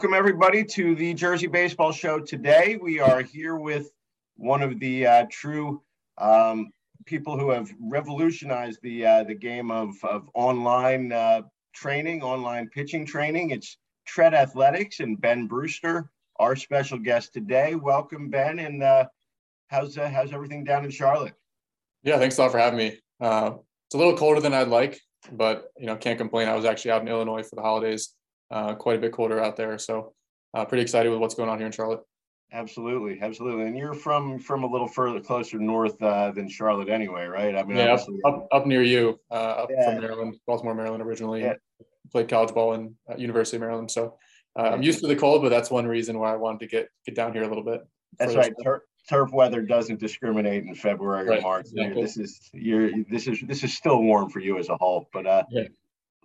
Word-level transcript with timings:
Welcome, 0.00 0.16
everybody, 0.16 0.64
to 0.64 0.94
the 0.94 1.12
Jersey 1.12 1.46
Baseball 1.46 1.92
Show. 1.92 2.20
Today, 2.20 2.78
we 2.80 3.00
are 3.00 3.20
here 3.20 3.56
with 3.56 3.90
one 4.36 4.62
of 4.62 4.80
the 4.80 5.06
uh, 5.06 5.26
true 5.30 5.82
um, 6.16 6.70
people 7.04 7.38
who 7.38 7.50
have 7.50 7.70
revolutionized 7.78 8.78
the 8.82 9.04
uh, 9.04 9.24
the 9.24 9.34
game 9.34 9.70
of, 9.70 9.94
of 10.02 10.30
online 10.32 11.12
uh, 11.12 11.42
training, 11.74 12.22
online 12.22 12.70
pitching 12.70 13.04
training. 13.04 13.50
It's 13.50 13.76
Tread 14.06 14.32
Athletics 14.32 15.00
and 15.00 15.20
Ben 15.20 15.46
Brewster, 15.46 16.10
our 16.36 16.56
special 16.56 16.98
guest 16.98 17.34
today. 17.34 17.74
Welcome, 17.74 18.30
Ben. 18.30 18.58
And 18.58 18.82
uh, 18.82 19.04
how's 19.66 19.98
uh, 19.98 20.08
how's 20.08 20.32
everything 20.32 20.64
down 20.64 20.86
in 20.86 20.90
Charlotte? 20.90 21.34
Yeah, 22.04 22.16
thanks 22.16 22.38
a 22.38 22.40
lot 22.40 22.52
for 22.52 22.58
having 22.58 22.78
me. 22.78 22.98
Uh, 23.20 23.50
it's 23.86 23.94
a 23.94 23.98
little 23.98 24.16
colder 24.16 24.40
than 24.40 24.54
I'd 24.54 24.68
like, 24.68 24.98
but 25.30 25.64
you 25.78 25.84
know, 25.84 25.96
can't 25.96 26.16
complain. 26.16 26.48
I 26.48 26.54
was 26.54 26.64
actually 26.64 26.92
out 26.92 27.02
in 27.02 27.08
Illinois 27.08 27.42
for 27.42 27.56
the 27.56 27.62
holidays 27.62 28.14
uh, 28.50 28.74
quite 28.74 28.96
a 28.96 29.00
bit 29.00 29.12
colder 29.12 29.40
out 29.40 29.56
there. 29.56 29.78
So 29.78 30.12
uh, 30.54 30.64
pretty 30.64 30.82
excited 30.82 31.10
with 31.10 31.20
what's 31.20 31.34
going 31.34 31.48
on 31.48 31.58
here 31.58 31.66
in 31.66 31.72
Charlotte. 31.72 32.00
Absolutely, 32.52 33.20
absolutely. 33.22 33.66
And 33.66 33.78
you're 33.78 33.94
from 33.94 34.38
from 34.40 34.64
a 34.64 34.66
little 34.66 34.88
further 34.88 35.20
closer 35.20 35.58
north 35.58 36.00
uh, 36.02 36.32
than 36.32 36.48
Charlotte, 36.48 36.88
anyway, 36.88 37.26
right? 37.26 37.54
I 37.54 37.62
mean, 37.62 37.76
yeah, 37.76 37.94
up, 37.94 38.06
up, 38.24 38.48
up, 38.50 38.66
near 38.66 38.82
you, 38.82 39.20
uh, 39.30 39.34
up 39.34 39.70
yeah. 39.70 39.84
from 39.84 40.00
Maryland, 40.00 40.36
Baltimore, 40.46 40.74
Maryland, 40.74 41.02
originally. 41.02 41.42
Yeah. 41.42 41.54
Played 42.10 42.28
college 42.28 42.52
ball 42.52 42.72
in 42.72 42.96
uh, 43.08 43.14
University 43.16 43.56
of 43.56 43.60
Maryland, 43.60 43.88
so 43.88 44.16
uh, 44.58 44.62
I'm 44.62 44.82
used 44.82 44.98
to 44.98 45.06
the 45.06 45.14
cold, 45.14 45.42
but 45.42 45.50
that's 45.50 45.70
one 45.70 45.86
reason 45.86 46.18
why 46.18 46.32
I 46.32 46.36
wanted 46.36 46.58
to 46.60 46.66
get 46.66 46.88
get 47.06 47.14
down 47.14 47.32
here 47.32 47.44
a 47.44 47.48
little 47.48 47.62
bit. 47.62 47.82
That's 48.18 48.34
right. 48.34 48.52
Tur- 48.64 48.82
turf 49.08 49.30
weather 49.32 49.62
doesn't 49.62 50.00
discriminate 50.00 50.64
in 50.64 50.74
February 50.74 51.28
right. 51.28 51.38
or 51.38 51.42
March. 51.42 51.66
Exactly. 51.70 52.02
This 52.02 52.16
is 52.16 52.50
you're 52.52 52.90
this 53.08 53.28
is 53.28 53.40
this 53.46 53.62
is 53.62 53.76
still 53.76 54.02
warm 54.02 54.28
for 54.28 54.40
you 54.40 54.58
as 54.58 54.68
a 54.70 54.76
whole, 54.76 55.08
but 55.12 55.24
uh, 55.24 55.44
yeah 55.52 55.68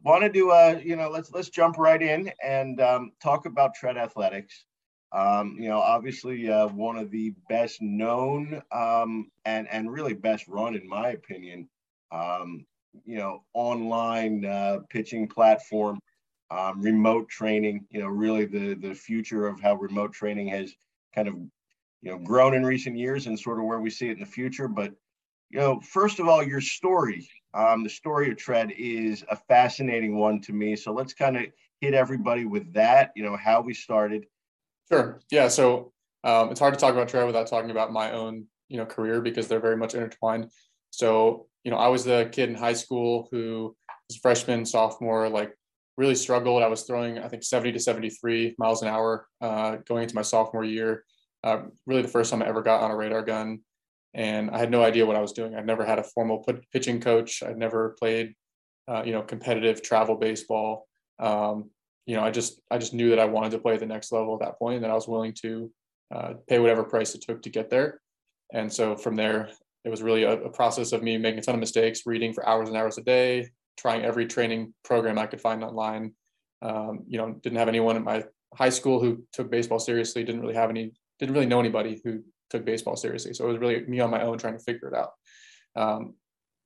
wanted 0.06 0.32
to 0.32 0.34
do 0.34 0.52
uh, 0.52 0.80
you 0.84 0.96
know 0.96 1.10
let's 1.10 1.32
let's 1.34 1.50
jump 1.50 1.78
right 1.78 2.02
in 2.02 2.32
and 2.44 2.80
um, 2.80 3.12
talk 3.22 3.46
about 3.46 3.74
tread 3.74 3.98
athletics. 3.98 4.66
Um, 5.12 5.58
you 5.60 5.70
know 5.70 5.80
obviously 5.80 6.50
uh, 6.50 6.68
one 6.68 6.98
of 6.98 7.10
the 7.10 7.34
best 7.50 7.82
known 7.82 8.62
um, 8.72 9.32
and 9.46 9.68
and 9.70 9.92
really 9.92 10.14
best 10.14 10.48
run 10.48 10.76
in 10.76 10.88
my 10.88 11.10
opinion 11.10 11.68
um, 12.12 12.66
you 13.06 13.18
know 13.18 13.44
online 13.54 14.46
uh, 14.46 14.80
pitching 14.90 15.28
platform 15.28 16.00
um, 16.52 16.82
remote 16.82 17.28
training 17.30 17.86
you 17.90 18.00
know 18.00 18.08
really 18.08 18.46
the 18.46 18.76
the 18.76 18.94
future 18.94 19.48
of 19.48 19.60
how 19.60 19.76
remote 19.76 20.14
training 20.14 20.48
has 20.50 20.74
kind 21.16 21.28
of 21.28 21.36
you 22.02 22.12
know 22.12 22.18
grown 22.20 22.54
in 22.54 22.66
recent 22.66 22.98
years 22.98 23.26
and 23.26 23.40
sort 23.40 23.58
of 23.58 23.66
where 23.66 23.80
we 23.80 23.90
see 23.90 24.10
it 24.10 24.14
in 24.14 24.20
the 24.20 24.26
future. 24.26 24.68
But 24.68 24.94
you 25.50 25.60
know 25.60 25.80
first 25.80 26.20
of 26.20 26.28
all 26.28 26.44
your 26.44 26.62
story 26.62 27.28
um, 27.56 27.84
the 27.84 27.90
story 27.90 28.30
of 28.30 28.38
Tread 28.38 28.72
is 28.78 29.24
a 29.30 29.36
fascinating 29.36 30.18
one 30.18 30.42
to 30.42 30.54
me. 30.54 30.76
So 30.76 30.92
let's 30.92 31.14
kind 31.14 31.38
of 31.38 31.44
hit 31.80 31.94
everybody 31.94 32.46
with 32.46 32.74
that, 32.74 33.12
you 33.16 33.24
know, 33.24 33.38
how 33.38 33.62
we 33.62 33.74
started. 33.74 34.26
Sure. 34.92 35.22
Yeah. 35.32 35.48
So 35.48 35.94
um, 36.24 36.52
it's 36.52 36.60
hard 36.60 36.74
to 36.74 36.80
talk 36.80 36.94
about 36.94 37.08
Tread 37.08 37.26
without 37.26 37.48
talking 37.48 37.72
about 37.72 37.94
my 37.94 38.12
own, 38.12 38.46
you 38.68 38.78
know, 38.78 38.86
career 38.86 39.22
because 39.22 39.48
they're 39.48 39.60
very 39.60 39.78
much 39.78 39.96
intertwined. 39.96 40.52
So, 40.92 41.48
you 41.64 41.72
know, 41.72 41.78
I 41.78 41.88
was 41.88 42.04
the 42.04 42.30
kid 42.32 42.50
in 42.50 42.56
high 42.56 42.74
school 42.74 43.30
who 43.32 43.76
was 44.10 44.18
freshman, 44.18 44.66
sophomore, 44.66 45.30
like 45.30 45.56
really 45.98 46.16
struggled. 46.16 46.62
I 46.62 46.68
was 46.68 46.84
throwing, 46.84 47.20
I 47.20 47.30
think, 47.30 47.44
70 47.44 47.72
to 47.74 47.80
73 47.80 48.56
miles 48.58 48.82
an 48.82 48.90
hour 48.90 49.28
uh, 49.40 49.78
going 49.88 50.04
into 50.04 50.16
my 50.16 50.22
sophomore 50.22 50.66
year. 50.66 51.06
Uh, 51.44 51.64
really 51.86 52.02
the 52.02 52.08
first 52.08 52.32
time 52.32 52.42
I 52.42 52.48
ever 52.48 52.62
got 52.62 52.82
on 52.82 52.92
a 52.92 52.96
radar 52.96 53.22
gun 53.22 53.62
and 54.16 54.50
I 54.50 54.58
had 54.58 54.72
no 54.72 54.82
idea 54.82 55.06
what 55.06 55.18
I 55.18 55.22
was 55.22 55.34
doing. 55.34 55.54
I'd 55.56 55.66
never 55.66 55.86
had 55.86 56.00
a 56.00 56.04
formal 56.04 56.44
pitching 56.72 57.02
coach. 57.02 57.44
I'd 57.44 57.58
never 57.58 57.98
played, 58.00 58.34
uh, 58.88 59.04
you 59.06 59.12
know, 59.12 59.22
competitive 59.22 59.82
travel 59.82 60.16
baseball. 60.16 60.88
Um, 61.20 61.70
you 62.06 62.16
know, 62.16 62.24
I 62.24 62.32
just 62.32 62.62
I 62.72 62.78
just 62.78 62.94
knew 62.94 63.10
that 63.10 63.20
I 63.20 63.26
wanted 63.26 63.52
to 63.52 63.60
play 63.60 63.74
at 63.74 63.82
the 63.82 63.86
next 63.86 64.14
level 64.14 64.34
at 64.36 64.40
that 64.40 64.58
point, 64.58 64.76
and 64.76 64.84
that 64.86 64.92
I 64.92 64.96
was 64.96 65.08
willing 65.08 65.34
to 65.42 65.70
uh, 66.14 66.34
pay 66.48 66.60
whatever 66.60 66.84
price 66.84 67.14
it 67.14 67.24
took 67.24 67.42
to 67.42 67.50
get 67.50 67.70
there. 67.70 68.00
And 68.54 68.72
so 68.72 68.96
from 68.96 69.16
there, 69.16 69.50
it 69.84 69.90
was 69.90 70.02
really 70.02 70.24
a, 70.24 70.34
a 70.44 70.50
process 70.50 70.94
of 70.94 71.04
me 71.04 71.18
making 71.18 71.40
a 71.40 71.42
ton 71.42 71.56
of 71.56 71.60
mistakes, 71.60 72.06
reading 72.06 72.32
for 72.32 72.48
hours 72.48 72.70
and 72.70 72.78
hours 72.78 72.98
a 72.98 73.02
day, 73.02 73.50
trying 73.78 74.06
every 74.06 74.28
training 74.28 74.74
program 74.86 75.20
I 75.20 75.26
could 75.26 75.42
find 75.42 75.62
online. 75.62 76.14
Um, 76.62 77.04
you 77.08 77.18
know, 77.18 77.34
didn't 77.34 77.58
have 77.58 77.68
anyone 77.68 77.98
in 77.98 78.04
my 78.06 78.24
high 78.54 78.70
school 78.70 79.02
who 79.02 79.26
took 79.34 79.52
baseball 79.52 79.80
seriously. 79.80 80.24
Didn't 80.24 80.42
really 80.42 80.56
have 80.56 80.70
any. 80.70 80.94
Didn't 81.20 81.34
really 81.34 81.48
know 81.48 81.60
anybody 81.60 82.02
who 82.04 82.24
took 82.50 82.66
baseball 82.66 82.96
seriously. 82.96 83.34
So 83.34 83.46
it 83.46 83.54
was 83.54 83.60
really 83.60 83.86
me 83.86 84.00
on 84.00 84.10
my 84.10 84.22
own 84.22 84.38
trying 84.38 84.58
to 84.58 84.64
figure 84.64 84.88
it 84.88 84.96
out. 84.96 85.12
Um, 85.76 86.16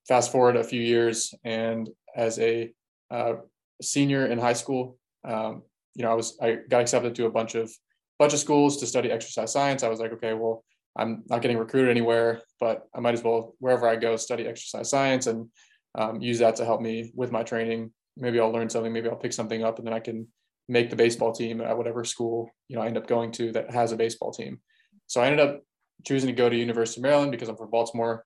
fast 0.07 0.31
forward 0.31 0.55
a 0.55 0.63
few 0.63 0.81
years, 0.81 1.33
and 1.43 1.89
as 2.15 2.39
a 2.39 2.71
uh, 3.11 3.33
senior 3.81 4.27
in 4.27 4.39
high 4.39 4.53
school, 4.53 4.97
um, 5.23 5.63
you 5.95 6.03
know, 6.03 6.11
I 6.11 6.15
was 6.15 6.37
I 6.41 6.57
got 6.69 6.81
accepted 6.81 7.15
to 7.15 7.25
a 7.25 7.31
bunch 7.31 7.55
of 7.55 7.71
bunch 8.17 8.33
of 8.33 8.39
schools 8.39 8.77
to 8.77 8.87
study 8.87 9.11
exercise 9.11 9.51
science. 9.51 9.83
I 9.83 9.89
was 9.89 9.99
like, 9.99 10.11
okay, 10.13 10.33
well, 10.33 10.63
I'm 10.97 11.23
not 11.29 11.41
getting 11.41 11.57
recruited 11.57 11.89
anywhere, 11.89 12.41
but 12.59 12.87
I 12.93 12.99
might 12.99 13.13
as 13.13 13.23
well 13.23 13.55
wherever 13.59 13.87
I 13.87 13.95
go 13.95 14.15
study 14.17 14.47
exercise 14.47 14.89
science 14.89 15.27
and 15.27 15.47
um, 15.95 16.21
use 16.21 16.39
that 16.39 16.55
to 16.57 16.65
help 16.65 16.81
me 16.81 17.11
with 17.15 17.31
my 17.31 17.43
training. 17.43 17.91
Maybe 18.17 18.39
I'll 18.39 18.51
learn 18.51 18.69
something. 18.69 18.91
Maybe 18.91 19.09
I'll 19.09 19.15
pick 19.15 19.33
something 19.33 19.63
up, 19.63 19.77
and 19.77 19.87
then 19.87 19.93
I 19.93 19.99
can 19.99 20.27
make 20.67 20.89
the 20.89 20.95
baseball 20.95 21.31
team 21.31 21.61
at 21.61 21.75
whatever 21.75 22.03
school 22.03 22.47
you 22.67 22.75
know 22.75 22.83
I 22.83 22.87
end 22.87 22.97
up 22.97 23.07
going 23.07 23.31
to 23.33 23.51
that 23.53 23.71
has 23.71 23.91
a 23.91 23.97
baseball 23.97 24.31
team. 24.31 24.59
So 25.07 25.21
I 25.21 25.27
ended 25.27 25.39
up 25.39 25.63
choosing 26.05 26.27
to 26.27 26.33
go 26.33 26.49
to 26.49 26.55
University 26.55 26.99
of 26.99 27.03
Maryland 27.03 27.31
because 27.31 27.49
I'm 27.49 27.57
from 27.57 27.69
Baltimore, 27.69 28.25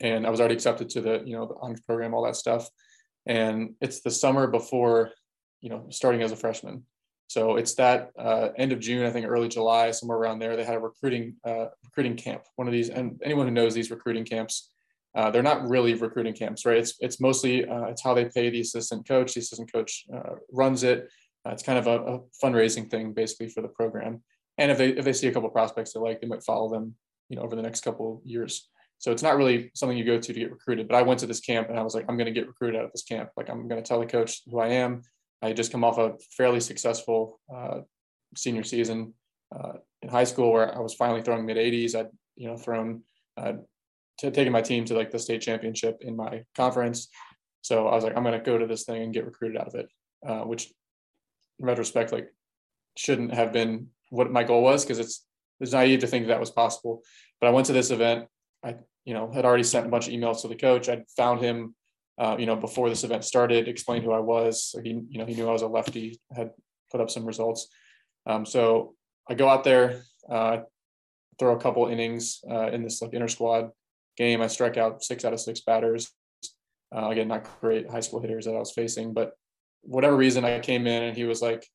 and 0.00 0.26
I 0.26 0.30
was 0.30 0.40
already 0.40 0.54
accepted 0.54 0.88
to 0.90 1.00
the 1.00 1.22
you 1.24 1.36
know 1.36 1.46
the 1.46 1.54
honors 1.60 1.80
program, 1.80 2.14
all 2.14 2.24
that 2.24 2.36
stuff. 2.36 2.68
And 3.26 3.74
it's 3.80 4.00
the 4.00 4.10
summer 4.10 4.46
before, 4.46 5.10
you 5.60 5.70
know, 5.70 5.86
starting 5.90 6.22
as 6.22 6.32
a 6.32 6.36
freshman. 6.36 6.84
So 7.28 7.56
it's 7.56 7.74
that 7.74 8.10
uh, 8.18 8.50
end 8.58 8.72
of 8.72 8.80
June, 8.80 9.06
I 9.06 9.10
think 9.10 9.26
early 9.26 9.48
July, 9.48 9.90
somewhere 9.92 10.18
around 10.18 10.38
there. 10.38 10.56
They 10.56 10.64
had 10.64 10.74
a 10.74 10.80
recruiting 10.80 11.36
uh, 11.44 11.66
recruiting 11.84 12.16
camp. 12.16 12.42
One 12.56 12.68
of 12.68 12.72
these, 12.72 12.90
and 12.90 13.20
anyone 13.24 13.46
who 13.46 13.52
knows 13.52 13.74
these 13.74 13.90
recruiting 13.90 14.24
camps, 14.24 14.70
uh, 15.14 15.30
they're 15.30 15.42
not 15.42 15.68
really 15.68 15.94
recruiting 15.94 16.34
camps, 16.34 16.66
right? 16.66 16.76
It's 16.76 16.94
it's 17.00 17.20
mostly 17.20 17.66
uh, 17.66 17.84
it's 17.84 18.02
how 18.02 18.14
they 18.14 18.26
pay 18.26 18.50
the 18.50 18.60
assistant 18.60 19.08
coach. 19.08 19.34
The 19.34 19.40
assistant 19.40 19.72
coach 19.72 20.04
uh, 20.14 20.34
runs 20.52 20.82
it. 20.82 21.08
Uh, 21.46 21.50
it's 21.50 21.62
kind 21.62 21.78
of 21.78 21.86
a, 21.86 22.14
a, 22.14 22.20
fundraising 22.42 22.90
thing, 22.90 23.12
basically, 23.12 23.48
for 23.48 23.60
the 23.60 23.68
program 23.68 24.22
and 24.58 24.70
if 24.70 24.78
they 24.78 24.88
if 24.90 25.04
they 25.04 25.12
see 25.12 25.28
a 25.28 25.32
couple 25.32 25.48
prospects 25.50 25.92
they 25.92 26.00
like, 26.00 26.20
they 26.20 26.26
might 26.26 26.44
follow 26.44 26.68
them, 26.70 26.94
you 27.28 27.36
know, 27.36 27.42
over 27.42 27.56
the 27.56 27.62
next 27.62 27.82
couple 27.82 28.22
years. 28.24 28.68
So 28.98 29.10
it's 29.12 29.22
not 29.22 29.36
really 29.36 29.70
something 29.74 29.98
you 29.98 30.04
go 30.04 30.18
to 30.18 30.32
to 30.32 30.40
get 30.40 30.50
recruited. 30.50 30.88
But 30.88 30.96
I 30.96 31.02
went 31.02 31.20
to 31.20 31.26
this 31.26 31.40
camp 31.40 31.68
and 31.68 31.78
I 31.78 31.82
was 31.82 31.94
like, 31.94 32.06
I'm 32.08 32.16
going 32.16 32.32
to 32.32 32.32
get 32.32 32.46
recruited 32.46 32.78
out 32.78 32.86
of 32.86 32.92
this 32.92 33.02
camp. 33.02 33.30
Like 33.36 33.50
I'm 33.50 33.68
going 33.68 33.82
to 33.82 33.86
tell 33.86 34.00
the 34.00 34.06
coach 34.06 34.40
who 34.46 34.60
I 34.60 34.68
am. 34.68 35.02
I 35.42 35.52
just 35.52 35.72
come 35.72 35.84
off 35.84 35.98
a 35.98 36.14
fairly 36.36 36.60
successful 36.60 37.40
uh, 37.54 37.80
senior 38.36 38.62
season 38.62 39.12
uh, 39.54 39.74
in 40.00 40.08
high 40.08 40.24
school 40.24 40.52
where 40.52 40.74
I 40.74 40.80
was 40.80 40.94
finally 40.94 41.22
throwing 41.22 41.44
mid 41.44 41.56
80s. 41.56 41.94
I'd 41.94 42.08
you 42.36 42.48
know 42.48 42.56
thrown 42.56 43.02
uh, 43.36 43.54
to 44.18 44.30
taking 44.30 44.52
my 44.52 44.62
team 44.62 44.84
to 44.86 44.94
like 44.94 45.10
the 45.10 45.18
state 45.18 45.42
championship 45.42 45.98
in 46.00 46.16
my 46.16 46.44
conference. 46.56 47.08
So 47.62 47.88
I 47.88 47.94
was 47.94 48.04
like, 48.04 48.16
I'm 48.16 48.22
going 48.22 48.38
to 48.38 48.44
go 48.44 48.58
to 48.58 48.66
this 48.66 48.84
thing 48.84 49.02
and 49.02 49.14
get 49.14 49.24
recruited 49.24 49.60
out 49.60 49.68
of 49.68 49.74
it, 49.74 49.88
uh, 50.26 50.42
which 50.42 50.72
in 51.58 51.66
retrospect, 51.66 52.12
like 52.12 52.28
shouldn't 52.96 53.34
have 53.34 53.52
been 53.52 53.88
what 54.14 54.30
my 54.30 54.44
goal 54.44 54.62
was 54.62 54.84
because 54.84 54.98
it's 54.98 55.26
it's 55.60 55.72
naive 55.72 56.00
to 56.00 56.06
think 56.06 56.26
that 56.26 56.40
was 56.40 56.50
possible. 56.50 57.02
But 57.40 57.48
I 57.48 57.50
went 57.50 57.66
to 57.66 57.72
this 57.72 57.90
event. 57.90 58.26
I 58.62 58.76
you 59.04 59.14
know 59.14 59.30
had 59.30 59.44
already 59.44 59.64
sent 59.64 59.86
a 59.86 59.88
bunch 59.88 60.08
of 60.08 60.14
emails 60.14 60.42
to 60.42 60.48
the 60.48 60.56
coach. 60.56 60.88
I 60.88 61.04
found 61.16 61.40
him, 61.40 61.74
uh, 62.18 62.36
you 62.38 62.46
know, 62.46 62.56
before 62.56 62.88
this 62.88 63.04
event 63.04 63.24
started. 63.24 63.68
Explained 63.68 64.04
who 64.04 64.12
I 64.12 64.20
was. 64.20 64.64
So 64.64 64.80
he 64.80 64.90
you 65.08 65.18
know 65.18 65.26
he 65.26 65.34
knew 65.34 65.48
I 65.48 65.52
was 65.52 65.62
a 65.62 65.68
lefty. 65.68 66.20
Had 66.34 66.50
put 66.90 67.00
up 67.00 67.10
some 67.10 67.26
results. 67.26 67.68
Um, 68.26 68.46
so 68.46 68.94
I 69.28 69.34
go 69.34 69.48
out 69.48 69.64
there, 69.64 70.02
uh, 70.30 70.58
throw 71.38 71.56
a 71.56 71.60
couple 71.60 71.86
innings 71.88 72.40
uh, 72.48 72.68
in 72.68 72.82
this 72.82 73.02
like 73.02 73.12
inter 73.12 73.28
squad 73.28 73.70
game. 74.16 74.40
I 74.40 74.46
strike 74.46 74.76
out 74.76 75.02
six 75.02 75.24
out 75.24 75.32
of 75.32 75.40
six 75.40 75.60
batters. 75.60 76.12
Uh, 76.94 77.08
again, 77.08 77.28
not 77.28 77.48
great 77.60 77.90
high 77.90 78.00
school 78.00 78.20
hitters 78.20 78.44
that 78.44 78.54
I 78.54 78.58
was 78.58 78.70
facing, 78.70 79.12
but 79.12 79.32
whatever 79.82 80.16
reason 80.16 80.44
I 80.44 80.60
came 80.60 80.86
in 80.86 81.02
and 81.02 81.16
he 81.16 81.24
was 81.24 81.42
like, 81.42 81.66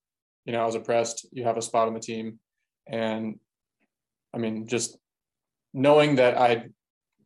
you 0.50 0.56
know, 0.56 0.62
I 0.62 0.66
was 0.66 0.74
impressed. 0.74 1.28
You 1.30 1.44
have 1.44 1.56
a 1.56 1.62
spot 1.62 1.86
on 1.86 1.94
the 1.94 2.00
team. 2.00 2.40
And 2.88 3.38
I 4.34 4.38
mean, 4.38 4.66
just 4.66 4.98
knowing 5.72 6.16
that 6.16 6.36
I'd, 6.36 6.72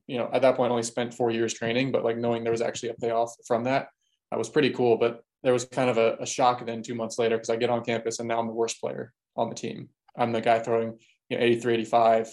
you 0.06 0.18
know, 0.18 0.28
at 0.30 0.42
that 0.42 0.56
point 0.56 0.70
only 0.70 0.82
spent 0.82 1.14
four 1.14 1.30
years 1.30 1.54
training, 1.54 1.90
but 1.90 2.04
like 2.04 2.18
knowing 2.18 2.44
there 2.44 2.52
was 2.52 2.60
actually 2.60 2.90
a 2.90 2.94
payoff 2.94 3.34
from 3.46 3.64
that, 3.64 3.88
that 4.30 4.36
was 4.36 4.50
pretty 4.50 4.68
cool. 4.68 4.98
But 4.98 5.22
there 5.42 5.54
was 5.54 5.64
kind 5.64 5.88
of 5.88 5.96
a, 5.96 6.18
a 6.20 6.26
shock 6.26 6.66
then 6.66 6.82
two 6.82 6.94
months 6.94 7.18
later 7.18 7.38
because 7.38 7.48
I 7.48 7.56
get 7.56 7.70
on 7.70 7.82
campus 7.82 8.18
and 8.18 8.28
now 8.28 8.38
I'm 8.38 8.46
the 8.46 8.52
worst 8.52 8.78
player 8.78 9.10
on 9.36 9.48
the 9.48 9.54
team. 9.54 9.88
I'm 10.18 10.32
the 10.32 10.42
guy 10.42 10.58
throwing 10.58 10.98
you 11.30 11.38
know, 11.38 11.44
83, 11.44 11.74
85, 11.76 12.26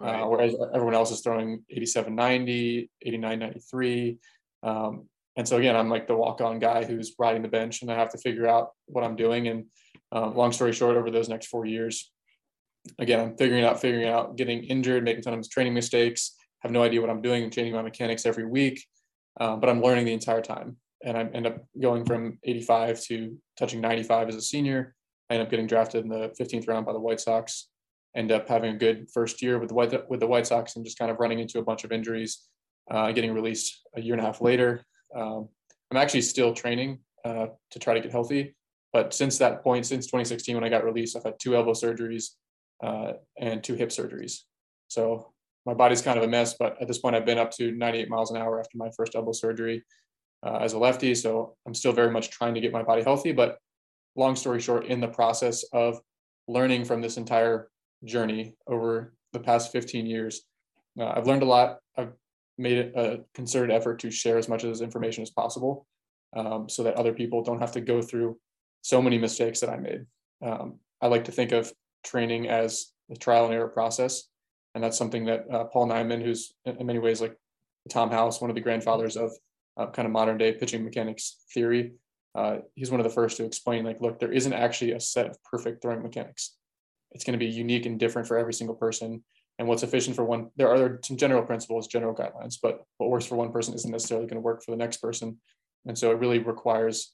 uh, 0.00 0.06
right. 0.06 0.22
uh, 0.22 0.26
whereas 0.28 0.54
everyone 0.72 0.94
else 0.94 1.10
is 1.10 1.20
throwing 1.20 1.62
87, 1.68 2.14
90, 2.14 2.90
89, 3.02 3.38
93. 3.38 4.18
Um, 4.62 5.08
and 5.36 5.46
so 5.46 5.58
again, 5.58 5.76
I'm 5.76 5.90
like 5.90 6.06
the 6.08 6.16
walk-on 6.16 6.58
guy 6.58 6.84
who's 6.84 7.14
riding 7.18 7.42
the 7.42 7.48
bench, 7.48 7.82
and 7.82 7.92
I 7.92 7.96
have 7.96 8.12
to 8.12 8.18
figure 8.18 8.48
out 8.48 8.70
what 8.86 9.04
I'm 9.04 9.14
doing. 9.14 9.48
And 9.48 9.66
uh, 10.14 10.30
long 10.30 10.52
story 10.52 10.72
short, 10.72 10.96
over 10.96 11.10
those 11.10 11.28
next 11.28 11.46
four 11.46 11.66
years, 11.66 12.10
again, 12.98 13.20
I'm 13.20 13.36
figuring 13.36 13.64
out, 13.64 13.80
figuring 13.80 14.08
out, 14.08 14.36
getting 14.36 14.64
injured, 14.64 15.04
making 15.04 15.22
tons 15.22 15.46
of 15.46 15.50
training 15.50 15.74
mistakes, 15.74 16.34
have 16.60 16.72
no 16.72 16.82
idea 16.82 17.00
what 17.00 17.10
I'm 17.10 17.22
doing, 17.22 17.50
changing 17.50 17.74
my 17.74 17.82
mechanics 17.82 18.26
every 18.26 18.46
week, 18.46 18.84
uh, 19.40 19.56
but 19.56 19.68
I'm 19.68 19.82
learning 19.82 20.06
the 20.06 20.12
entire 20.12 20.42
time. 20.42 20.76
And 21.04 21.16
I 21.16 21.24
end 21.24 21.46
up 21.46 21.64
going 21.80 22.04
from 22.04 22.38
85 22.42 23.00
to 23.02 23.38
touching 23.56 23.80
95 23.80 24.28
as 24.28 24.34
a 24.34 24.42
senior. 24.42 24.94
I 25.30 25.34
end 25.34 25.42
up 25.42 25.50
getting 25.50 25.66
drafted 25.66 26.02
in 26.02 26.10
the 26.10 26.32
15th 26.40 26.66
round 26.66 26.86
by 26.86 26.92
the 26.92 26.98
White 26.98 27.20
Sox. 27.20 27.68
End 28.16 28.32
up 28.32 28.48
having 28.48 28.74
a 28.74 28.78
good 28.78 29.08
first 29.12 29.40
year 29.42 29.58
with 29.58 29.68
the 29.68 29.74
White 29.74 30.10
with 30.10 30.18
the 30.18 30.26
White 30.26 30.46
Sox 30.46 30.74
and 30.74 30.84
just 30.84 30.98
kind 30.98 31.10
of 31.10 31.20
running 31.20 31.38
into 31.38 31.58
a 31.58 31.62
bunch 31.62 31.84
of 31.84 31.92
injuries, 31.92 32.48
uh, 32.90 33.12
getting 33.12 33.32
released 33.32 33.80
a 33.94 34.00
year 34.00 34.14
and 34.14 34.22
a 34.22 34.26
half 34.26 34.40
later. 34.40 34.84
Um, 35.14 35.48
I'm 35.90 35.98
actually 35.98 36.22
still 36.22 36.52
training 36.52 37.00
uh, 37.24 37.48
to 37.70 37.78
try 37.78 37.94
to 37.94 38.00
get 38.00 38.10
healthy, 38.10 38.56
but 38.98 39.14
since 39.14 39.38
that 39.38 39.62
point, 39.62 39.86
since 39.86 40.06
2016 40.06 40.56
when 40.56 40.64
I 40.64 40.68
got 40.68 40.84
released, 40.84 41.16
I've 41.16 41.22
had 41.22 41.38
two 41.38 41.54
elbow 41.54 41.70
surgeries 41.70 42.30
uh, 42.82 43.12
and 43.38 43.62
two 43.62 43.76
hip 43.76 43.90
surgeries. 43.90 44.40
So 44.88 45.32
my 45.64 45.72
body's 45.72 46.02
kind 46.02 46.18
of 46.18 46.24
a 46.24 46.26
mess, 46.26 46.56
but 46.58 46.82
at 46.82 46.88
this 46.88 46.98
point, 46.98 47.14
I've 47.14 47.24
been 47.24 47.38
up 47.38 47.52
to 47.52 47.70
98 47.70 48.08
miles 48.08 48.32
an 48.32 48.38
hour 48.38 48.58
after 48.58 48.76
my 48.76 48.90
first 48.96 49.14
elbow 49.14 49.30
surgery 49.30 49.84
uh, 50.44 50.56
as 50.56 50.72
a 50.72 50.80
lefty. 50.80 51.14
So 51.14 51.54
I'm 51.64 51.74
still 51.74 51.92
very 51.92 52.10
much 52.10 52.30
trying 52.30 52.54
to 52.54 52.60
get 52.60 52.72
my 52.72 52.82
body 52.82 53.04
healthy. 53.04 53.30
But 53.30 53.58
long 54.16 54.34
story 54.34 54.58
short, 54.58 54.86
in 54.86 55.00
the 55.00 55.06
process 55.06 55.62
of 55.72 56.00
learning 56.48 56.84
from 56.84 57.00
this 57.00 57.18
entire 57.18 57.68
journey 58.04 58.56
over 58.66 59.14
the 59.32 59.38
past 59.38 59.70
15 59.70 60.06
years, 60.06 60.42
uh, 60.98 61.12
I've 61.14 61.28
learned 61.28 61.44
a 61.44 61.46
lot. 61.46 61.78
I've 61.96 62.14
made 62.56 62.78
it 62.78 62.92
a 62.96 63.20
concerted 63.32 63.70
effort 63.70 64.00
to 64.00 64.10
share 64.10 64.38
as 64.38 64.48
much 64.48 64.64
of 64.64 64.70
this 64.70 64.80
information 64.80 65.22
as 65.22 65.30
possible 65.30 65.86
um, 66.36 66.68
so 66.68 66.82
that 66.82 66.96
other 66.96 67.12
people 67.12 67.44
don't 67.44 67.60
have 67.60 67.70
to 67.72 67.80
go 67.80 68.02
through 68.02 68.36
so 68.82 69.02
many 69.02 69.18
mistakes 69.18 69.60
that 69.60 69.70
I 69.70 69.76
made. 69.76 70.06
Um, 70.42 70.78
I 71.00 71.06
like 71.08 71.24
to 71.24 71.32
think 71.32 71.52
of 71.52 71.72
training 72.04 72.48
as 72.48 72.92
a 73.10 73.16
trial 73.16 73.46
and 73.46 73.54
error 73.54 73.68
process. 73.68 74.24
And 74.74 74.84
that's 74.84 74.98
something 74.98 75.26
that 75.26 75.46
uh, 75.50 75.64
Paul 75.64 75.88
Nyman, 75.88 76.22
who's 76.22 76.54
in 76.64 76.86
many 76.86 76.98
ways 76.98 77.20
like 77.20 77.36
Tom 77.88 78.10
House, 78.10 78.40
one 78.40 78.50
of 78.50 78.54
the 78.54 78.60
grandfathers 78.60 79.16
of 79.16 79.32
uh, 79.76 79.86
kind 79.86 80.06
of 80.06 80.12
modern 80.12 80.38
day 80.38 80.52
pitching 80.52 80.84
mechanics 80.84 81.36
theory, 81.52 81.92
uh, 82.34 82.58
he's 82.74 82.90
one 82.90 83.00
of 83.00 83.04
the 83.04 83.10
first 83.10 83.36
to 83.38 83.44
explain 83.44 83.84
like, 83.84 84.00
look, 84.00 84.18
there 84.18 84.32
isn't 84.32 84.52
actually 84.52 84.92
a 84.92 85.00
set 85.00 85.26
of 85.26 85.42
perfect 85.42 85.82
throwing 85.82 86.02
mechanics. 86.02 86.56
It's 87.12 87.24
going 87.24 87.38
to 87.38 87.44
be 87.44 87.50
unique 87.50 87.86
and 87.86 87.98
different 87.98 88.28
for 88.28 88.38
every 88.38 88.52
single 88.52 88.76
person. 88.76 89.24
And 89.58 89.66
what's 89.66 89.82
efficient 89.82 90.14
for 90.14 90.24
one, 90.24 90.50
there 90.56 90.68
are 90.68 91.00
some 91.02 91.16
general 91.16 91.42
principles, 91.42 91.88
general 91.88 92.14
guidelines, 92.14 92.56
but 92.62 92.84
what 92.98 93.10
works 93.10 93.26
for 93.26 93.34
one 93.34 93.50
person 93.50 93.74
isn't 93.74 93.90
necessarily 93.90 94.26
going 94.26 94.36
to 94.36 94.40
work 94.40 94.62
for 94.62 94.70
the 94.70 94.76
next 94.76 94.98
person. 94.98 95.38
And 95.86 95.98
so 95.98 96.12
it 96.12 96.18
really 96.18 96.38
requires 96.38 97.12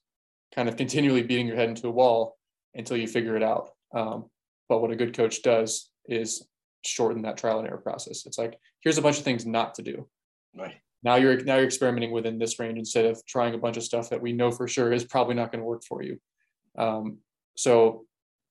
kind 0.55 0.69
of 0.69 0.77
continually 0.77 1.23
beating 1.23 1.47
your 1.47 1.57
head 1.57 1.69
into 1.69 1.89
a 1.89 1.91
wall 1.91 2.37
until 2.75 2.97
you 2.97 3.07
figure 3.07 3.37
it 3.37 3.43
out. 3.43 3.71
Um, 3.95 4.27
but 4.69 4.81
what 4.81 4.91
a 4.91 4.97
good 4.97 5.17
coach 5.17 5.43
does 5.43 5.91
is 6.07 6.47
shorten 6.85 7.23
that 7.23 7.37
trial 7.37 7.59
and 7.59 7.69
error 7.69 7.79
process. 7.79 8.27
It's 8.27 8.39
like, 8.39 8.59
here's 8.81 8.99
a 8.99 9.03
bunch 9.03 9.19
of 9.19 9.25
things 9.25 9.47
not 9.47 9.75
to 9.75 9.83
do. 9.83 10.09
Right. 10.57 10.75
Now 11.03 11.17
you're 11.17 11.43
now 11.45 11.57
you're 11.57 11.67
experimenting 11.67 12.13
within 12.13 12.39
this 12.39 12.59
range 12.59 12.79
instead 12.79 13.05
of 13.05 13.21
trying 13.27 13.55
a 13.55 13.59
bunch 13.59 13.77
of 13.77 13.83
stuff 13.83 14.09
that 14.11 14.23
we 14.23 14.33
know 14.33 14.51
for 14.51 14.67
sure 14.67 14.93
is 14.93 15.05
probably 15.05 15.35
not 15.35 15.53
going 15.53 15.61
to 15.61 15.67
work 15.67 15.83
for 15.87 16.03
you. 16.03 16.19
Um, 16.79 17.19
so 17.57 18.07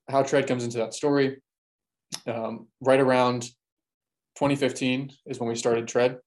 how 0.08 0.22
tread 0.22 0.46
comes 0.46 0.64
into 0.64 0.78
that 0.78 0.94
story 0.94 1.42
um, 2.26 2.68
right 2.80 3.00
around 3.00 3.42
2015 4.36 5.10
is 5.26 5.38
when 5.38 5.48
we 5.48 5.54
started 5.54 5.88
tread 5.88 6.18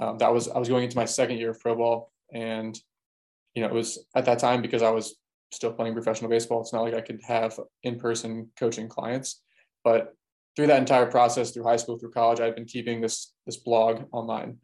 um, 0.00 0.18
that 0.18 0.32
was 0.32 0.48
i 0.48 0.58
was 0.58 0.68
going 0.68 0.84
into 0.84 0.96
my 0.96 1.04
second 1.04 1.38
year 1.38 1.50
of 1.50 1.60
pro 1.60 1.74
ball 1.74 2.12
and 2.32 2.78
you 3.58 3.64
know 3.64 3.70
it 3.70 3.74
was 3.74 4.06
at 4.14 4.24
that 4.24 4.38
time 4.38 4.62
because 4.62 4.82
i 4.82 4.90
was 4.90 5.16
still 5.50 5.72
playing 5.72 5.94
professional 5.94 6.30
baseball. 6.30 6.60
It's 6.60 6.72
not 6.72 6.82
like 6.82 6.94
i 6.94 7.00
could 7.00 7.20
have 7.26 7.58
in-person 7.82 8.50
coaching 8.58 8.88
clients. 8.88 9.42
But 9.82 10.14
through 10.54 10.68
that 10.68 10.78
entire 10.78 11.06
process 11.06 11.50
through 11.50 11.64
high 11.64 11.76
school 11.76 11.98
through 11.98 12.10
college 12.10 12.40
i've 12.40 12.54
been 12.54 12.64
keeping 12.64 13.00
this 13.00 13.32
this 13.46 13.56
blog 13.56 14.04
online 14.12 14.58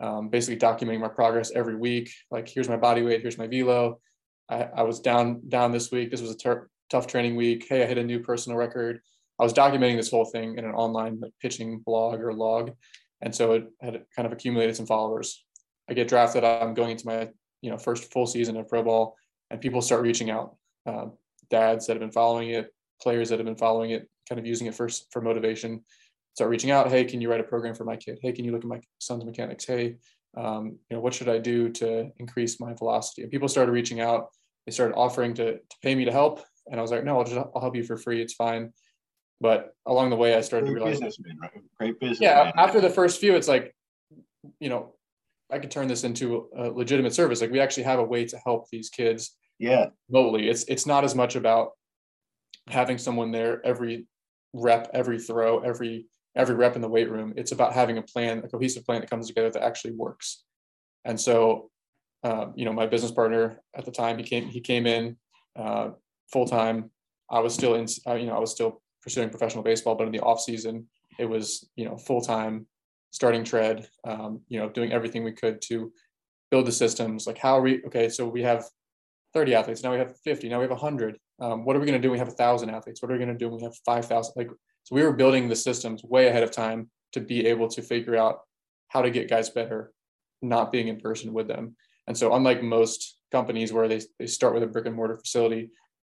um, 0.00 0.28
basically 0.28 0.58
documenting 0.58 1.00
my 1.00 1.08
progress 1.08 1.52
every 1.54 1.76
week. 1.76 2.10
Like 2.30 2.48
here's 2.48 2.68
my 2.68 2.76
body 2.76 3.02
weight 3.02 3.22
here's 3.22 3.38
my 3.38 3.46
velo. 3.46 4.00
I, 4.50 4.64
I 4.64 4.82
was 4.82 5.00
down 5.00 5.48
down 5.48 5.72
this 5.72 5.90
week. 5.90 6.10
This 6.10 6.20
was 6.20 6.32
a 6.32 6.36
ter- 6.36 6.68
tough 6.90 7.06
training 7.06 7.36
week. 7.36 7.66
Hey 7.68 7.82
i 7.82 7.86
hit 7.86 7.98
a 7.98 8.04
new 8.04 8.20
personal 8.20 8.58
record. 8.58 9.00
I 9.38 9.44
was 9.44 9.54
documenting 9.54 9.96
this 9.96 10.10
whole 10.10 10.26
thing 10.26 10.58
in 10.58 10.64
an 10.64 10.74
online 10.74 11.20
like, 11.20 11.32
pitching 11.40 11.80
blog 11.86 12.20
or 12.20 12.32
log. 12.32 12.72
And 13.22 13.34
so 13.34 13.52
it 13.52 13.64
had 13.80 14.04
kind 14.14 14.26
of 14.26 14.32
accumulated 14.32 14.76
some 14.76 14.86
followers. 14.86 15.44
I 15.88 15.94
get 15.94 16.08
drafted. 16.08 16.44
I'm 16.44 16.74
going 16.74 16.90
into 16.90 17.06
my 17.06 17.28
you 17.64 17.70
know 17.70 17.78
first 17.78 18.12
full 18.12 18.26
season 18.26 18.56
of 18.58 18.68
pro 18.68 18.82
ball 18.82 19.16
and 19.50 19.60
people 19.60 19.80
start 19.80 20.02
reaching 20.02 20.30
out. 20.30 20.56
Uh, 20.86 21.06
dads 21.50 21.86
that 21.86 21.94
have 21.94 22.00
been 22.00 22.12
following 22.12 22.50
it 22.50 22.72
players 23.00 23.28
that 23.28 23.38
have 23.38 23.46
been 23.46 23.56
following 23.56 23.90
it 23.90 24.08
kind 24.28 24.38
of 24.38 24.46
using 24.46 24.66
it 24.66 24.74
first 24.74 25.06
for 25.10 25.20
motivation 25.22 25.82
start 26.34 26.50
reaching 26.50 26.70
out 26.70 26.90
hey 26.90 27.04
can 27.04 27.20
you 27.20 27.30
write 27.30 27.40
a 27.40 27.44
program 27.44 27.74
for 27.74 27.84
my 27.84 27.96
kid? 27.96 28.18
Hey 28.20 28.32
can 28.32 28.44
you 28.44 28.52
look 28.52 28.64
at 28.64 28.68
my 28.68 28.80
son's 28.98 29.24
mechanics? 29.24 29.64
Hey 29.64 29.96
um, 30.36 30.78
you 30.88 30.96
know 30.96 31.00
what 31.00 31.14
should 31.14 31.28
i 31.28 31.38
do 31.38 31.70
to 31.70 32.10
increase 32.18 32.60
my 32.60 32.74
velocity? 32.74 33.22
And 33.22 33.30
people 33.30 33.48
started 33.48 33.72
reaching 33.72 34.00
out. 34.00 34.28
They 34.66 34.72
started 34.72 34.94
offering 34.94 35.32
to, 35.34 35.54
to 35.54 35.76
pay 35.82 35.94
me 35.94 36.04
to 36.04 36.12
help 36.12 36.40
and 36.70 36.78
i 36.78 36.82
was 36.82 36.90
like 36.90 37.04
no 37.04 37.18
i'll 37.18 37.24
just 37.24 37.36
i'll 37.36 37.60
help 37.60 37.76
you 37.76 37.84
for 37.84 37.96
free. 37.96 38.20
It's 38.20 38.34
fine. 38.34 38.72
But 39.40 39.74
along 39.86 40.10
the 40.10 40.16
way 40.16 40.34
i 40.34 40.42
started 40.42 40.66
Great 40.66 40.80
to 40.80 40.84
realize 40.90 41.18
right? 41.40 41.50
Great 41.78 42.00
business. 42.00 42.20
yeah 42.20 42.52
after 42.56 42.80
the 42.80 42.90
first 42.90 43.20
few 43.20 43.36
it's 43.36 43.48
like 43.48 43.74
you 44.60 44.68
know 44.68 44.94
I 45.50 45.58
could 45.58 45.70
turn 45.70 45.88
this 45.88 46.04
into 46.04 46.48
a 46.56 46.70
legitimate 46.70 47.14
service. 47.14 47.40
Like 47.40 47.50
we 47.50 47.60
actually 47.60 47.84
have 47.84 47.98
a 47.98 48.04
way 48.04 48.24
to 48.26 48.36
help 48.38 48.68
these 48.70 48.90
kids. 48.90 49.36
Yeah. 49.58 49.86
Remotely. 50.08 50.48
It's 50.48 50.64
it's 50.64 50.86
not 50.86 51.04
as 51.04 51.14
much 51.14 51.36
about 51.36 51.72
having 52.68 52.98
someone 52.98 53.30
there 53.30 53.64
every 53.64 54.06
rep, 54.52 54.90
every 54.94 55.18
throw, 55.18 55.60
every 55.60 56.06
every 56.36 56.54
rep 56.54 56.76
in 56.76 56.82
the 56.82 56.88
weight 56.88 57.10
room. 57.10 57.34
It's 57.36 57.52
about 57.52 57.72
having 57.72 57.98
a 57.98 58.02
plan, 58.02 58.42
a 58.44 58.48
cohesive 58.48 58.84
plan 58.84 59.00
that 59.00 59.10
comes 59.10 59.28
together 59.28 59.50
that 59.50 59.62
actually 59.62 59.92
works. 59.92 60.44
And 61.04 61.20
so, 61.20 61.70
uh, 62.22 62.46
you 62.56 62.64
know, 62.64 62.72
my 62.72 62.86
business 62.86 63.12
partner 63.12 63.60
at 63.76 63.84
the 63.84 63.92
time, 63.92 64.18
he 64.18 64.24
came 64.24 64.48
he 64.48 64.60
came 64.60 64.86
in 64.86 65.16
uh, 65.56 65.90
full 66.32 66.46
time. 66.46 66.90
I 67.30 67.40
was 67.40 67.54
still 67.54 67.74
in, 67.74 67.86
uh, 68.06 68.14
you 68.14 68.26
know, 68.26 68.36
I 68.36 68.38
was 68.38 68.50
still 68.50 68.82
pursuing 69.02 69.30
professional 69.30 69.62
baseball, 69.62 69.94
but 69.94 70.06
in 70.06 70.12
the 70.12 70.20
off 70.20 70.40
season, 70.40 70.86
it 71.18 71.26
was 71.26 71.68
you 71.76 71.84
know 71.84 71.96
full 71.96 72.20
time 72.20 72.66
starting 73.14 73.44
tread, 73.44 73.86
um, 74.04 74.40
you 74.48 74.58
know, 74.58 74.68
doing 74.68 74.92
everything 74.92 75.22
we 75.22 75.30
could 75.30 75.62
to 75.62 75.92
build 76.50 76.66
the 76.66 76.72
systems. 76.72 77.28
Like 77.28 77.38
how 77.38 77.56
are 77.56 77.60
we, 77.60 77.80
okay, 77.84 78.08
so 78.08 78.26
we 78.26 78.42
have 78.42 78.64
30 79.34 79.54
athletes, 79.54 79.84
now 79.84 79.92
we 79.92 79.98
have 79.98 80.16
50, 80.24 80.48
now 80.48 80.58
we 80.58 80.64
have 80.64 80.72
100. 80.72 81.16
Um, 81.38 81.64
what 81.64 81.76
are 81.76 81.78
we 81.78 81.86
going 81.86 82.00
to 82.00 82.04
do 82.04 82.10
we 82.10 82.18
have 82.18 82.26
1,000 82.26 82.70
athletes? 82.70 83.00
What 83.00 83.12
are 83.12 83.14
we 83.14 83.24
going 83.24 83.32
to 83.32 83.38
do 83.38 83.48
when 83.48 83.58
we 83.58 83.62
have 83.62 83.76
5,000? 83.86 84.32
Like, 84.34 84.50
so 84.82 84.96
we 84.96 85.04
were 85.04 85.12
building 85.12 85.48
the 85.48 85.54
systems 85.54 86.02
way 86.02 86.26
ahead 86.26 86.42
of 86.42 86.50
time 86.50 86.90
to 87.12 87.20
be 87.20 87.46
able 87.46 87.68
to 87.68 87.82
figure 87.82 88.16
out 88.16 88.40
how 88.88 89.00
to 89.00 89.12
get 89.12 89.30
guys 89.30 89.48
better, 89.48 89.92
not 90.42 90.72
being 90.72 90.88
in 90.88 90.98
person 90.98 91.32
with 91.32 91.46
them. 91.46 91.76
And 92.08 92.18
so, 92.18 92.34
unlike 92.34 92.64
most 92.64 93.16
companies 93.30 93.72
where 93.72 93.86
they, 93.86 94.02
they 94.18 94.26
start 94.26 94.54
with 94.54 94.64
a 94.64 94.66
brick 94.66 94.86
and 94.86 94.96
mortar 94.96 95.16
facility, 95.16 95.70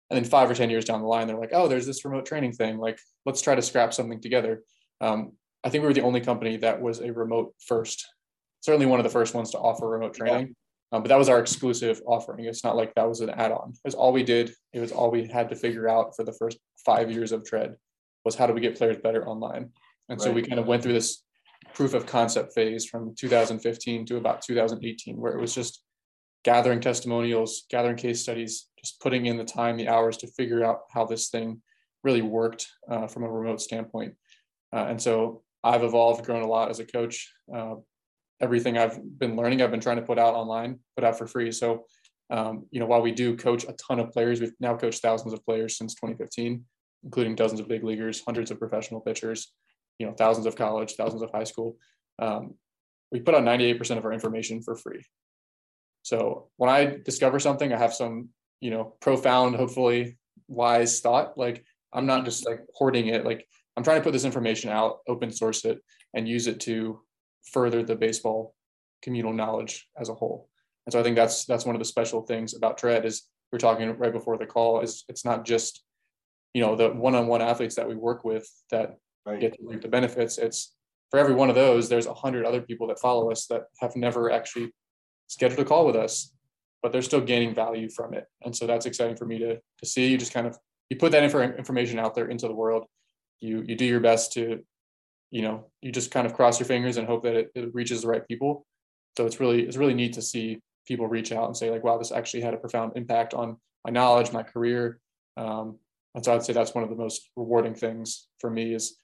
and 0.08 0.16
then 0.16 0.24
five 0.24 0.50
or 0.50 0.54
10 0.54 0.70
years 0.70 0.86
down 0.86 1.02
the 1.02 1.06
line, 1.06 1.26
they're 1.26 1.38
like, 1.38 1.52
oh, 1.52 1.68
there's 1.68 1.86
this 1.86 2.04
remote 2.06 2.24
training 2.24 2.52
thing. 2.52 2.78
Like, 2.78 2.98
let's 3.26 3.42
try 3.42 3.54
to 3.54 3.62
scrap 3.62 3.92
something 3.92 4.20
together. 4.20 4.62
Um, 5.00 5.32
I 5.66 5.68
think 5.68 5.82
we 5.82 5.88
were 5.88 5.94
the 5.94 6.02
only 6.02 6.20
company 6.20 6.56
that 6.58 6.80
was 6.80 7.00
a 7.00 7.12
remote 7.12 7.52
first. 7.66 8.06
Certainly 8.60 8.86
one 8.86 9.00
of 9.00 9.04
the 9.04 9.10
first 9.10 9.34
ones 9.34 9.50
to 9.50 9.58
offer 9.58 9.88
remote 9.88 10.14
training. 10.14 10.54
Um, 10.92 11.02
but 11.02 11.08
that 11.08 11.18
was 11.18 11.28
our 11.28 11.40
exclusive 11.40 12.00
offering. 12.06 12.44
It's 12.44 12.62
not 12.62 12.76
like 12.76 12.94
that 12.94 13.08
was 13.08 13.20
an 13.20 13.30
add-on. 13.30 13.70
It 13.70 13.80
was 13.84 13.96
all 13.96 14.12
we 14.12 14.22
did. 14.22 14.54
It 14.72 14.78
was 14.78 14.92
all 14.92 15.10
we 15.10 15.26
had 15.26 15.48
to 15.48 15.56
figure 15.56 15.88
out 15.88 16.14
for 16.14 16.22
the 16.24 16.32
first 16.32 16.58
five 16.84 17.10
years 17.10 17.32
of 17.32 17.44
Tread 17.44 17.74
was 18.24 18.36
how 18.36 18.46
do 18.46 18.52
we 18.52 18.60
get 18.60 18.78
players 18.78 18.96
better 18.98 19.26
online. 19.26 19.70
And 20.08 20.20
right. 20.20 20.20
so 20.20 20.30
we 20.30 20.42
kind 20.42 20.60
of 20.60 20.68
went 20.68 20.84
through 20.84 20.92
this 20.92 21.24
proof 21.74 21.94
of 21.94 22.06
concept 22.06 22.54
phase 22.54 22.84
from 22.84 23.16
2015 23.16 24.06
to 24.06 24.16
about 24.18 24.42
2018, 24.42 25.16
where 25.16 25.32
it 25.32 25.40
was 25.40 25.52
just 25.52 25.82
gathering 26.44 26.80
testimonials, 26.80 27.66
gathering 27.70 27.96
case 27.96 28.22
studies, 28.22 28.68
just 28.78 29.00
putting 29.00 29.26
in 29.26 29.36
the 29.36 29.44
time, 29.44 29.76
the 29.76 29.88
hours 29.88 30.16
to 30.18 30.28
figure 30.28 30.64
out 30.64 30.82
how 30.92 31.04
this 31.04 31.28
thing 31.28 31.60
really 32.04 32.22
worked 32.22 32.68
uh, 32.88 33.08
from 33.08 33.24
a 33.24 33.28
remote 33.28 33.60
standpoint. 33.60 34.14
Uh, 34.72 34.86
and 34.88 35.02
so 35.02 35.42
I've 35.66 35.82
evolved, 35.82 36.24
grown 36.24 36.42
a 36.42 36.46
lot 36.46 36.70
as 36.70 36.80
a 36.80 36.84
coach. 36.84 37.32
Uh, 37.54 37.76
everything 38.40 38.78
I've 38.78 38.98
been 39.18 39.36
learning, 39.36 39.62
I've 39.62 39.70
been 39.70 39.80
trying 39.80 39.96
to 39.96 40.02
put 40.02 40.18
out 40.18 40.34
online, 40.34 40.78
put 40.96 41.04
out 41.04 41.18
for 41.18 41.26
free. 41.26 41.50
So, 41.52 41.84
um, 42.30 42.66
you 42.70 42.80
know, 42.80 42.86
while 42.86 43.02
we 43.02 43.12
do 43.12 43.36
coach 43.36 43.64
a 43.64 43.72
ton 43.72 43.98
of 43.98 44.12
players, 44.12 44.40
we've 44.40 44.52
now 44.60 44.76
coached 44.76 45.02
thousands 45.02 45.32
of 45.32 45.44
players 45.44 45.76
since 45.76 45.94
2015, 45.94 46.64
including 47.04 47.34
dozens 47.34 47.60
of 47.60 47.68
big 47.68 47.84
leaguers, 47.84 48.22
hundreds 48.24 48.50
of 48.50 48.58
professional 48.58 49.00
pitchers, 49.00 49.52
you 49.98 50.06
know, 50.06 50.12
thousands 50.12 50.46
of 50.46 50.56
college, 50.56 50.94
thousands 50.94 51.22
of 51.22 51.30
high 51.32 51.44
school. 51.44 51.76
Um, 52.18 52.54
we 53.10 53.20
put 53.20 53.34
out 53.34 53.42
98% 53.42 53.98
of 53.98 54.04
our 54.04 54.12
information 54.12 54.62
for 54.62 54.76
free. 54.76 55.02
So 56.02 56.48
when 56.56 56.70
I 56.70 56.98
discover 57.04 57.38
something, 57.38 57.72
I 57.72 57.78
have 57.78 57.94
some, 57.94 58.28
you 58.60 58.70
know, 58.70 58.96
profound, 59.00 59.56
hopefully 59.56 60.18
wise 60.48 61.00
thought. 61.00 61.36
Like 61.36 61.64
I'm 61.92 62.06
not 62.06 62.24
just 62.24 62.46
like 62.46 62.60
hoarding 62.74 63.08
it. 63.08 63.24
Like 63.24 63.46
I'm 63.76 63.84
trying 63.84 63.98
to 63.98 64.04
put 64.04 64.12
this 64.12 64.24
information 64.24 64.70
out, 64.70 64.98
open 65.06 65.30
source 65.30 65.64
it, 65.64 65.80
and 66.14 66.28
use 66.28 66.46
it 66.46 66.60
to 66.60 67.00
further 67.52 67.82
the 67.82 67.96
baseball 67.96 68.54
communal 69.02 69.32
knowledge 69.32 69.88
as 69.98 70.08
a 70.08 70.14
whole. 70.14 70.48
And 70.86 70.92
so 70.92 71.00
I 71.00 71.02
think 71.02 71.16
that's 71.16 71.44
that's 71.44 71.66
one 71.66 71.74
of 71.74 71.80
the 71.80 71.84
special 71.84 72.22
things 72.22 72.54
about 72.54 72.78
Tread 72.78 73.04
is 73.04 73.24
we 73.52 73.56
are 73.56 73.60
talking 73.60 73.88
right 73.98 74.12
before 74.12 74.38
the 74.38 74.46
call 74.46 74.80
is 74.80 75.04
it's 75.08 75.24
not 75.24 75.44
just 75.44 75.82
you 76.54 76.62
know 76.62 76.76
the 76.76 76.90
one-on-one 76.90 77.42
athletes 77.42 77.74
that 77.74 77.88
we 77.88 77.94
work 77.94 78.24
with 78.24 78.48
that 78.70 78.96
right. 79.26 79.40
get 79.40 79.52
to 79.54 79.58
reap 79.62 79.82
the 79.82 79.88
benefits. 79.88 80.38
It's 80.38 80.74
for 81.10 81.18
every 81.18 81.34
one 81.34 81.48
of 81.48 81.54
those, 81.54 81.88
there's 81.88 82.06
a 82.06 82.14
hundred 82.14 82.46
other 82.46 82.60
people 82.60 82.86
that 82.88 82.98
follow 82.98 83.30
us 83.30 83.46
that 83.46 83.64
have 83.80 83.94
never 83.94 84.30
actually 84.30 84.72
scheduled 85.28 85.60
a 85.60 85.64
call 85.64 85.86
with 85.86 85.96
us, 85.96 86.32
but 86.82 86.92
they're 86.92 87.02
still 87.02 87.20
gaining 87.20 87.54
value 87.54 87.88
from 87.90 88.14
it. 88.14 88.24
And 88.42 88.56
so 88.56 88.66
that's 88.66 88.86
exciting 88.86 89.16
for 89.16 89.26
me 89.26 89.38
to 89.38 89.56
to 89.56 89.86
see. 89.86 90.08
You 90.08 90.18
just 90.18 90.32
kind 90.32 90.46
of 90.46 90.56
you 90.88 90.96
put 90.96 91.12
that 91.12 91.24
information 91.24 91.98
out 91.98 92.14
there 92.14 92.28
into 92.28 92.46
the 92.46 92.54
world. 92.54 92.86
You 93.40 93.62
you 93.66 93.76
do 93.76 93.84
your 93.84 94.00
best 94.00 94.32
to, 94.32 94.64
you 95.30 95.42
know, 95.42 95.66
you 95.82 95.92
just 95.92 96.10
kind 96.10 96.26
of 96.26 96.34
cross 96.34 96.58
your 96.58 96.66
fingers 96.66 96.96
and 96.96 97.06
hope 97.06 97.22
that 97.24 97.34
it, 97.34 97.50
it 97.54 97.74
reaches 97.74 98.02
the 98.02 98.08
right 98.08 98.26
people. 98.26 98.66
So 99.16 99.26
it's 99.26 99.40
really 99.40 99.62
it's 99.66 99.76
really 99.76 99.94
neat 99.94 100.14
to 100.14 100.22
see 100.22 100.60
people 100.86 101.08
reach 101.08 101.32
out 101.32 101.46
and 101.46 101.56
say 101.56 101.70
like, 101.70 101.84
wow, 101.84 101.98
this 101.98 102.12
actually 102.12 102.42
had 102.42 102.54
a 102.54 102.58
profound 102.58 102.92
impact 102.96 103.34
on 103.34 103.56
my 103.84 103.90
knowledge, 103.90 104.32
my 104.32 104.42
career. 104.42 105.00
Um, 105.36 105.78
and 106.14 106.24
so 106.24 106.34
I'd 106.34 106.44
say 106.44 106.52
that's 106.52 106.74
one 106.74 106.84
of 106.84 106.90
the 106.90 106.96
most 106.96 107.30
rewarding 107.36 107.74
things 107.74 108.28
for 108.40 108.50
me 108.50 108.74
is, 108.74 108.96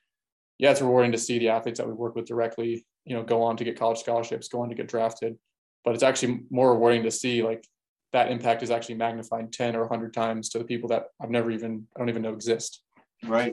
yeah, 0.58 0.70
it's 0.70 0.80
rewarding 0.80 1.12
to 1.12 1.18
see 1.18 1.38
the 1.38 1.50
athletes 1.50 1.78
that 1.78 1.86
we 1.86 1.92
work 1.92 2.14
with 2.14 2.26
directly, 2.26 2.86
you 3.04 3.14
know, 3.14 3.22
go 3.22 3.42
on 3.42 3.56
to 3.56 3.64
get 3.64 3.78
college 3.78 3.98
scholarships, 3.98 4.48
go 4.48 4.62
on 4.62 4.68
to 4.70 4.74
get 4.74 4.88
drafted. 4.88 5.36
But 5.84 5.94
it's 5.94 6.02
actually 6.02 6.40
more 6.50 6.72
rewarding 6.72 7.02
to 7.02 7.10
see 7.10 7.42
like 7.42 7.66
that 8.12 8.30
impact 8.30 8.62
is 8.62 8.70
actually 8.70 8.94
magnified 8.94 9.52
10 9.52 9.76
or 9.76 9.80
100 9.80 10.14
times 10.14 10.48
to 10.50 10.58
the 10.58 10.64
people 10.64 10.88
that 10.90 11.06
I've 11.20 11.30
never 11.30 11.50
even, 11.50 11.86
I 11.94 11.98
don't 11.98 12.08
even 12.08 12.22
know 12.22 12.32
exist. 12.32 12.82
Right. 13.24 13.52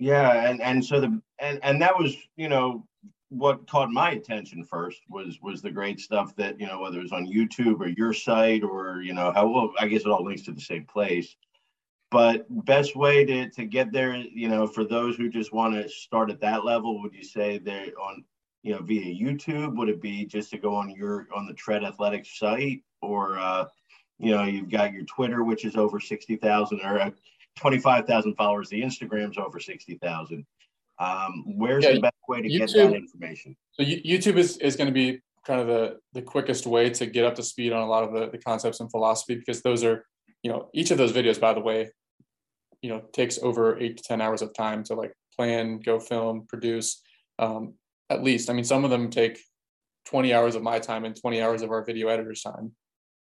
Yeah. 0.00 0.48
And, 0.48 0.60
and 0.60 0.84
so 0.84 1.00
the, 1.00 1.22
and, 1.38 1.60
and 1.62 1.80
that 1.80 1.96
was, 1.96 2.16
you 2.36 2.48
know, 2.48 2.86
what 3.30 3.68
caught 3.68 3.90
my 3.90 4.10
attention 4.10 4.64
first 4.64 5.02
was 5.08 5.40
was 5.40 5.62
the 5.62 5.70
great 5.70 6.00
stuff 6.00 6.34
that 6.34 6.58
you 6.60 6.66
know 6.66 6.80
whether 6.80 6.98
it 6.98 7.02
was 7.02 7.12
on 7.12 7.32
YouTube 7.32 7.80
or 7.80 7.86
your 7.86 8.12
site 8.12 8.64
or 8.64 9.00
you 9.02 9.14
know 9.14 9.32
how 9.32 9.48
well 9.48 9.72
I 9.78 9.86
guess 9.86 10.00
it 10.00 10.08
all 10.08 10.24
links 10.24 10.42
to 10.42 10.52
the 10.52 10.60
same 10.60 10.84
place. 10.84 11.36
But 12.10 12.44
best 12.64 12.96
way 12.96 13.24
to 13.24 13.48
to 13.50 13.64
get 13.64 13.92
there, 13.92 14.16
you 14.16 14.48
know, 14.48 14.66
for 14.66 14.84
those 14.84 15.16
who 15.16 15.30
just 15.30 15.52
want 15.52 15.74
to 15.74 15.88
start 15.88 16.30
at 16.30 16.40
that 16.40 16.64
level, 16.64 17.00
would 17.00 17.14
you 17.14 17.22
say 17.22 17.58
they 17.58 17.92
on 17.92 18.24
you 18.64 18.72
know 18.72 18.82
via 18.82 19.14
YouTube? 19.14 19.76
Would 19.76 19.88
it 19.88 20.02
be 20.02 20.24
just 20.26 20.50
to 20.50 20.58
go 20.58 20.74
on 20.74 20.90
your 20.90 21.28
on 21.34 21.46
the 21.46 21.54
Tread 21.54 21.84
Athletics 21.84 22.36
site 22.36 22.82
or 23.00 23.38
uh, 23.38 23.66
you 24.18 24.32
know 24.32 24.42
you've 24.42 24.70
got 24.70 24.92
your 24.92 25.04
Twitter, 25.04 25.44
which 25.44 25.64
is 25.64 25.76
over 25.76 26.00
sixty 26.00 26.34
thousand 26.34 26.80
or 26.80 27.12
uh, 27.60 27.62
twenty 27.62 27.78
five 27.78 28.06
thousand 28.06 28.34
followers. 28.34 28.68
The 28.68 28.82
Instagram's 28.82 29.38
over 29.38 29.60
sixty 29.60 29.96
thousand. 29.96 30.46
Um, 31.00 31.44
where's 31.46 31.84
yeah, 31.84 31.94
the 31.94 32.00
best 32.00 32.16
way 32.28 32.42
to 32.42 32.48
YouTube, 32.48 32.58
get 32.58 32.90
that 32.90 32.94
information? 32.94 33.56
So 33.72 33.82
YouTube 33.82 34.36
is, 34.36 34.58
is 34.58 34.76
going 34.76 34.88
to 34.88 34.92
be 34.92 35.20
kind 35.46 35.60
of 35.60 35.66
the, 35.66 35.98
the 36.12 36.20
quickest 36.20 36.66
way 36.66 36.90
to 36.90 37.06
get 37.06 37.24
up 37.24 37.34
to 37.36 37.42
speed 37.42 37.72
on 37.72 37.80
a 37.80 37.86
lot 37.86 38.04
of 38.04 38.12
the, 38.12 38.28
the 38.28 38.38
concepts 38.38 38.80
and 38.80 38.90
philosophy 38.90 39.34
because 39.34 39.62
those 39.62 39.82
are, 39.82 40.04
you 40.42 40.50
know, 40.50 40.68
each 40.74 40.90
of 40.90 40.98
those 40.98 41.12
videos, 41.12 41.40
by 41.40 41.54
the 41.54 41.60
way, 41.60 41.88
you 42.82 42.90
know, 42.90 43.02
takes 43.12 43.38
over 43.42 43.78
eight 43.78 43.96
to 43.96 44.02
10 44.02 44.20
hours 44.20 44.42
of 44.42 44.52
time 44.52 44.84
to 44.84 44.94
like 44.94 45.14
plan, 45.34 45.80
go 45.80 45.98
film, 45.98 46.46
produce, 46.46 47.02
um, 47.38 47.74
at 48.10 48.22
least. 48.22 48.50
I 48.50 48.52
mean, 48.52 48.64
some 48.64 48.84
of 48.84 48.90
them 48.90 49.08
take 49.08 49.40
20 50.06 50.34
hours 50.34 50.54
of 50.54 50.62
my 50.62 50.78
time 50.78 51.06
and 51.06 51.18
20 51.18 51.40
hours 51.40 51.62
of 51.62 51.70
our 51.70 51.82
video 51.82 52.08
editor's 52.08 52.42
time 52.42 52.72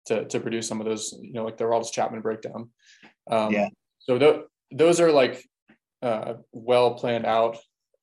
to, 0.08 0.26
to 0.26 0.40
produce 0.42 0.68
some 0.68 0.82
of 0.82 0.86
those, 0.86 1.18
you 1.22 1.34
know, 1.34 1.46
like 1.46 1.56
the 1.56 1.64
Aroldis 1.64 1.94
Chapman 1.94 2.22
breakdown. 2.22 2.70
Um, 3.32 3.54
yeah. 3.54 3.70
So 4.10 4.18
th- 4.18 4.42
those 4.72 5.00
are 5.00 5.12
like 5.12 5.46
uh, 6.02 6.34
well 6.52 6.96
planned 6.96 7.28
out 7.28 7.58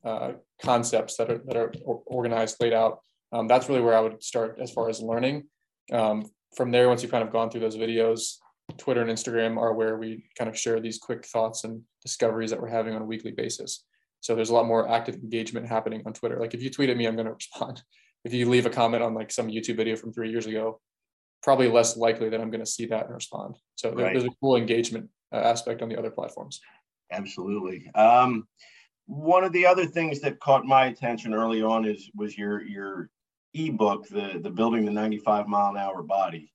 uh, 0.04 0.34
concepts 0.62 1.16
that 1.16 1.28
are 1.28 1.38
that 1.46 1.56
are 1.56 1.72
organized, 1.84 2.58
laid 2.60 2.72
out. 2.72 3.00
Um, 3.32 3.48
that's 3.48 3.68
really 3.68 3.80
where 3.80 3.96
I 3.96 4.00
would 4.00 4.22
start 4.22 4.60
as 4.62 4.70
far 4.70 4.88
as 4.88 5.02
learning. 5.02 5.48
Um, 5.92 6.26
from 6.56 6.70
there, 6.70 6.88
once 6.88 7.02
you've 7.02 7.10
kind 7.10 7.24
of 7.24 7.32
gone 7.32 7.50
through 7.50 7.62
those 7.62 7.76
videos, 7.76 8.36
Twitter 8.78 9.02
and 9.02 9.10
Instagram 9.10 9.58
are 9.58 9.74
where 9.74 9.98
we 9.98 10.28
kind 10.38 10.48
of 10.48 10.56
share 10.56 10.78
these 10.78 10.98
quick 10.98 11.26
thoughts 11.26 11.64
and 11.64 11.82
discoveries 12.02 12.50
that 12.50 12.62
we're 12.62 12.68
having 12.68 12.94
on 12.94 13.02
a 13.02 13.04
weekly 13.04 13.32
basis. 13.32 13.82
So 14.20 14.36
there's 14.36 14.50
a 14.50 14.54
lot 14.54 14.66
more 14.66 14.88
active 14.88 15.16
engagement 15.16 15.66
happening 15.66 16.04
on 16.06 16.12
Twitter. 16.12 16.38
Like 16.38 16.54
if 16.54 16.62
you 16.62 16.70
tweet 16.70 16.88
at 16.88 16.96
me, 16.96 17.06
I'm 17.06 17.16
going 17.16 17.26
to 17.32 17.32
respond. 17.32 17.82
If 18.24 18.32
you 18.32 18.48
leave 18.48 18.66
a 18.66 18.70
comment 18.70 19.02
on 19.02 19.12
like 19.12 19.32
some 19.32 19.48
YouTube 19.48 19.76
video 19.76 19.96
from 19.96 20.12
three 20.12 20.30
years 20.30 20.46
ago, 20.46 20.80
probably 21.42 21.68
less 21.68 21.96
likely 21.96 22.28
that 22.28 22.40
I'm 22.40 22.50
going 22.50 22.64
to 22.64 22.70
see 22.70 22.86
that 22.86 23.06
and 23.06 23.14
respond. 23.14 23.56
So 23.74 23.92
right. 23.92 24.12
there's 24.12 24.24
a 24.24 24.36
cool 24.40 24.54
engagement 24.54 25.10
aspect 25.32 25.82
on 25.82 25.88
the 25.88 25.98
other 25.98 26.10
platforms. 26.10 26.60
Absolutely. 27.10 27.90
Um, 27.94 28.46
one 29.06 29.44
of 29.44 29.52
the 29.52 29.66
other 29.66 29.86
things 29.86 30.20
that 30.20 30.40
caught 30.40 30.64
my 30.64 30.86
attention 30.86 31.32
early 31.32 31.62
on 31.62 31.84
is 31.84 32.10
was 32.14 32.36
your 32.36 32.62
your 32.62 33.10
ebook, 33.54 34.08
the 34.08 34.40
the 34.42 34.50
building 34.50 34.84
the 34.84 34.90
95 34.90 35.46
mile 35.46 35.70
an 35.70 35.76
hour 35.76 36.02
body. 36.02 36.52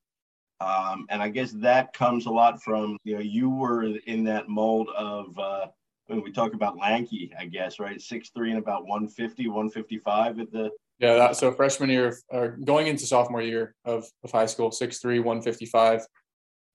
Um, 0.60 1.08
and 1.10 1.24
I 1.24 1.30
guess 1.30 1.52
that 1.54 1.94
comes 1.94 2.26
a 2.28 2.30
lot 2.30 2.62
from 2.62 2.98
you 3.04 3.16
know 3.16 3.22
you 3.22 3.50
were 3.50 3.84
in 3.84 4.24
that 4.26 4.50
mold 4.50 4.90
of 4.96 5.38
uh, 5.40 5.68
when 6.08 6.22
we 6.22 6.32
talk 6.32 6.54
about 6.54 6.78
lanky, 6.78 7.32
I 7.40 7.46
guess 7.46 7.80
right, 7.80 8.00
six 8.00 8.30
three 8.36 8.52
and 8.52 8.60
about 8.60 8.86
150, 8.86 9.48
155 9.48 10.40
at 10.40 10.52
the 10.52 10.70
yeah. 11.00 11.16
That, 11.16 11.36
so 11.36 11.52
freshman 11.52 11.90
year 11.90 12.16
or 12.30 12.58
going 12.64 12.88
into 12.88 13.08
sophomore 13.08 13.42
year 13.42 13.74
of, 13.86 14.06
of 14.24 14.32
high 14.32 14.46
school, 14.46 14.72
six 14.72 15.00
three, 15.00 15.20
155. 15.20 16.06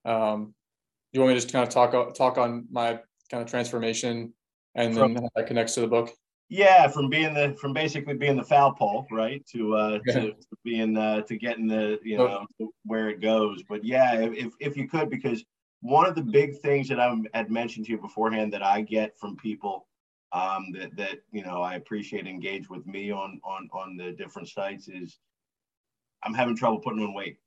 Um, 0.05 0.55
you 1.17 1.23
want 1.23 1.35
me 1.35 1.35
to 1.35 1.41
just 1.41 1.53
kind 1.53 1.67
of 1.67 1.73
talk 1.73 2.15
talk 2.15 2.39
on 2.39 2.67
my 2.71 3.01
kind 3.31 3.43
of 3.43 3.51
transformation 3.51 4.33
and 4.75 4.95
from, 4.95 5.15
then 5.15 5.29
that 5.35 5.47
connects 5.47 5.75
to 5.75 5.81
the 5.81 5.89
book? 5.89 6.11
Yeah 6.49 6.87
from 6.89 7.09
being 7.09 7.35
the 7.35 7.57
from 7.61 7.73
basically 7.73 8.15
being 8.15 8.37
the 8.37 8.45
foul 8.45 8.73
pole 8.73 9.07
right 9.11 9.45
to 9.53 9.75
uh 9.75 9.99
yeah. 10.07 10.15
to, 10.15 10.21
to, 10.31 10.57
being 10.65 10.97
uh 10.97 11.23
to 11.23 11.37
getting 11.37 11.67
the 11.67 11.99
you 12.05 12.19
know 12.19 12.47
oh. 12.61 12.73
where 12.85 13.09
it 13.09 13.21
goes. 13.21 13.63
But 13.69 13.85
yeah 13.85 14.15
if 14.15 14.53
if 14.61 14.77
you 14.77 14.89
could 14.89 15.11
because 15.11 15.45
one 15.81 16.07
of 16.07 16.15
the 16.15 16.23
big 16.23 16.59
things 16.59 16.89
that 16.89 16.99
i 16.99 17.15
had 17.35 17.51
mentioned 17.51 17.87
to 17.87 17.93
you 17.93 17.99
beforehand 17.99 18.53
that 18.53 18.63
i 18.63 18.81
get 18.81 19.17
from 19.19 19.37
people 19.37 19.87
um 20.33 20.67
that 20.73 20.97
that 20.97 21.19
you 21.31 21.45
know 21.45 21.63
i 21.63 21.75
appreciate 21.75 22.27
engage 22.27 22.69
with 22.69 22.87
me 22.87 23.11
on 23.11 23.41
on 23.45 23.69
on 23.73 23.97
the 23.97 24.13
different 24.13 24.49
sites 24.49 24.89
is 24.89 25.19
i'm 26.25 26.35
having 26.35 26.57
trouble 26.57 26.79
putting 26.81 27.03
on 27.03 27.15
weight 27.15 27.39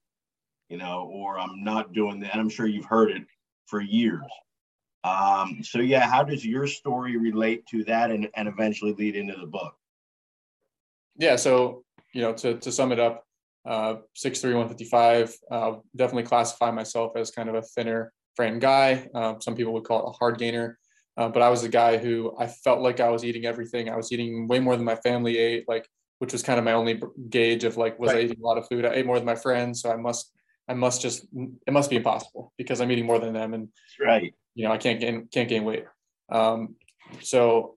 you 0.70 0.78
know 0.78 1.10
or 1.12 1.40
i'm 1.40 1.64
not 1.64 1.92
doing 1.92 2.20
that. 2.20 2.32
And 2.32 2.40
i'm 2.40 2.50
sure 2.50 2.68
you've 2.68 2.86
heard 2.86 3.12
it 3.12 3.24
for 3.70 3.82
years 3.82 4.24
um, 5.04 5.64
so 5.64 5.80
yeah, 5.80 6.08
how 6.08 6.24
does 6.24 6.46
your 6.46 6.68
story 6.68 7.18
relate 7.18 7.66
to 7.68 7.84
that 7.86 8.12
and, 8.12 8.28
and 8.36 8.48
eventually 8.48 8.94
lead 8.94 9.16
into 9.16 9.36
the 9.40 9.48
book? 9.48 9.74
Yeah, 11.18 11.36
so 11.36 11.84
you 12.14 12.22
know, 12.22 12.34
to, 12.34 12.58
to 12.58 12.72
sum 12.72 12.92
it 12.92 13.00
up, 13.00 13.24
uh, 13.66 13.96
6'3", 14.18 14.44
155, 14.44 15.34
uh, 15.52 15.74
definitely 15.96 16.24
classify 16.24 16.72
myself 16.72 17.14
as 17.16 17.32
kind 17.32 17.50
of 17.50 17.56
a 17.56 17.62
thinner 17.62 18.12
frame 18.36 18.60
guy. 18.60 19.08
Uh, 19.14 19.36
some 19.40 19.56
people 19.56 19.74
would 19.74 19.84
call 19.84 20.06
it 20.06 20.10
a 20.10 20.18
hard 20.18 20.38
gainer. 20.38 20.78
Uh, 21.18 21.28
but 21.28 21.42
I 21.42 21.50
was 21.50 21.64
a 21.64 21.70
guy 21.70 21.98
who 21.98 22.34
I 22.40 22.48
felt 22.48 22.80
like 22.80 23.00
I 23.00 23.10
was 23.10 23.26
eating 23.26 23.46
everything. 23.46 23.90
I 23.90 23.98
was 23.98 24.12
eating 24.12 24.48
way 24.48 24.60
more 24.60 24.76
than 24.76 24.86
my 24.86 24.96
family 24.96 25.38
ate, 25.38 25.66
like 25.68 25.88
which 26.20 26.32
was 26.32 26.44
kind 26.44 26.58
of 26.58 26.66
my 26.66 26.74
only 26.74 27.02
gauge 27.30 27.64
of 27.64 27.78
like 27.78 28.00
was 28.00 28.14
right. 28.14 28.20
I 28.20 28.22
eating 28.22 28.40
a 28.42 28.46
lot 28.46 28.58
of 28.58 28.68
food. 28.68 28.86
I 28.86 28.94
ate 28.94 29.06
more 29.06 29.18
than 29.18 29.26
my 29.26 29.36
friends, 29.36 29.82
so 29.82 29.92
I 29.92 29.98
must 29.98 30.32
I 30.70 30.76
must 30.76 31.02
just 31.02 31.26
it 31.66 31.74
must 31.74 31.90
be 31.90 31.96
impossible 31.96 32.54
because 32.58 32.80
I'm 32.80 32.92
eating 32.92 33.06
more 33.06 33.20
than 33.20 33.34
them. 33.34 33.54
And 33.54 33.70
right, 34.00 34.34
you 34.54 34.66
know, 34.66 34.72
I 34.72 34.78
can't 34.78 35.00
gain 35.00 35.28
can't 35.34 35.50
gain 35.50 35.66
weight. 35.66 35.86
Um, 36.32 36.76
so 37.22 37.76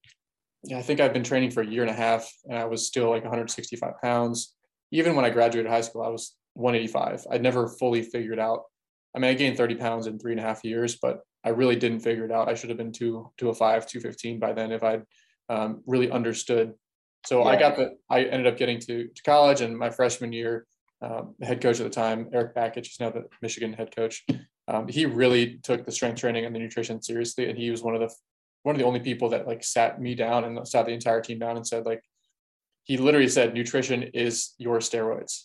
yeah, 0.65 0.79
I 0.79 0.83
think 0.83 1.01
I've 1.01 1.15
been 1.15 1.25
training 1.25 1.51
for 1.51 1.63
a 1.63 1.67
year 1.67 1.83
and 1.83 1.91
a 1.91 1.95
half, 1.95 2.31
and 2.45 2.59
I 2.59 2.67
was 2.67 2.87
still 2.87 3.11
like 3.11 3.23
165 3.23 3.95
pounds. 4.03 4.55
Even 4.93 5.17
when 5.17 5.25
I 5.25 5.31
graduated 5.31 5.71
high 5.71 5.81
school, 5.81 6.03
I 6.03 6.09
was 6.09 6.37
185. 6.55 7.27
I'd 7.31 7.43
never 7.43 7.67
fully 7.67 8.03
figured 8.03 8.39
out. 8.39 8.65
I 9.17 9.19
mean, 9.19 9.31
I 9.31 9.35
gained 9.35 9.57
30 9.57 9.77
pounds 9.77 10.07
in 10.07 10.19
three 10.19 10.33
and 10.33 10.41
a 10.41 10.45
half 10.45 10.65
years, 10.65 10.97
but 10.97 11.21
I 11.45 11.51
really 11.51 11.77
didn't 11.77 12.01
figure 12.01 12.25
it 12.25 12.31
out. 12.31 12.49
I 12.49 12.55
should 12.55 12.71
have 12.71 12.79
been 12.79 12.93
two, 12.93 13.31
205, 13.39 13.87
215 13.87 14.39
by 14.39 14.53
then 14.53 14.71
if 14.71 14.83
I'd 14.83 15.03
um, 15.49 15.83
really 15.87 16.11
understood. 16.11 16.75
So 17.27 17.41
yeah. 17.41 17.51
I 17.51 17.57
got 17.57 17.77
the, 17.77 17.97
I 18.09 18.25
ended 18.25 18.47
up 18.47 18.59
getting 18.59 18.79
to, 18.81 19.09
to 19.09 19.23
college 19.25 19.61
and 19.61 19.77
my 19.77 19.91
freshman 19.91 20.33
year, 20.33 20.67
um, 21.03 21.35
head 21.43 21.61
coach 21.61 21.81
at 21.81 21.85
the 21.85 21.91
time, 21.91 22.29
Eric 22.33 22.55
Bakich, 22.55 22.87
he's 22.87 23.01
now 23.01 23.11
the 23.11 23.25
Michigan 23.43 23.73
head 23.73 23.95
coach 23.95 24.25
um, 24.69 24.89
he 24.89 25.07
really 25.07 25.59
took 25.63 25.85
the 25.85 25.93
strength 25.93 26.21
training 26.21 26.45
and 26.45 26.55
the 26.55 26.59
nutrition 26.59 27.03
seriously. 27.03 27.49
And 27.49 27.59
he 27.59 27.71
was 27.71 27.83
one 27.83 27.95
of 27.95 28.01
the 28.01 28.15
one 28.63 28.77
of 28.77 28.79
the 28.79 28.87
only 28.87 29.01
people 29.01 29.31
that 29.31 29.47
like 29.47 29.65
sat 29.65 30.01
me 30.01 30.15
down 30.15 30.45
and 30.45 30.67
sat 30.67 30.87
the 30.87 30.93
entire 30.93 31.21
team 31.21 31.41
down 31.41 31.57
and 31.57 31.67
said 31.67 31.85
like 31.85 32.01
he 32.85 32.97
literally 32.97 33.29
said 33.29 33.55
nutrition 33.55 34.05
is 34.15 34.55
your 34.59 34.79
steroids. 34.79 35.45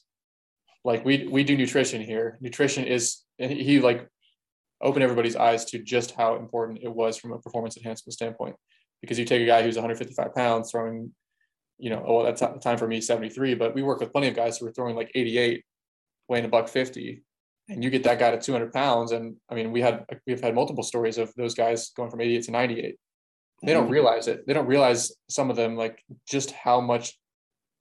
Like 0.84 1.04
we 1.04 1.28
we 1.28 1.44
do 1.44 1.58
nutrition 1.58 2.02
here. 2.02 2.38
Nutrition 2.42 2.86
is 2.86 3.24
and 3.40 3.52
he 3.52 3.80
like 3.80 4.08
opened 4.82 5.04
everybody's 5.04 5.36
eyes 5.36 5.66
to 5.66 5.80
just 5.80 6.12
how 6.12 6.36
important 6.36 6.80
it 6.84 6.94
was 6.94 7.18
from 7.18 7.32
a 7.34 7.40
performance 7.40 7.76
enhancement 7.78 8.14
standpoint. 8.14 8.56
Because 9.02 9.18
you 9.18 9.26
take 9.26 9.42
a 9.42 9.46
guy 9.46 9.64
who's 9.64 9.76
155 9.76 10.34
pounds 10.36 10.72
throwing 10.72 11.12
you 11.78 11.90
know 11.90 12.04
oh 12.06 12.24
that's 12.24 12.42
the 12.42 12.48
time 12.60 12.78
for 12.78 12.88
me 12.88 13.02
73 13.02 13.56
but 13.56 13.76
we 13.76 13.84
work 13.84 14.00
with 14.00 14.12
plenty 14.12 14.28
of 14.28 14.36
guys 14.36 14.58
who 14.58 14.68
are 14.68 14.72
throwing 14.72 14.96
like 14.96 15.12
88 15.14 15.64
weighing 16.28 16.46
a 16.46 16.50
buck 16.50 16.68
50 16.68 17.24
and 17.70 17.84
you 17.84 17.90
get 17.90 18.04
that 18.04 18.20
guy 18.20 18.32
to 18.32 18.42
200 18.42 18.74
pounds 18.74 19.12
and 19.12 19.36
i 19.50 19.56
mean 19.56 19.72
we 19.72 19.82
had 19.82 20.06
we've 20.26 20.42
had 20.42 20.56
multiple 20.56 20.84
stories 20.84 21.18
of 21.18 21.34
those 21.36 21.54
guys 21.54 21.92
going 21.96 22.10
from 22.10 22.22
88 22.22 22.44
to 22.44 22.52
98 22.52 22.96
they 23.64 23.74
don't 23.74 23.90
realize 23.90 24.28
it. 24.28 24.46
They 24.46 24.54
don't 24.54 24.68
realize 24.68 25.12
some 25.30 25.50
of 25.50 25.56
them 25.56 25.76
like 25.76 26.04
just 26.28 26.52
how 26.52 26.80
much 26.80 27.18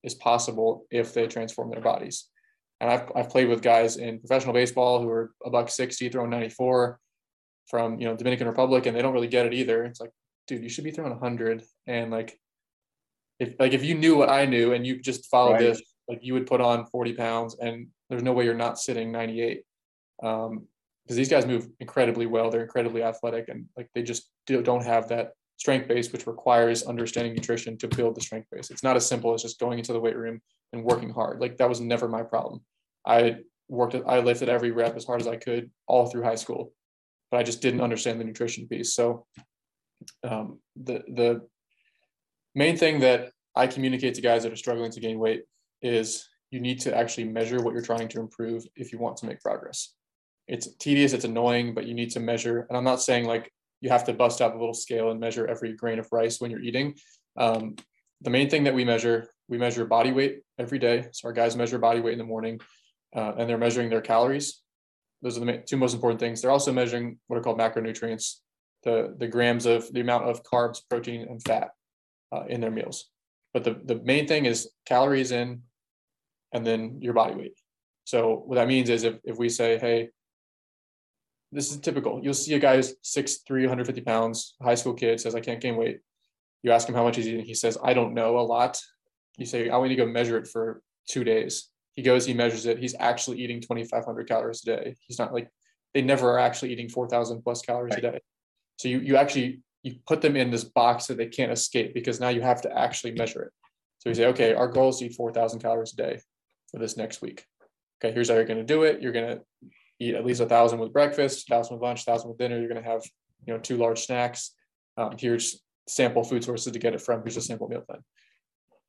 is 0.03 0.15
possible 0.15 0.87
if 0.91 1.13
they 1.13 1.27
transform 1.27 1.71
their 1.71 1.81
bodies. 1.81 2.29
And 2.81 2.91
i've, 2.91 3.11
I've 3.15 3.31
played 3.31 3.49
with 3.49 3.63
guys 3.63 3.97
in 3.97 4.19
professional 4.19 4.55
baseball 4.55 5.01
who 5.01 5.09
are 5.09 5.33
a 5.45 5.51
buck 5.51 5.69
60 5.69 6.09
throwing 6.09 6.31
94 6.31 6.99
from 7.69 7.99
you 7.99 8.07
know 8.07 8.17
dominican 8.17 8.47
republic 8.47 8.87
and 8.87 8.97
they 8.97 9.03
don't 9.03 9.13
really 9.13 9.29
get 9.29 9.47
it 9.47 9.55
either. 9.55 9.85
It's 9.85 10.01
like 10.01 10.11
dude 10.47 10.63
you 10.63 10.69
should 10.69 10.85
be 10.85 10.91
throwing 10.91 11.13
100 11.13 11.63
and 11.87 12.11
like 12.11 12.39
if 13.39 13.55
like 13.59 13.73
if 13.73 13.85
you 13.85 13.95
knew 13.95 14.17
what 14.17 14.31
i 14.31 14.45
knew 14.45 14.73
and 14.73 14.87
you 14.87 15.01
just 15.01 15.27
followed 15.27 15.53
right. 15.53 15.61
this 15.61 15.83
like 16.09 16.21
you 16.23 16.35
would 16.35 16.47
put 16.47 16.61
on 16.61 16.87
40 16.87 17.15
pounds 17.15 17.57
and 17.61 17.89
there's 18.09 18.23
no 18.23 18.33
way 18.33 18.45
you're 18.45 18.55
not 18.55 18.79
sitting 18.79 19.11
98 19.11 19.63
um, 20.23 20.67
because 21.05 21.17
these 21.17 21.29
guys 21.29 21.47
move 21.47 21.69
incredibly 21.79 22.27
well. 22.27 22.51
They're 22.51 22.63
incredibly 22.63 23.03
athletic 23.03 23.49
and 23.49 23.67
like 23.77 23.89
they 23.95 24.03
just 24.03 24.29
don't 24.47 24.85
have 24.85 25.09
that 25.09 25.33
strength 25.57 25.87
base, 25.89 26.13
which 26.13 26.27
requires 26.27 26.83
understanding 26.83 27.33
nutrition 27.33 27.79
to 27.79 27.89
build 27.89 28.17
the 28.17 28.21
strength 28.21 28.49
base. 28.51 28.71
It's 28.71 28.83
not 28.83 28.97
as 28.97 29.07
simple 29.07 29.33
as 29.33 29.43
just 29.43 29.61
going 29.61 29.79
into 29.79 29.93
the 29.93 30.01
weight 30.01 30.17
room 30.17 30.41
and 30.73 30.85
working 30.85 31.11
hard. 31.11 31.41
Like 31.41 31.59
that 31.59 31.69
was 31.69 31.81
never 31.81 32.09
my 32.09 32.23
problem. 32.23 32.61
I 33.07 33.37
worked, 33.69 33.95
I 34.07 34.19
lifted 34.19 34.49
every 34.49 34.73
rep 34.73 34.97
as 34.97 35.05
hard 35.05 35.21
as 35.21 35.29
I 35.29 35.37
could 35.37 35.71
all 35.87 36.07
through 36.07 36.25
high 36.25 36.35
school, 36.35 36.73
but 37.31 37.39
I 37.39 37.45
just 37.45 37.63
didn't 37.63 37.83
understand 37.83 38.21
the 38.21 38.25
nutrition 38.25 38.67
piece. 38.67 38.95
So 38.95 39.27
um, 40.25 40.59
the 40.75 41.05
the 41.09 41.49
main 42.57 42.77
thing 42.77 42.99
that 43.01 43.31
I 43.55 43.67
communicate 43.69 44.15
to 44.15 44.23
guys 44.23 44.43
that 44.43 44.53
are 44.53 44.57
struggling 44.57 44.91
to 44.91 45.01
gain 45.01 45.19
weight 45.19 45.45
is 45.83 46.27
you 46.51 46.59
need 46.59 46.81
to 46.81 46.97
actually 46.97 47.25
measure 47.25 47.63
what 47.63 47.75
you're 47.75 47.83
trying 47.83 48.09
to 48.09 48.19
improve 48.19 48.65
if 48.75 48.93
you 48.93 48.99
want 48.99 49.19
to 49.19 49.27
make 49.27 49.41
progress. 49.41 49.95
It's 50.49 50.75
tedious, 50.77 51.13
it's 51.13 51.25
annoying, 51.25 51.75
but 51.75 51.87
you 51.87 51.95
need 51.95 52.11
to 52.13 52.21
measure. 52.21 52.67
And 52.69 52.77
I'm 52.77 52.85
not 52.85 53.03
saying 53.03 53.27
like 53.27 53.53
you 53.81 53.91
have 53.91 54.05
to 54.05 54.15
bust 54.15 54.41
out 54.41 54.55
a 54.55 54.59
little 54.59 54.75
scale 54.75 55.11
and 55.11 55.21
measure 55.21 55.47
every 55.47 55.75
grain 55.75 55.99
of 55.99 56.09
rice 56.11 56.41
when 56.41 56.51
you're 56.51 56.63
eating. 56.63 56.95
Um, 57.37 57.77
the 58.23 58.31
main 58.31 58.49
thing 58.49 58.65
that 58.65 58.75
we 58.75 58.85
measure, 58.85 59.29
we 59.49 59.59
measure 59.59 59.85
body 59.85 60.13
weight 60.13 60.41
every 60.59 60.79
day. 60.79 61.09
So 61.13 61.29
our 61.29 61.35
guys 61.35 61.57
measure 61.57 61.79
body 61.79 62.01
weight 62.01 62.13
in 62.13 62.19
the 62.19 62.25
morning 62.25 62.61
uh, 63.15 63.33
and 63.37 63.49
they're 63.49 63.59
measuring 63.59 63.91
their 63.91 64.01
calories. 64.01 64.63
Those 65.21 65.37
are 65.37 65.45
the 65.45 65.59
two 65.67 65.77
most 65.77 65.95
important 65.95 66.21
things. 66.21 66.41
They're 66.41 66.51
also 66.51 66.73
measuring 66.73 67.19
what 67.27 67.37
are 67.37 67.43
called 67.43 67.59
macronutrients, 67.59 68.37
the, 68.83 69.15
the 69.19 69.29
grams 69.29 69.67
of 69.67 69.93
the 69.93 70.01
amount 70.01 70.25
of 70.25 70.43
carbs, 70.43 70.81
protein, 70.89 71.27
and 71.29 71.43
fat 71.43 71.71
uh, 72.33 72.45
in 72.49 72.61
their 72.61 72.71
meals. 72.71 73.11
But 73.53 73.65
the, 73.65 73.81
the 73.85 74.03
main 74.03 74.27
thing 74.27 74.47
is 74.47 74.69
calories 74.85 75.33
in 75.33 75.63
and 76.53 76.67
then 76.67 76.99
your 77.01 77.15
body 77.15 77.35
weight. 77.35 77.59
So 78.05 78.43
what 78.47 78.57
that 78.57 78.69
means 78.69 78.89
is 78.89 79.03
if, 79.03 79.17
if 79.25 79.39
we 79.39 79.49
say, 79.49 79.79
hey, 79.79 80.11
this 81.53 81.71
is 81.71 81.79
typical. 81.79 82.21
You'll 82.23 82.35
see 82.35 82.55
a 82.55 82.59
guy 82.59 82.77
who's 82.77 82.95
6'3", 83.03 83.49
150 83.49 84.01
pounds, 84.03 84.55
high 84.63 84.75
school 84.75 84.95
kid 84.95 85.21
says, 85.21 85.35
I 85.35 85.41
can't 85.41 85.61
gain 85.61 85.77
weight. 85.77 86.01
You 86.63 86.73
ask 86.73 86.89
him 86.89 86.95
how 86.95 87.05
much 87.05 87.17
he's 87.17 87.29
eating. 87.29 87.45
He 87.45 87.55
says, 87.55 87.79
I 87.83 87.95
don't 87.95 88.15
know 88.15 88.39
a 88.39 88.41
lot. 88.41 88.81
You 89.39 89.47
say, 89.47 89.69
I 89.69 89.77
want 89.77 89.91
you 89.91 89.97
to 89.97 90.05
go 90.05 90.11
measure 90.11 90.37
it 90.37 90.49
for 90.49 90.83
two 91.09 91.25
days. 91.25 91.71
He 91.95 92.03
goes, 92.03 92.27
he 92.27 92.35
measures 92.35 92.67
it. 92.67 92.79
He's 92.79 92.95
actually 92.99 93.39
eating 93.39 93.61
2,500 93.61 94.29
calories 94.29 94.63
a 94.63 94.67
day. 94.67 94.97
He's 95.07 95.19
not 95.19 95.33
like, 95.33 95.49
they 95.95 96.03
never 96.03 96.31
are 96.33 96.39
actually 96.39 96.73
eating 96.73 96.89
4,000 96.89 97.43
plus 97.43 97.63
calories 97.63 97.95
right. 97.95 98.05
a 98.05 98.13
day. 98.13 98.21
So 98.77 98.89
you, 98.89 99.01
you 99.01 99.17
actually, 99.17 99.63
you 99.83 99.97
put 100.07 100.21
them 100.21 100.37
in 100.37 100.51
this 100.51 100.65
box 100.65 101.07
that 101.07 101.17
they 101.17 101.27
can't 101.27 101.53
escape 101.53 101.95
because 101.95 102.21
now 102.21 102.29
you 102.29 102.41
have 102.41 102.63
to 102.63 102.79
actually 102.79 103.13
measure 103.13 103.43
it. 103.43 103.53
So 103.99 104.09
you 104.09 104.15
say, 104.15 104.27
okay, 104.27 104.55
our 104.55 104.69
goal 104.69 104.91
is 104.91 104.99
to 104.99 105.07
eat 105.07 105.15
4,000 105.15 105.61
calories 105.61 105.93
a 105.93 105.97
day 105.97 106.21
for 106.71 106.79
this 106.79 106.97
next 106.97 107.23
week. 107.23 107.45
Okay, 107.99 108.13
here's 108.13 108.29
how 108.29 108.35
you're 108.35 108.45
going 108.45 108.59
to 108.59 108.65
do 108.65 108.83
it. 108.83 109.01
You're 109.01 109.13
going 109.13 109.37
to 109.37 109.71
eat 109.99 110.15
at 110.15 110.25
least 110.25 110.41
a 110.41 110.47
thousand 110.47 110.79
with 110.79 110.93
breakfast, 110.93 111.49
thousand 111.49 111.77
with 111.77 111.83
lunch, 111.83 112.05
thousand 112.05 112.29
with 112.29 112.39
dinner. 112.39 112.59
You're 112.59 112.69
going 112.69 112.83
to 112.83 112.89
have, 112.89 113.03
you 113.47 113.55
know, 113.55 113.61
two 113.61 113.77
large 113.77 114.01
snacks. 114.01 114.53
Um, 114.97 115.15
here's 115.19 115.63
sample 115.89 116.25
food 116.25 116.45
sources 116.45 116.73
to 116.73 116.79
get 116.79 116.95
it 116.95 117.01
from. 117.01 117.23
Here's 117.23 117.37
a 117.37 117.41
sample 117.41 117.69
meal 117.69 117.81
plan. 117.81 118.01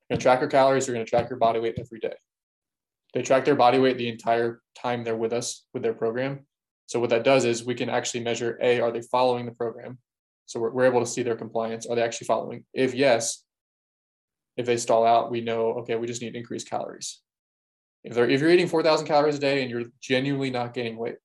You're 0.08 0.16
going 0.16 0.18
to 0.18 0.22
track 0.22 0.40
your 0.40 0.50
calories. 0.50 0.86
You're 0.86 0.94
going 0.94 1.06
to 1.06 1.10
track 1.10 1.30
your 1.30 1.38
body 1.38 1.60
weight 1.60 1.78
every 1.78 2.00
day. 2.00 2.14
They 3.14 3.22
track 3.22 3.44
their 3.44 3.56
body 3.56 3.78
weight 3.78 3.96
the 3.96 4.08
entire 4.08 4.60
time 4.74 5.04
they're 5.04 5.16
with 5.16 5.32
us 5.32 5.64
with 5.72 5.82
their 5.82 5.94
program. 5.94 6.46
So 6.86 7.00
what 7.00 7.10
that 7.10 7.24
does 7.24 7.44
is 7.44 7.64
we 7.64 7.74
can 7.74 7.88
actually 7.88 8.20
measure 8.20 8.58
a 8.62 8.80
are 8.80 8.90
they 8.90 9.02
following 9.02 9.46
the 9.46 9.52
program? 9.52 9.98
So 10.48 10.58
we're, 10.58 10.70
we're 10.70 10.86
able 10.86 11.00
to 11.00 11.06
see 11.06 11.22
their 11.22 11.36
compliance. 11.36 11.86
Are 11.86 11.94
they 11.94 12.02
actually 12.02 12.26
following? 12.26 12.64
If 12.72 12.94
yes, 12.94 13.44
if 14.56 14.64
they 14.64 14.78
stall 14.78 15.06
out, 15.06 15.30
we 15.30 15.42
know 15.42 15.74
okay, 15.80 15.94
we 15.96 16.06
just 16.06 16.22
need 16.22 16.32
to 16.32 16.38
increase 16.38 16.64
calories. 16.64 17.20
If 18.02 18.14
they're 18.14 18.28
if 18.28 18.40
you're 18.40 18.50
eating 18.50 18.66
4,000 18.66 19.06
calories 19.06 19.36
a 19.36 19.40
day 19.40 19.60
and 19.60 19.70
you're 19.70 19.84
genuinely 20.00 20.50
not 20.50 20.72
gaining 20.72 20.96
weight, 20.96 21.16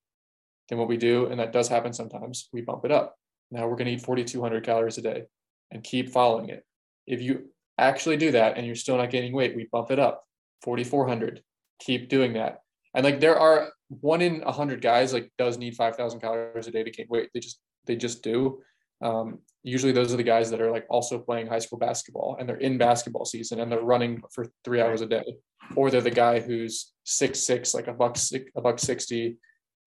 then 0.67 0.77
what 0.77 0.89
we 0.89 0.97
do, 0.97 1.27
and 1.27 1.39
that 1.39 1.53
does 1.53 1.69
happen 1.69 1.93
sometimes, 1.93 2.49
we 2.51 2.61
bump 2.61 2.83
it 2.83 2.91
up. 2.91 3.15
Now 3.49 3.67
we're 3.67 3.77
going 3.77 3.87
to 3.87 3.93
eat 3.93 4.01
4,200 4.01 4.63
calories 4.65 4.97
a 4.97 5.01
day 5.01 5.23
and 5.71 5.83
keep 5.83 6.09
following 6.09 6.49
it. 6.49 6.65
If 7.07 7.21
you 7.21 7.49
actually 7.77 8.17
do 8.17 8.31
that 8.31 8.57
and 8.57 8.65
you're 8.65 8.75
still 8.75 8.97
not 8.97 9.09
gaining 9.09 9.33
weight, 9.33 9.55
we 9.55 9.69
bump 9.71 9.89
it 9.89 9.99
up 9.99 10.25
4,400. 10.63 11.41
Keep 11.79 12.09
doing 12.09 12.33
that. 12.33 12.59
And 12.93 13.05
like 13.05 13.21
there 13.21 13.39
are 13.39 13.71
one 13.87 14.21
in 14.21 14.43
a 14.45 14.51
hundred 14.51 14.81
guys 14.81 15.13
like 15.13 15.31
does 15.37 15.57
need 15.57 15.75
5,000 15.75 16.19
calories 16.19 16.67
a 16.67 16.71
day 16.71 16.83
to 16.83 16.91
gain 16.91 17.07
weight. 17.09 17.29
They 17.33 17.39
just 17.39 17.59
they 17.85 17.95
just 17.95 18.21
do. 18.21 18.61
Um, 19.03 19.39
usually 19.63 19.91
those 19.91 20.13
are 20.13 20.17
the 20.17 20.23
guys 20.23 20.49
that 20.49 20.61
are 20.61 20.71
like 20.71 20.85
also 20.89 21.19
playing 21.19 21.47
high 21.47 21.59
school 21.59 21.77
basketball 21.77 22.37
and 22.39 22.47
they're 22.47 22.57
in 22.57 22.77
basketball 22.77 23.25
season 23.25 23.59
and 23.59 23.71
they're 23.71 23.81
running 23.81 24.23
for 24.33 24.45
three 24.63 24.81
hours 24.81 25.01
a 25.01 25.05
day 25.05 25.35
or 25.75 25.89
they're 25.89 26.01
the 26.01 26.11
guy 26.11 26.39
who's 26.39 26.93
six 27.03 27.39
six, 27.39 27.73
like 27.73 27.87
a 27.87 27.93
buck 27.93 28.17
a 28.55 28.61
buck 28.61 28.79
sixty, 28.79 29.37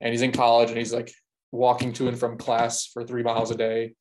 and 0.00 0.12
he's 0.12 0.22
in 0.22 0.32
college 0.32 0.68
and 0.68 0.78
he's 0.78 0.92
like 0.92 1.12
walking 1.52 1.92
to 1.94 2.08
and 2.08 2.18
from 2.18 2.36
class 2.36 2.86
for 2.86 3.04
three 3.04 3.22
miles 3.22 3.50
a 3.50 3.56
day. 3.56 3.94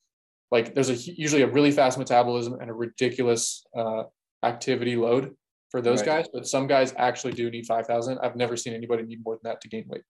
Like 0.50 0.74
there's 0.74 0.90
a 0.90 0.94
usually 0.94 1.42
a 1.42 1.46
really 1.46 1.72
fast 1.72 1.98
metabolism 1.98 2.58
and 2.60 2.70
a 2.70 2.74
ridiculous 2.74 3.64
uh, 3.76 4.04
activity 4.42 4.96
load 4.96 5.34
for 5.70 5.80
those 5.80 6.00
right. 6.00 6.06
guys, 6.06 6.28
but 6.32 6.46
some 6.46 6.66
guys 6.66 6.94
actually 6.96 7.32
do 7.32 7.50
need 7.50 7.66
five 7.66 7.86
thousand. 7.86 8.18
I've 8.22 8.36
never 8.36 8.56
seen 8.56 8.74
anybody 8.74 9.02
need 9.02 9.24
more 9.24 9.34
than 9.34 9.50
that 9.50 9.60
to 9.62 9.68
gain 9.68 9.84
weight. 9.88 10.02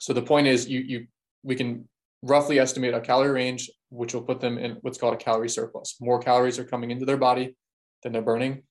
So 0.00 0.12
the 0.12 0.22
point 0.22 0.46
is, 0.46 0.68
you 0.68 0.80
you 0.80 1.06
we 1.42 1.54
can 1.54 1.88
roughly 2.22 2.58
estimate 2.58 2.94
a 2.94 3.00
calorie 3.00 3.30
range, 3.30 3.70
which 3.90 4.14
will 4.14 4.22
put 4.22 4.40
them 4.40 4.58
in 4.58 4.78
what's 4.82 4.98
called 4.98 5.14
a 5.14 5.18
calorie 5.18 5.48
surplus. 5.48 5.96
More 6.00 6.18
calories 6.18 6.58
are 6.58 6.64
coming 6.64 6.90
into 6.90 7.06
their 7.06 7.16
body 7.16 7.56
than 8.02 8.12
they're 8.12 8.22
burning, 8.22 8.62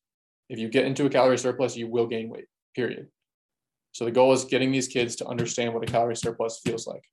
if 0.49 0.59
you 0.59 0.69
get 0.69 0.85
into 0.85 1.05
a 1.05 1.09
calorie 1.09 1.37
surplus, 1.37 1.75
you 1.75 1.87
will 1.87 2.07
gain 2.07 2.29
weight, 2.29 2.45
period. 2.75 3.07
So 3.91 4.05
the 4.05 4.11
goal 4.11 4.33
is 4.33 4.45
getting 4.45 4.71
these 4.71 4.87
kids 4.87 5.15
to 5.17 5.27
understand 5.27 5.73
what 5.73 5.83
a 5.83 5.91
calorie 5.91 6.15
surplus 6.15 6.61
feels 6.63 6.87
like. 6.87 7.03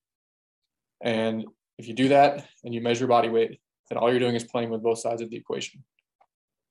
And 1.02 1.44
if 1.78 1.88
you 1.88 1.94
do 1.94 2.08
that 2.08 2.46
and 2.62 2.72
you 2.72 2.80
measure 2.80 3.06
body 3.06 3.28
weight, 3.28 3.58
then 3.88 3.98
all 3.98 4.10
you're 4.10 4.20
doing 4.20 4.36
is 4.36 4.44
playing 4.44 4.70
with 4.70 4.82
both 4.82 4.98
sides 4.98 5.20
of 5.20 5.30
the 5.30 5.36
equation. 5.36 5.82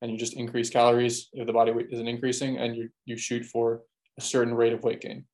And 0.01 0.11
you 0.11 0.17
just 0.17 0.35
increase 0.35 0.69
calories 0.69 1.29
if 1.33 1.47
the 1.47 1.53
body 1.53 1.71
weight 1.71 1.87
isn't 1.91 2.07
increasing, 2.07 2.57
and 2.57 2.75
you, 2.75 2.89
you 3.05 3.17
shoot 3.17 3.45
for 3.45 3.81
a 4.17 4.21
certain 4.21 4.53
rate 4.53 4.73
of 4.73 4.83
weight 4.83 5.01
gain. 5.01 5.25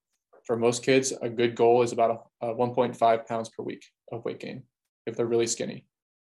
For 0.49 0.57
most 0.57 0.81
kids, 0.81 1.13
a 1.21 1.29
good 1.29 1.53
goal 1.53 1.83
is 1.83 1.91
about 1.91 2.25
a, 2.41 2.47
a 2.47 2.55
1.5 2.55 3.27
pounds 3.27 3.49
per 3.49 3.61
week 3.61 3.85
of 4.11 4.25
weight 4.25 4.39
gain 4.39 4.63
if 5.05 5.15
they're 5.15 5.27
really 5.27 5.45
skinny. 5.45 5.85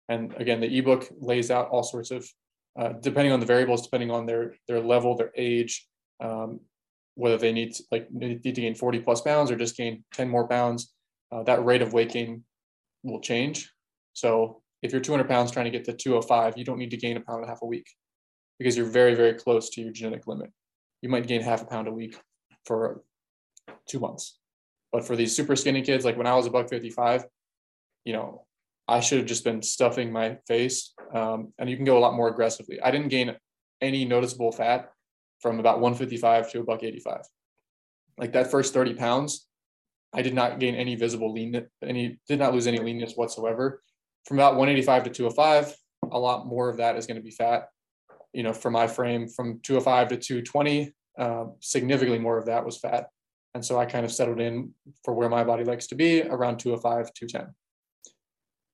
And 0.08 0.32
again, 0.34 0.60
the 0.60 0.78
ebook 0.78 1.08
lays 1.18 1.50
out 1.50 1.68
all 1.70 1.82
sorts 1.82 2.12
of 2.12 2.24
uh, 2.78 2.90
depending 3.00 3.32
on 3.32 3.40
the 3.40 3.46
variables, 3.46 3.82
depending 3.82 4.12
on 4.12 4.24
their 4.24 4.54
their 4.68 4.78
level, 4.78 5.16
their 5.16 5.32
age, 5.36 5.88
um, 6.20 6.60
whether 7.16 7.36
they 7.36 7.50
need 7.50 7.74
to, 7.74 7.82
like 7.90 8.08
need 8.12 8.44
to 8.44 8.52
gain 8.52 8.76
40 8.76 9.00
plus 9.00 9.20
pounds 9.20 9.50
or 9.50 9.56
just 9.56 9.76
gain 9.76 10.04
10 10.12 10.28
more 10.28 10.46
pounds, 10.46 10.94
uh, 11.32 11.42
that 11.42 11.64
rate 11.64 11.82
of 11.82 11.92
weight 11.92 12.12
gain 12.12 12.44
will 13.02 13.20
change. 13.20 13.68
So 14.12 14.62
if 14.82 14.92
you're 14.92 15.00
200 15.00 15.28
pounds 15.28 15.50
trying 15.50 15.64
to 15.64 15.72
get 15.72 15.84
to 15.86 15.92
205, 15.92 16.56
you 16.56 16.64
don't 16.64 16.78
need 16.78 16.92
to 16.92 16.96
gain 16.96 17.16
a 17.16 17.20
pound 17.20 17.40
and 17.40 17.46
a 17.46 17.48
half 17.48 17.62
a 17.62 17.66
week 17.66 17.88
because 18.60 18.76
you're 18.76 18.86
very 18.86 19.16
very 19.16 19.34
close 19.34 19.70
to 19.70 19.80
your 19.80 19.90
genetic 19.90 20.28
limit. 20.28 20.52
You 21.02 21.08
might 21.08 21.26
gain 21.26 21.40
half 21.40 21.62
a 21.62 21.66
pound 21.66 21.88
a 21.88 21.92
week 21.92 22.16
for 22.64 23.02
two 23.88 24.00
months, 24.00 24.38
but 24.92 25.04
for 25.04 25.16
these 25.16 25.34
super 25.34 25.56
skinny 25.56 25.82
kids, 25.82 26.04
like 26.04 26.16
when 26.16 26.26
I 26.26 26.34
was 26.34 26.46
a 26.46 26.50
buck 26.50 26.68
55, 26.68 27.24
you 28.04 28.12
know, 28.12 28.46
I 28.86 29.00
should 29.00 29.18
have 29.18 29.26
just 29.26 29.44
been 29.44 29.62
stuffing 29.62 30.12
my 30.12 30.38
face. 30.46 30.92
Um, 31.12 31.52
and 31.58 31.70
you 31.70 31.76
can 31.76 31.84
go 31.84 31.96
a 31.96 32.00
lot 32.00 32.14
more 32.14 32.28
aggressively. 32.28 32.80
I 32.80 32.90
didn't 32.90 33.08
gain 33.08 33.34
any 33.80 34.04
noticeable 34.04 34.52
fat 34.52 34.90
from 35.40 35.58
about 35.60 35.80
155 35.80 36.50
to 36.52 36.60
a 36.60 36.64
buck 36.64 36.82
85. 36.82 37.22
Like 38.18 38.32
that 38.32 38.50
first 38.50 38.74
30 38.74 38.94
pounds, 38.94 39.46
I 40.12 40.22
did 40.22 40.34
not 40.34 40.60
gain 40.60 40.74
any 40.74 40.94
visible 40.94 41.32
lean, 41.32 41.66
any 41.82 42.18
did 42.28 42.38
not 42.38 42.52
lose 42.52 42.66
any 42.66 42.78
leanness 42.78 43.14
whatsoever. 43.14 43.82
From 44.26 44.38
about 44.38 44.54
185 44.54 45.04
to 45.04 45.10
205, 45.10 45.76
a 46.12 46.18
lot 46.18 46.46
more 46.46 46.68
of 46.68 46.76
that 46.76 46.96
is 46.96 47.06
going 47.06 47.16
to 47.16 47.22
be 47.22 47.30
fat. 47.30 47.68
You 48.32 48.42
know, 48.42 48.52
for 48.52 48.70
my 48.70 48.86
frame, 48.86 49.28
from 49.28 49.60
205 49.62 50.08
to 50.08 50.16
220, 50.16 50.92
uh, 51.18 51.44
significantly 51.60 52.18
more 52.18 52.38
of 52.38 52.46
that 52.46 52.64
was 52.64 52.78
fat. 52.78 53.08
And 53.54 53.64
so 53.64 53.78
I 53.78 53.86
kind 53.86 54.04
of 54.04 54.12
settled 54.12 54.40
in 54.40 54.72
for 55.04 55.14
where 55.14 55.28
my 55.28 55.44
body 55.44 55.64
likes 55.64 55.86
to 55.88 55.94
be 55.94 56.22
around 56.22 56.58
205, 56.58 57.12
210 57.14 57.54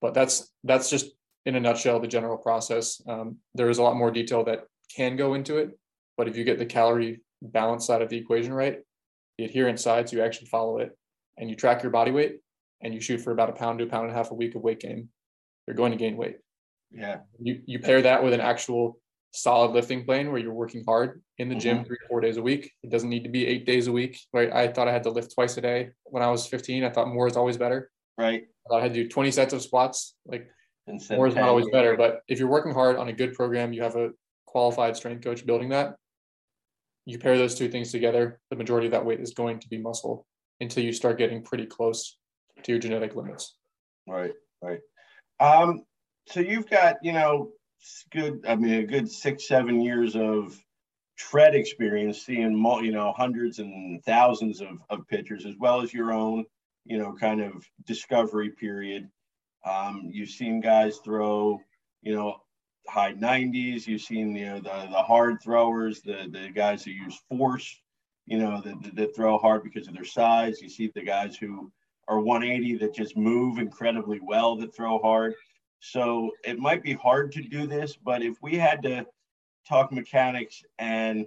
but 0.01 0.13
that's 0.13 0.51
that's 0.63 0.89
just 0.89 1.11
in 1.45 1.55
a 1.55 1.59
nutshell 1.59 1.99
the 1.99 2.07
general 2.07 2.37
process. 2.37 3.01
Um, 3.07 3.37
there 3.53 3.69
is 3.69 3.77
a 3.77 3.83
lot 3.83 3.95
more 3.95 4.11
detail 4.11 4.43
that 4.45 4.65
can 4.93 5.15
go 5.15 5.35
into 5.35 5.57
it, 5.57 5.77
but 6.17 6.27
if 6.27 6.35
you 6.35 6.43
get 6.43 6.59
the 6.59 6.65
calorie 6.65 7.21
balance 7.41 7.85
side 7.85 8.01
of 8.01 8.09
the 8.09 8.17
equation 8.17 8.53
right, 8.53 8.79
the 9.37 9.45
adherence 9.45 9.81
sides, 9.81 10.11
you 10.11 10.21
actually 10.21 10.47
follow 10.47 10.79
it 10.79 10.97
and 11.37 11.49
you 11.49 11.55
track 11.55 11.81
your 11.81 11.91
body 11.91 12.11
weight 12.11 12.39
and 12.81 12.93
you 12.93 12.99
shoot 12.99 13.19
for 13.19 13.31
about 13.31 13.49
a 13.49 13.53
pound 13.53 13.79
to 13.79 13.85
a 13.85 13.87
pound 13.87 14.05
and 14.05 14.13
a 14.13 14.17
half 14.17 14.31
a 14.31 14.35
week 14.35 14.55
of 14.55 14.61
weight 14.61 14.79
gain, 14.79 15.07
you're 15.67 15.75
going 15.75 15.91
to 15.91 15.97
gain 15.97 16.17
weight. 16.17 16.37
Yeah. 16.91 17.19
You 17.39 17.61
you 17.65 17.79
pair 17.79 18.01
that 18.01 18.23
with 18.23 18.33
an 18.33 18.41
actual 18.41 18.99
solid 19.31 19.71
lifting 19.71 20.05
plan 20.05 20.31
where 20.31 20.39
you're 20.39 20.53
working 20.53 20.83
hard 20.85 21.21
in 21.37 21.49
the 21.49 21.55
gym 21.55 21.77
mm-hmm. 21.77 21.85
three 21.85 21.97
to 21.97 22.07
four 22.07 22.21
days 22.21 22.37
a 22.37 22.41
week. 22.41 22.71
It 22.83 22.91
doesn't 22.91 23.09
need 23.09 23.23
to 23.23 23.29
be 23.29 23.47
eight 23.47 23.65
days 23.65 23.87
a 23.87 23.91
week. 23.91 24.19
Right. 24.33 24.51
I 24.51 24.67
thought 24.67 24.87
I 24.87 24.91
had 24.91 25.03
to 25.03 25.09
lift 25.09 25.33
twice 25.33 25.57
a 25.57 25.61
day 25.61 25.89
when 26.03 26.21
I 26.21 26.29
was 26.29 26.45
15. 26.45 26.83
I 26.83 26.89
thought 26.89 27.07
more 27.07 27.27
is 27.27 27.37
always 27.37 27.57
better. 27.57 27.89
Right. 28.17 28.43
I 28.71 28.79
had 28.79 28.93
to 28.93 29.03
do 29.03 29.09
20 29.09 29.31
sets 29.31 29.53
of 29.53 29.61
squats. 29.61 30.15
Like 30.25 30.47
Instead 30.87 31.17
more 31.17 31.27
is 31.27 31.35
not 31.35 31.47
always 31.47 31.67
better, 31.71 31.95
but 31.95 32.21
if 32.27 32.39
you're 32.39 32.49
working 32.49 32.73
hard 32.73 32.97
on 32.97 33.07
a 33.07 33.13
good 33.13 33.33
program, 33.33 33.73
you 33.73 33.81
have 33.81 33.95
a 33.95 34.09
qualified 34.45 34.95
strength 34.95 35.23
coach 35.23 35.45
building 35.45 35.69
that. 35.69 35.95
You 37.05 37.17
pair 37.17 37.37
those 37.37 37.55
two 37.55 37.69
things 37.69 37.91
together, 37.91 38.39
the 38.49 38.55
majority 38.55 38.87
of 38.87 38.91
that 38.91 39.05
weight 39.05 39.19
is 39.19 39.33
going 39.33 39.59
to 39.59 39.67
be 39.67 39.77
muscle 39.77 40.27
until 40.59 40.83
you 40.83 40.93
start 40.93 41.17
getting 41.17 41.41
pretty 41.41 41.65
close 41.65 42.17
to 42.63 42.71
your 42.71 42.79
genetic 42.79 43.15
limits. 43.15 43.55
Right, 44.07 44.33
right. 44.61 44.79
Um, 45.39 45.83
so 46.27 46.39
you've 46.39 46.69
got, 46.69 46.97
you 47.01 47.13
know, 47.13 47.51
good, 48.11 48.45
I 48.47 48.55
mean, 48.55 48.73
a 48.73 48.83
good 48.83 49.09
six, 49.09 49.47
seven 49.47 49.81
years 49.81 50.15
of 50.15 50.57
tread 51.17 51.55
experience, 51.55 52.21
seeing, 52.21 52.57
you 52.83 52.91
know, 52.91 53.13
hundreds 53.15 53.59
and 53.59 54.03
thousands 54.03 54.61
of, 54.61 54.79
of 54.89 55.07
pitchers, 55.07 55.45
as 55.45 55.55
well 55.59 55.81
as 55.81 55.93
your 55.93 56.11
own, 56.11 56.45
you 56.85 56.97
know, 56.97 57.13
kind 57.13 57.41
of 57.41 57.65
discovery 57.85 58.49
period. 58.49 59.09
Um, 59.65 60.09
you've 60.11 60.29
seen 60.29 60.61
guys 60.61 60.97
throw, 61.03 61.59
you 62.01 62.15
know, 62.15 62.37
high 62.87 63.13
90s. 63.13 63.87
You've 63.87 64.01
seen, 64.01 64.35
you 64.35 64.47
know, 64.47 64.55
the, 64.59 64.87
the 64.91 65.01
hard 65.01 65.41
throwers, 65.43 66.01
the, 66.01 66.27
the 66.31 66.49
guys 66.49 66.83
who 66.83 66.91
use 66.91 67.19
force, 67.29 67.79
you 68.25 68.39
know, 68.39 68.61
that, 68.61 68.95
that 68.95 69.15
throw 69.15 69.37
hard 69.37 69.63
because 69.63 69.87
of 69.87 69.93
their 69.93 70.03
size. 70.03 70.61
You 70.61 70.69
see 70.69 70.91
the 70.93 71.03
guys 71.03 71.35
who 71.35 71.71
are 72.07 72.19
180 72.19 72.77
that 72.77 72.95
just 72.95 73.15
move 73.15 73.59
incredibly 73.59 74.19
well 74.21 74.55
that 74.57 74.75
throw 74.75 74.99
hard. 74.99 75.35
So 75.81 76.31
it 76.45 76.59
might 76.59 76.83
be 76.83 76.93
hard 76.93 77.31
to 77.33 77.41
do 77.41 77.65
this, 77.65 77.97
but 77.97 78.21
if 78.21 78.41
we 78.41 78.55
had 78.55 78.83
to 78.83 79.05
talk 79.67 79.91
mechanics 79.91 80.63
and 80.79 81.25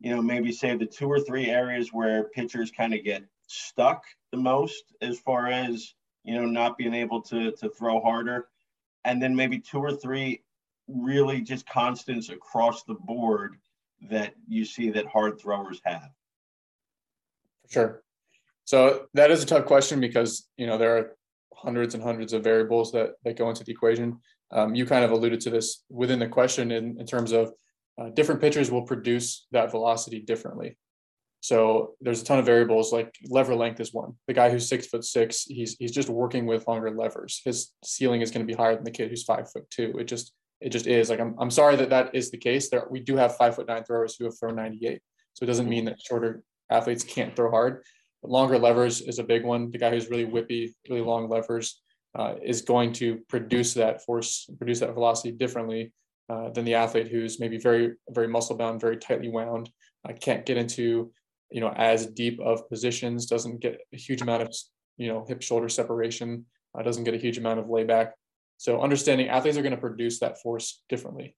you 0.00 0.14
know 0.14 0.22
maybe 0.22 0.50
say 0.50 0.76
the 0.76 0.86
two 0.86 1.06
or 1.06 1.20
three 1.20 1.48
areas 1.48 1.92
where 1.92 2.24
pitchers 2.30 2.70
kind 2.70 2.94
of 2.94 3.04
get 3.04 3.22
stuck 3.46 4.04
the 4.30 4.38
most 4.38 4.94
as 5.02 5.18
far 5.18 5.46
as 5.48 5.94
you 6.24 6.34
know 6.34 6.46
not 6.46 6.76
being 6.78 6.94
able 6.94 7.20
to 7.20 7.52
to 7.52 7.68
throw 7.68 8.00
harder 8.00 8.48
and 9.04 9.22
then 9.22 9.36
maybe 9.36 9.58
two 9.58 9.78
or 9.78 9.92
three 9.92 10.42
really 10.88 11.40
just 11.40 11.68
constants 11.68 12.30
across 12.30 12.84
the 12.84 12.94
board 12.94 13.56
that 14.10 14.34
you 14.48 14.64
see 14.64 14.90
that 14.90 15.06
hard 15.06 15.38
throwers 15.38 15.80
have. 15.84 16.10
Sure. 17.68 18.02
So 18.64 19.06
that 19.14 19.30
is 19.30 19.42
a 19.42 19.46
tough 19.46 19.66
question 19.66 20.00
because 20.00 20.48
you 20.56 20.66
know 20.66 20.78
there 20.78 20.96
are 20.96 21.16
hundreds 21.62 21.94
and 21.94 22.02
hundreds 22.02 22.32
of 22.32 22.44
variables 22.44 22.92
that 22.92 23.12
that 23.24 23.36
go 23.36 23.48
into 23.48 23.64
the 23.64 23.72
equation. 23.72 24.18
Um, 24.50 24.74
you 24.74 24.84
kind 24.84 25.04
of 25.04 25.12
alluded 25.12 25.40
to 25.42 25.50
this 25.50 25.84
within 25.88 26.18
the 26.18 26.28
question 26.28 26.70
in, 26.70 27.00
in 27.00 27.06
terms 27.06 27.32
of 27.32 27.52
uh, 27.98 28.10
different 28.10 28.40
pitchers 28.40 28.70
will 28.70 28.82
produce 28.82 29.46
that 29.52 29.70
velocity 29.70 30.20
differently. 30.20 30.76
So 31.40 31.94
there's 32.00 32.22
a 32.22 32.24
ton 32.24 32.38
of 32.38 32.46
variables. 32.46 32.92
Like 32.92 33.14
lever 33.28 33.54
length 33.54 33.80
is 33.80 33.92
one. 33.92 34.12
The 34.28 34.34
guy 34.34 34.50
who's 34.50 34.68
six 34.68 34.86
foot 34.86 35.04
six, 35.04 35.44
he's 35.44 35.76
he's 35.78 35.92
just 35.92 36.08
working 36.08 36.46
with 36.46 36.68
longer 36.68 36.90
levers. 36.90 37.40
His 37.44 37.72
ceiling 37.84 38.20
is 38.20 38.30
going 38.30 38.46
to 38.46 38.50
be 38.50 38.56
higher 38.56 38.74
than 38.74 38.84
the 38.84 38.90
kid 38.90 39.10
who's 39.10 39.24
five 39.24 39.50
foot 39.50 39.68
two. 39.70 39.96
It 39.98 40.04
just 40.04 40.32
it 40.60 40.70
just 40.70 40.86
is. 40.86 41.10
Like 41.10 41.20
I'm 41.20 41.34
I'm 41.38 41.50
sorry 41.50 41.76
that 41.76 41.90
that 41.90 42.14
is 42.14 42.30
the 42.30 42.38
case. 42.38 42.70
There 42.70 42.86
we 42.90 43.00
do 43.00 43.16
have 43.16 43.36
five 43.36 43.56
foot 43.56 43.66
nine 43.66 43.84
throwers 43.84 44.16
who 44.16 44.24
have 44.26 44.38
thrown 44.38 44.56
98. 44.56 45.00
So 45.34 45.44
it 45.44 45.46
doesn't 45.46 45.68
mean 45.68 45.86
that 45.86 46.00
shorter 46.00 46.44
athletes 46.70 47.02
can't 47.04 47.34
throw 47.34 47.50
hard 47.50 47.82
longer 48.24 48.58
levers 48.58 49.00
is 49.00 49.18
a 49.18 49.24
big 49.24 49.44
one. 49.44 49.70
The 49.70 49.78
guy 49.78 49.90
who's 49.90 50.10
really 50.10 50.26
whippy, 50.26 50.72
really 50.88 51.02
long 51.02 51.28
levers 51.28 51.80
uh, 52.14 52.34
is 52.42 52.62
going 52.62 52.92
to 52.94 53.16
produce 53.28 53.74
that 53.74 54.04
force, 54.04 54.48
produce 54.58 54.80
that 54.80 54.94
velocity 54.94 55.32
differently 55.32 55.92
uh, 56.28 56.50
than 56.50 56.64
the 56.64 56.74
athlete 56.74 57.08
who's 57.08 57.40
maybe 57.40 57.58
very, 57.58 57.94
very 58.10 58.28
muscle 58.28 58.56
bound, 58.56 58.80
very 58.80 58.96
tightly 58.96 59.28
wound, 59.28 59.70
uh, 60.08 60.12
can't 60.12 60.46
get 60.46 60.56
into, 60.56 61.12
you 61.50 61.60
know, 61.60 61.70
as 61.70 62.06
deep 62.06 62.38
of 62.40 62.68
positions, 62.68 63.26
doesn't 63.26 63.60
get 63.60 63.80
a 63.92 63.96
huge 63.96 64.22
amount 64.22 64.42
of, 64.42 64.54
you 64.98 65.08
know, 65.08 65.24
hip 65.26 65.42
shoulder 65.42 65.68
separation, 65.68 66.44
uh, 66.78 66.82
doesn't 66.82 67.04
get 67.04 67.14
a 67.14 67.18
huge 67.18 67.38
amount 67.38 67.58
of 67.58 67.68
layback. 67.68 68.12
So 68.58 68.80
understanding 68.80 69.28
athletes 69.28 69.56
are 69.56 69.62
going 69.62 69.74
to 69.74 69.80
produce 69.80 70.20
that 70.20 70.40
force 70.40 70.82
differently. 70.88 71.34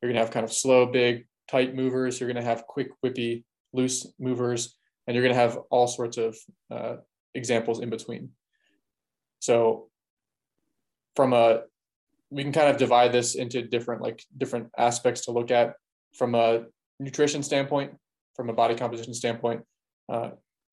You're 0.00 0.10
going 0.10 0.18
to 0.18 0.24
have 0.24 0.32
kind 0.32 0.44
of 0.44 0.52
slow, 0.52 0.86
big, 0.86 1.26
tight 1.48 1.74
movers. 1.74 2.20
You're 2.20 2.32
going 2.32 2.42
to 2.42 2.48
have 2.48 2.66
quick, 2.66 2.88
whippy, 3.04 3.44
loose 3.72 4.06
movers 4.18 4.76
and 5.06 5.14
you're 5.14 5.24
going 5.24 5.34
to 5.34 5.40
have 5.40 5.58
all 5.70 5.86
sorts 5.86 6.16
of 6.16 6.36
uh, 6.70 6.96
examples 7.34 7.80
in 7.80 7.90
between. 7.90 8.30
So 9.40 9.88
from 11.16 11.32
a, 11.32 11.62
we 12.30 12.42
can 12.42 12.52
kind 12.52 12.68
of 12.68 12.76
divide 12.76 13.12
this 13.12 13.34
into 13.34 13.62
different, 13.62 14.02
like 14.02 14.22
different 14.36 14.68
aspects 14.78 15.22
to 15.22 15.32
look 15.32 15.50
at 15.50 15.74
from 16.14 16.34
a 16.34 16.64
nutrition 16.98 17.42
standpoint, 17.42 17.92
from 18.36 18.50
a 18.50 18.52
body 18.52 18.74
composition 18.74 19.14
standpoint, 19.14 19.62
uh, 20.08 20.30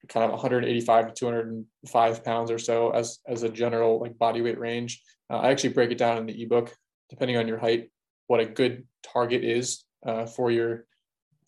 kind 0.10 0.24
of 0.24 0.32
185 0.32 1.08
to 1.08 1.14
205 1.14 2.24
pounds 2.24 2.52
or 2.52 2.60
so 2.60 2.92
as, 2.92 3.20
as 3.28 3.44
a 3.44 3.50
general 3.50 4.00
like 4.00 4.18
body 4.18 4.42
weight 4.42 4.60
range. 4.60 5.02
Uh, 5.30 5.38
I 5.38 5.50
actually 5.50 5.74
break 5.74 5.92
it 5.92 5.98
down 5.98 6.18
in 6.18 6.26
the 6.26 6.44
ebook, 6.44 6.74
depending 7.10 7.38
on 7.38 7.48
your 7.48 7.58
height, 7.58 7.90
what 8.28 8.40
a 8.40 8.46
good 8.46 8.86
target 9.04 9.44
is 9.44 9.84
uh, 10.06 10.26
for 10.26 10.52
your, 10.52 10.86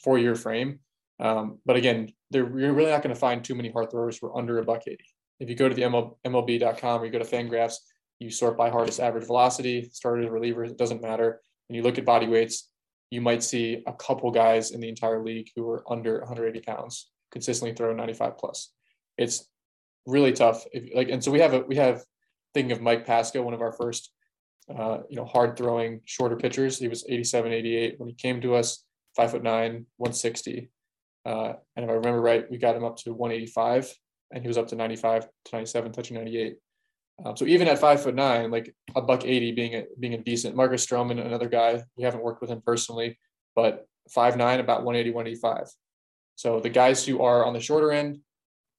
for 0.03 0.17
your 0.17 0.35
frame. 0.35 0.79
Um, 1.19 1.59
but 1.65 1.75
again, 1.75 2.13
you're 2.31 2.73
really 2.73 2.91
not 2.91 3.01
going 3.01 3.13
to 3.13 3.19
find 3.19 3.43
too 3.43 3.55
many 3.55 3.71
hard 3.71 3.91
throwers 3.91 4.17
who 4.17 4.27
are 4.27 4.37
under 4.37 4.59
a 4.59 4.63
buck 4.63 4.83
80. 4.87 5.03
If 5.39 5.49
you 5.49 5.55
go 5.55 5.69
to 5.69 5.75
the 5.75 5.83
ML, 5.83 6.15
MLB.com 6.25 7.01
or 7.01 7.05
you 7.05 7.11
go 7.11 7.19
to 7.19 7.25
Fangraphs, 7.25 7.75
you 8.19 8.29
sort 8.29 8.57
by 8.57 8.69
hardest 8.69 8.99
average 8.99 9.25
velocity, 9.25 9.89
started 9.93 10.29
relievers, 10.29 10.69
it 10.69 10.77
doesn't 10.77 11.01
matter. 11.01 11.41
And 11.67 11.75
you 11.75 11.81
look 11.81 11.97
at 11.97 12.05
body 12.05 12.27
weights, 12.27 12.69
you 13.09 13.21
might 13.21 13.43
see 13.43 13.81
a 13.87 13.93
couple 13.93 14.29
guys 14.31 14.71
in 14.71 14.81
the 14.81 14.89
entire 14.89 15.23
league 15.23 15.49
who 15.55 15.67
are 15.69 15.83
under 15.89 16.19
180 16.19 16.59
pounds, 16.61 17.09
consistently 17.31 17.75
throw 17.75 17.93
95 17.93 18.37
plus. 18.37 18.71
It's 19.17 19.47
really 20.05 20.33
tough. 20.33 20.65
If, 20.71 20.95
like, 20.95 21.09
and 21.09 21.23
so 21.23 21.31
we 21.31 21.39
have 21.39 21.53
a 21.53 21.61
we 21.61 21.77
have 21.77 22.03
thinking 22.53 22.71
of 22.71 22.81
Mike 22.81 23.05
Pasco, 23.05 23.41
one 23.41 23.53
of 23.53 23.61
our 23.61 23.71
first, 23.71 24.11
uh, 24.73 24.99
you 25.09 25.15
know, 25.15 25.25
hard 25.25 25.57
throwing 25.57 26.01
shorter 26.05 26.35
pitchers. 26.35 26.77
He 26.77 26.87
was 26.87 27.05
87, 27.07 27.51
88 27.51 27.95
when 27.99 28.09
he 28.09 28.15
came 28.15 28.41
to 28.41 28.55
us, 28.55 28.83
five 29.15 29.31
foot 29.31 29.43
nine, 29.43 29.85
160. 29.97 30.69
Uh, 31.25 31.53
and 31.75 31.85
if 31.85 31.89
I 31.89 31.93
remember 31.93 32.21
right, 32.21 32.49
we 32.49 32.57
got 32.57 32.75
him 32.75 32.83
up 32.83 32.97
to 32.97 33.13
185 33.13 33.93
and 34.31 34.43
he 34.43 34.47
was 34.47 34.57
up 34.57 34.67
to 34.67 34.75
95 34.75 35.23
to 35.23 35.29
97, 35.53 35.91
touching 35.91 36.17
98. 36.17 36.55
Um, 37.25 37.35
so 37.35 37.45
even 37.45 37.67
at 37.67 37.79
five 37.79 38.01
foot 38.01 38.15
nine, 38.15 38.49
like 38.49 38.73
a 38.95 39.01
buck 39.01 39.25
80 39.25 39.51
being 39.51 39.75
a, 39.75 39.83
being 39.99 40.13
a 40.13 40.17
decent, 40.17 40.55
Marcus 40.55 40.85
Stroman, 40.85 41.23
another 41.23 41.49
guy, 41.49 41.83
we 41.97 42.03
haven't 42.03 42.23
worked 42.23 42.41
with 42.41 42.49
him 42.49 42.61
personally, 42.65 43.19
but 43.55 43.85
five 44.09 44.37
nine, 44.37 44.59
about 44.59 44.83
180, 44.85 45.11
185. 45.11 45.67
So 46.35 46.61
the 46.61 46.69
guys 46.69 47.05
who 47.05 47.21
are 47.21 47.45
on 47.45 47.53
the 47.53 47.59
shorter 47.59 47.91
end, 47.91 48.19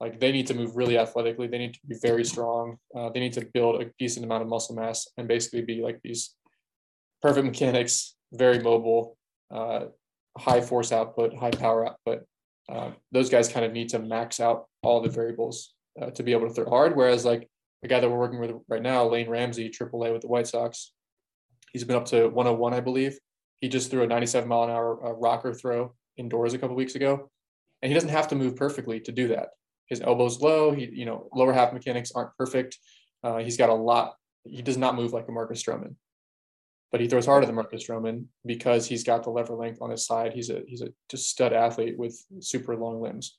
like 0.01 0.19
they 0.19 0.33
need 0.33 0.47
to 0.47 0.55
move 0.55 0.77
really 0.77 0.97
athletically. 0.97 1.47
They 1.47 1.59
need 1.59 1.75
to 1.75 1.81
be 1.87 1.97
very 2.01 2.25
strong. 2.25 2.79
Uh, 2.97 3.11
they 3.11 3.21
need 3.21 3.35
to 3.35 3.47
build 3.53 3.83
a 3.83 3.91
decent 3.99 4.25
amount 4.25 4.43
of 4.43 4.49
muscle 4.49 4.75
mass 4.75 5.07
and 5.19 5.29
basically 5.29 5.61
be 5.61 5.83
like 5.83 6.01
these 6.03 6.35
perfect 7.21 7.45
mechanics, 7.45 8.17
very 8.33 8.61
mobile, 8.61 9.19
uh, 9.51 9.87
high 10.39 10.61
force 10.61 10.93
output, 10.93 11.35
high 11.35 11.51
power 11.51 11.87
output. 11.87 12.25
Uh, 12.69 12.93
those 13.13 13.31
guys 13.31 13.49
kind 13.49 13.67
of 13.67 13.73
need 13.73 13.89
to 13.91 13.99
max 13.99 14.41
out 14.41 14.67
all 14.83 15.01
the 15.01 15.09
variables 15.09 15.75
uh, 16.01 16.11
to 16.11 16.23
be 16.23 16.33
able 16.33 16.49
to 16.49 16.55
throw 16.55 16.69
hard. 16.69 16.97
Whereas 16.97 17.25
like 17.25 17.49
the 17.83 17.89
guy 17.89 18.01
that 18.01 18.09
we're 18.09 18.19
working 18.19 18.41
with 18.41 18.53
right 18.69 18.83
now, 18.83 19.07
Lane 19.07 19.29
Ramsey, 19.29 19.71
AAA 19.71 20.13
with 20.13 20.23
the 20.23 20.29
White 20.29 20.47
Sox, 20.47 20.93
he's 21.73 21.85
been 21.85 21.97
up 21.97 22.07
to 22.07 22.29
101, 22.29 22.75
I 22.75 22.81
believe. 22.81 23.19
He 23.61 23.69
just 23.69 23.91
threw 23.91 24.03
a 24.03 24.07
97 24.07 24.49
mile 24.49 24.65
an 24.65 24.71
hour 24.71 25.07
uh, 25.07 25.13
rocker 25.13 25.53
throw 25.53 25.95
indoors 26.17 26.55
a 26.55 26.59
couple 26.59 26.77
weeks 26.77 26.95
ago, 26.95 27.31
and 27.83 27.91
he 27.91 27.95
doesn't 27.95 28.11
have 28.11 28.29
to 28.29 28.37
move 28.37 28.57
perfectly 28.57 29.01
to 29.01 29.13
do 29.13 29.29
that. 29.29 29.49
His 29.87 30.01
elbow's 30.01 30.41
low. 30.41 30.73
He, 30.73 30.89
you 30.93 31.05
know, 31.05 31.29
lower 31.35 31.53
half 31.53 31.73
mechanics 31.73 32.13
aren't 32.15 32.37
perfect. 32.37 32.79
Uh, 33.25 33.39
he's 33.39 33.57
got 33.57 33.69
a 33.69 33.75
lot. 33.75 34.15
He 34.45 34.63
does 34.63 34.77
not 34.77 34.95
move 34.95 35.13
like 35.13 35.29
a 35.29 35.33
Marcus 35.33 35.63
Stroman 35.63 35.97
but 36.93 37.01
he 37.01 37.09
throws 37.09 37.27
harder 37.27 37.47
than 37.47 37.55
Marcus 37.55 37.87
Stroman 37.87 38.25
because 38.45 38.87
he's 38.87 39.05
got 39.05 39.23
the 39.23 39.31
lever 39.31 39.55
length 39.55 39.81
on 39.81 39.91
his 39.91 40.05
side. 40.05 40.33
He's 40.33 40.51
a 40.51 40.63
he's 40.67 40.83
a 40.83 40.89
just 41.09 41.29
stud 41.29 41.53
athlete 41.53 41.99
with 41.99 42.21
super 42.41 42.77
long 42.77 43.01
limbs. 43.01 43.39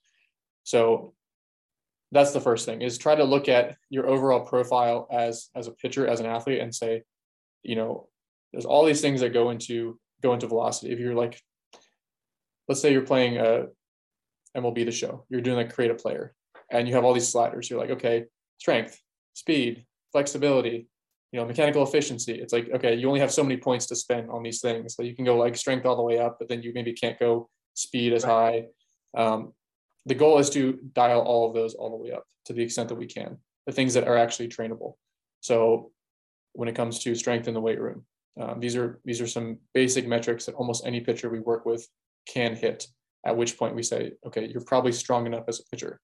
So 0.63 1.13
that's 2.11 2.31
the 2.31 2.41
first 2.41 2.65
thing 2.65 2.81
is 2.81 2.97
try 2.97 3.15
to 3.15 3.23
look 3.23 3.49
at 3.49 3.75
your 3.89 4.07
overall 4.07 4.41
profile 4.41 5.07
as 5.11 5.49
as 5.55 5.67
a 5.67 5.71
pitcher 5.71 6.07
as 6.07 6.19
an 6.19 6.25
athlete 6.25 6.59
and 6.59 6.73
say, 6.73 7.03
you 7.63 7.75
know, 7.75 8.07
there's 8.51 8.65
all 8.65 8.85
these 8.85 9.01
things 9.01 9.21
that 9.21 9.33
go 9.33 9.49
into 9.49 9.99
go 10.21 10.33
into 10.33 10.47
velocity. 10.47 10.91
If 10.91 10.99
you're 10.99 11.15
like, 11.15 11.41
let's 12.67 12.81
say 12.81 12.91
you're 12.91 13.01
playing 13.01 13.37
uh, 13.37 13.65
a 14.55 14.61
MLB 14.61 14.85
the 14.85 14.91
show, 14.91 15.25
you're 15.29 15.41
doing 15.41 15.57
like 15.57 15.73
create 15.73 15.91
a 15.91 15.95
player, 15.95 16.33
and 16.69 16.87
you 16.87 16.93
have 16.95 17.03
all 17.03 17.13
these 17.13 17.27
sliders. 17.27 17.69
You're 17.69 17.79
like, 17.79 17.91
okay, 17.91 18.25
strength, 18.59 18.99
speed, 19.33 19.85
flexibility, 20.11 20.87
you 21.31 21.39
know 21.39 21.45
mechanical 21.45 21.83
efficiency. 21.83 22.33
It's 22.33 22.53
like 22.53 22.69
okay 22.73 22.95
you 22.95 23.07
only 23.07 23.19
have 23.19 23.31
so 23.31 23.43
many 23.43 23.57
points 23.57 23.85
to 23.87 23.95
spend 23.95 24.29
on 24.29 24.43
these 24.43 24.61
things. 24.61 24.95
So 24.95 25.03
you 25.03 25.15
can 25.15 25.25
go 25.25 25.37
like 25.37 25.55
strength 25.55 25.85
all 25.85 25.95
the 25.95 26.01
way 26.01 26.19
up 26.19 26.37
but 26.39 26.49
then 26.49 26.61
you 26.61 26.71
maybe 26.73 26.93
can't 26.93 27.19
go 27.19 27.49
speed 27.73 28.13
as 28.13 28.23
high. 28.23 28.65
Um, 29.15 29.53
the 30.05 30.15
goal 30.15 30.39
is 30.39 30.49
to 30.51 30.79
dial 30.93 31.21
all 31.21 31.47
of 31.47 31.53
those 31.53 31.73
all 31.75 31.89
the 31.89 32.03
way 32.03 32.11
up 32.11 32.25
to 32.45 32.53
the 32.53 32.63
extent 32.63 32.89
that 32.89 32.95
we 32.95 33.05
can 33.05 33.37
the 33.65 33.71
things 33.71 33.93
that 33.93 34.07
are 34.07 34.17
actually 34.17 34.49
trainable. 34.49 34.93
So 35.41 35.91
when 36.53 36.67
it 36.67 36.75
comes 36.75 36.99
to 36.99 37.15
strength 37.15 37.47
in 37.47 37.53
the 37.53 37.61
weight 37.61 37.79
room 37.79 38.05
um, 38.39 38.59
these 38.59 38.75
are 38.75 38.99
these 39.03 39.21
are 39.21 39.27
some 39.27 39.57
basic 39.73 40.07
metrics 40.07 40.45
that 40.45 40.55
almost 40.55 40.85
any 40.85 41.01
pitcher 41.01 41.29
we 41.29 41.39
work 41.39 41.65
with 41.65 41.87
can 42.27 42.55
hit 42.55 42.87
at 43.25 43.35
which 43.35 43.57
point 43.57 43.75
we 43.75 43.83
say 43.83 44.13
okay 44.25 44.47
you're 44.47 44.63
probably 44.63 44.91
strong 44.91 45.25
enough 45.25 45.45
as 45.47 45.59
a 45.59 45.63
pitcher. 45.65 45.99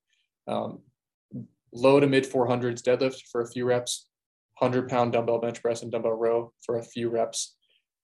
Um, 0.48 0.80
low 1.74 2.00
to 2.00 2.08
mid 2.08 2.26
400s 2.26 2.82
deadlift 2.82 3.22
for 3.32 3.42
a 3.42 3.50
few 3.50 3.66
reps 3.66 4.07
100 4.60 4.90
pound 4.90 5.14
dumbbell 5.14 5.40
bench 5.40 5.62
press 5.62 5.84
and 5.84 5.92
dumbbell 5.92 6.14
row 6.14 6.52
for 6.66 6.78
a 6.78 6.84
few 6.84 7.10
reps, 7.10 7.56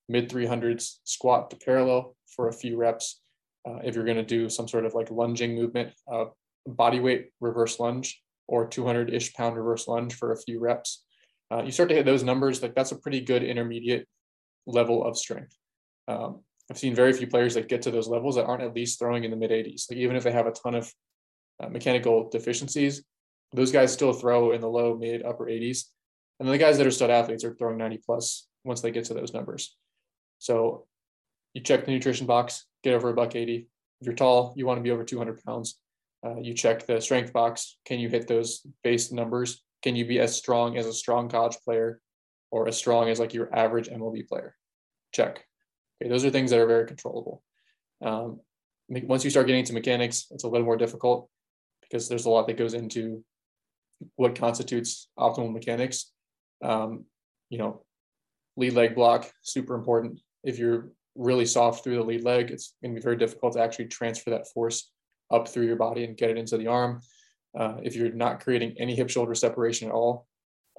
mid 0.09 0.29
300s 0.29 0.97
squat 1.03 1.49
to 1.49 1.55
parallel 1.57 2.15
for 2.35 2.47
a 2.47 2.53
few 2.53 2.77
reps. 2.77 3.21
Uh, 3.67 3.79
if 3.83 3.95
you're 3.95 4.05
going 4.05 4.17
to 4.17 4.23
do 4.23 4.49
some 4.49 4.67
sort 4.67 4.85
of 4.85 4.93
like 4.93 5.09
lunging 5.09 5.55
movement, 5.55 5.91
uh, 6.11 6.25
body 6.67 6.99
weight 6.99 7.29
reverse 7.39 7.79
lunge 7.79 8.21
or 8.47 8.67
200 8.67 9.13
ish 9.13 9.33
pound 9.33 9.55
reverse 9.55 9.87
lunge 9.87 10.13
for 10.13 10.31
a 10.31 10.37
few 10.37 10.59
reps. 10.59 11.03
Uh, 11.51 11.63
you 11.63 11.71
start 11.71 11.89
to 11.89 11.95
hit 11.95 12.05
those 12.05 12.23
numbers, 12.23 12.61
like 12.61 12.75
that's 12.75 12.91
a 12.91 12.97
pretty 12.97 13.21
good 13.21 13.43
intermediate 13.43 14.07
level 14.65 15.03
of 15.03 15.17
strength. 15.17 15.55
Um, 16.07 16.41
I've 16.69 16.77
seen 16.77 16.95
very 16.95 17.13
few 17.13 17.27
players 17.27 17.53
that 17.55 17.67
get 17.67 17.81
to 17.83 17.91
those 17.91 18.07
levels 18.07 18.35
that 18.35 18.45
aren't 18.45 18.63
at 18.63 18.75
least 18.75 18.99
throwing 18.99 19.23
in 19.23 19.31
the 19.31 19.37
mid 19.37 19.51
80s. 19.51 19.89
Like 19.89 19.99
even 19.99 20.15
if 20.15 20.23
they 20.23 20.31
have 20.31 20.47
a 20.47 20.51
ton 20.51 20.75
of 20.75 20.91
uh, 21.61 21.69
mechanical 21.69 22.29
deficiencies, 22.29 23.03
those 23.53 23.71
guys 23.71 23.93
still 23.93 24.13
throw 24.13 24.51
in 24.51 24.61
the 24.61 24.69
low, 24.69 24.97
mid, 24.97 25.23
upper 25.23 25.45
80s. 25.45 25.85
And 26.39 26.47
then 26.47 26.51
the 26.51 26.63
guys 26.63 26.77
that 26.77 26.87
are 26.87 26.91
stud 26.91 27.09
athletes 27.09 27.43
are 27.43 27.53
throwing 27.53 27.77
90 27.77 28.01
plus 28.05 28.47
once 28.63 28.81
they 28.81 28.91
get 28.91 29.05
to 29.05 29.13
those 29.13 29.33
numbers. 29.33 29.75
So 30.39 30.85
you 31.53 31.61
check 31.61 31.85
the 31.85 31.91
nutrition 31.91 32.25
box, 32.25 32.65
get 32.83 32.93
over 32.93 33.09
a 33.09 33.13
buck 33.13 33.35
80. 33.35 33.67
If 34.01 34.07
you're 34.07 34.15
tall, 34.15 34.53
you 34.57 34.65
want 34.65 34.79
to 34.79 34.83
be 34.83 34.91
over 34.91 35.03
200 35.03 35.43
pounds. 35.43 35.79
Uh, 36.25 36.39
you 36.39 36.53
check 36.53 36.85
the 36.85 36.99
strength 37.01 37.33
box. 37.33 37.77
Can 37.85 37.99
you 37.99 38.09
hit 38.09 38.27
those 38.27 38.65
base 38.83 39.11
numbers? 39.11 39.63
Can 39.81 39.95
you 39.95 40.05
be 40.05 40.19
as 40.19 40.35
strong 40.35 40.77
as 40.77 40.85
a 40.85 40.93
strong 40.93 41.29
college 41.29 41.57
player 41.63 41.99
or 42.51 42.67
as 42.67 42.77
strong 42.77 43.09
as 43.09 43.19
like 43.19 43.33
your 43.33 43.53
average 43.53 43.89
MLB 43.89 44.27
player? 44.27 44.55
Check. 45.13 45.45
Okay, 46.01 46.09
those 46.09 46.25
are 46.25 46.29
things 46.29 46.51
that 46.51 46.59
are 46.59 46.67
very 46.67 46.87
controllable. 46.87 47.43
Um, 48.01 48.39
once 48.89 49.23
you 49.23 49.29
start 49.29 49.47
getting 49.47 49.61
into 49.61 49.73
mechanics, 49.73 50.27
it's 50.31 50.43
a 50.43 50.47
little 50.47 50.65
more 50.65 50.77
difficult 50.77 51.29
because 51.81 52.07
there's 52.07 52.25
a 52.25 52.29
lot 52.29 52.47
that 52.47 52.57
goes 52.57 52.73
into 52.73 53.23
what 54.15 54.35
constitutes 54.35 55.09
optimal 55.17 55.51
mechanics. 55.51 56.11
Um, 56.63 57.05
you 57.49 57.57
know, 57.57 57.83
lead 58.57 58.73
leg 58.73 58.95
block, 58.95 59.31
super 59.41 59.75
important. 59.75 60.19
If 60.43 60.57
you're 60.57 60.89
really 61.15 61.45
soft 61.45 61.83
through 61.83 61.97
the 61.97 62.03
lead 62.03 62.23
leg, 62.23 62.51
it's 62.51 62.73
going 62.81 62.95
to 62.95 62.99
be 62.99 63.03
very 63.03 63.17
difficult 63.17 63.53
to 63.53 63.61
actually 63.61 63.85
transfer 63.85 64.31
that 64.31 64.47
force 64.47 64.91
up 65.31 65.47
through 65.47 65.65
your 65.65 65.75
body 65.75 66.03
and 66.03 66.17
get 66.17 66.31
it 66.31 66.37
into 66.37 66.57
the 66.57 66.67
arm. 66.67 67.01
Uh, 67.57 67.75
if 67.83 67.95
you're 67.95 68.11
not 68.11 68.43
creating 68.43 68.75
any 68.79 68.95
hip 68.95 69.09
shoulder 69.09 69.35
separation 69.35 69.87
at 69.87 69.93
all, 69.93 70.27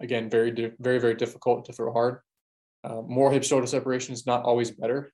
again, 0.01 0.29
very, 0.29 0.51
very, 0.81 0.99
very 0.99 1.15
difficult 1.15 1.65
to 1.67 1.73
throw 1.73 1.93
hard. 1.93 2.19
Uh, 2.83 3.01
more 3.07 3.33
hip 3.33 3.45
shoulder 3.45 3.67
separation 3.67 4.13
is 4.13 4.27
not 4.27 4.43
always 4.43 4.71
better, 4.71 5.13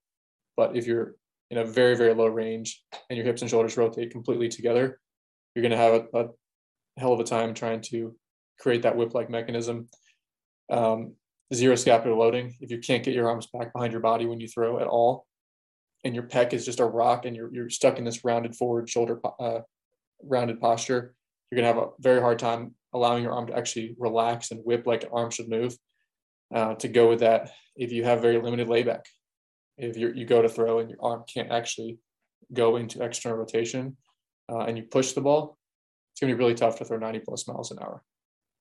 but 0.56 0.76
if 0.76 0.86
you're 0.86 1.14
in 1.50 1.58
a 1.58 1.64
very, 1.64 1.96
very 1.96 2.14
low 2.14 2.26
range 2.26 2.82
and 3.08 3.16
your 3.16 3.26
hips 3.26 3.42
and 3.42 3.50
shoulders 3.50 3.76
rotate 3.76 4.10
completely 4.10 4.48
together, 4.48 4.98
you're 5.54 5.62
going 5.62 5.70
to 5.70 5.76
have 5.76 6.06
a, 6.14 6.18
a, 6.18 6.28
hell 6.96 7.12
of 7.12 7.20
a 7.20 7.24
time 7.24 7.54
trying 7.54 7.80
to 7.80 8.14
create 8.58 8.82
that 8.82 8.96
whip 8.96 9.14
like 9.14 9.30
mechanism. 9.30 9.88
Um, 10.70 11.14
zero 11.52 11.74
scapular 11.74 12.16
loading. 12.16 12.56
If 12.60 12.70
you 12.70 12.78
can't 12.78 13.02
get 13.02 13.14
your 13.14 13.28
arms 13.28 13.48
back 13.52 13.72
behind 13.72 13.92
your 13.92 14.00
body 14.00 14.26
when 14.26 14.40
you 14.40 14.48
throw 14.48 14.78
at 14.78 14.86
all, 14.86 15.26
and 16.04 16.14
your 16.14 16.24
pec 16.24 16.52
is 16.52 16.64
just 16.64 16.80
a 16.80 16.84
rock 16.84 17.26
and 17.26 17.36
you're, 17.36 17.52
you're 17.52 17.70
stuck 17.70 17.98
in 17.98 18.04
this 18.04 18.24
rounded 18.24 18.56
forward 18.56 18.88
shoulder, 18.88 19.20
uh, 19.38 19.60
rounded 20.22 20.60
posture, 20.60 21.14
you're 21.50 21.60
going 21.60 21.74
to 21.74 21.80
have 21.80 21.88
a 21.88 21.90
very 22.00 22.20
hard 22.20 22.38
time 22.38 22.74
allowing 22.92 23.22
your 23.22 23.32
arm 23.32 23.46
to 23.46 23.56
actually 23.56 23.94
relax 23.98 24.50
and 24.50 24.60
whip 24.64 24.86
like 24.86 25.04
an 25.04 25.10
arm 25.12 25.30
should 25.30 25.48
move. 25.48 25.76
Uh, 26.52 26.74
to 26.74 26.88
go 26.88 27.08
with 27.08 27.20
that, 27.20 27.50
if 27.76 27.92
you 27.92 28.02
have 28.02 28.20
very 28.20 28.40
limited 28.40 28.68
layback, 28.68 29.04
if 29.78 29.96
you 29.96 30.12
you 30.12 30.26
go 30.26 30.42
to 30.42 30.48
throw 30.48 30.80
and 30.80 30.90
your 30.90 30.98
arm 31.00 31.22
can't 31.32 31.52
actually 31.52 31.98
go 32.52 32.76
into 32.76 33.02
external 33.02 33.38
rotation 33.38 33.96
uh, 34.50 34.60
and 34.60 34.76
you 34.76 34.82
push 34.82 35.12
the 35.12 35.20
ball, 35.20 35.56
it's 36.12 36.20
going 36.20 36.30
to 36.30 36.36
be 36.36 36.38
really 36.38 36.54
tough 36.54 36.76
to 36.78 36.84
throw 36.84 36.98
90 36.98 37.20
plus 37.20 37.46
miles 37.46 37.70
an 37.70 37.78
hour. 37.80 38.02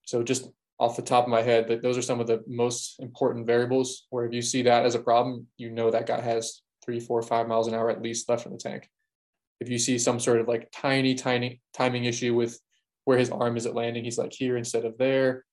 So 0.06 0.22
just 0.22 0.48
off 0.80 0.96
the 0.96 1.02
top 1.02 1.24
of 1.24 1.30
my 1.30 1.42
head, 1.42 1.68
that 1.68 1.82
those 1.82 1.98
are 1.98 2.02
some 2.02 2.20
of 2.20 2.26
the 2.26 2.42
most 2.48 2.98
important 3.00 3.46
variables 3.46 4.06
where 4.08 4.24
if 4.24 4.32
you 4.32 4.40
see 4.40 4.62
that 4.62 4.86
as 4.86 4.94
a 4.94 4.98
problem, 4.98 5.46
you 5.58 5.70
know 5.70 5.90
that 5.90 6.06
guy 6.06 6.20
has 6.20 6.62
three, 6.82 6.98
four, 6.98 7.20
five 7.20 7.46
miles 7.46 7.68
an 7.68 7.74
hour 7.74 7.90
at 7.90 8.00
least 8.00 8.28
left 8.30 8.46
in 8.46 8.52
the 8.52 8.58
tank. 8.58 8.88
If 9.60 9.68
you 9.68 9.78
see 9.78 9.98
some 9.98 10.18
sort 10.18 10.40
of 10.40 10.48
like 10.48 10.70
tiny, 10.72 11.14
tiny 11.14 11.60
timing 11.74 12.06
issue 12.06 12.34
with 12.34 12.58
where 13.04 13.18
his 13.18 13.30
arm 13.30 13.58
is 13.58 13.66
at 13.66 13.74
landing, 13.74 14.04
he's 14.04 14.16
like 14.16 14.32
here 14.32 14.56
instead 14.56 14.86
of 14.86 14.96
there, 14.96 15.44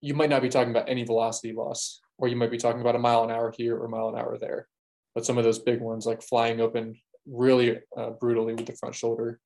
you 0.00 0.14
might 0.14 0.30
not 0.30 0.40
be 0.40 0.48
talking 0.48 0.70
about 0.70 0.88
any 0.88 1.04
velocity 1.04 1.52
loss, 1.52 2.00
or 2.16 2.26
you 2.26 2.36
might 2.36 2.50
be 2.50 2.56
talking 2.56 2.80
about 2.80 2.96
a 2.96 2.98
mile 2.98 3.24
an 3.24 3.30
hour 3.30 3.52
here 3.54 3.76
or 3.76 3.84
a 3.84 3.90
mile 3.90 4.08
an 4.08 4.16
hour 4.16 4.38
there. 4.40 4.66
But 5.14 5.26
some 5.26 5.36
of 5.36 5.44
those 5.44 5.58
big 5.58 5.82
ones, 5.82 6.06
like 6.06 6.22
flying 6.22 6.60
open 6.60 6.98
really 7.26 7.78
uh, 7.96 8.10
brutally 8.10 8.54
with 8.54 8.64
the 8.64 8.76
front 8.76 8.94
shoulder, 8.94 9.40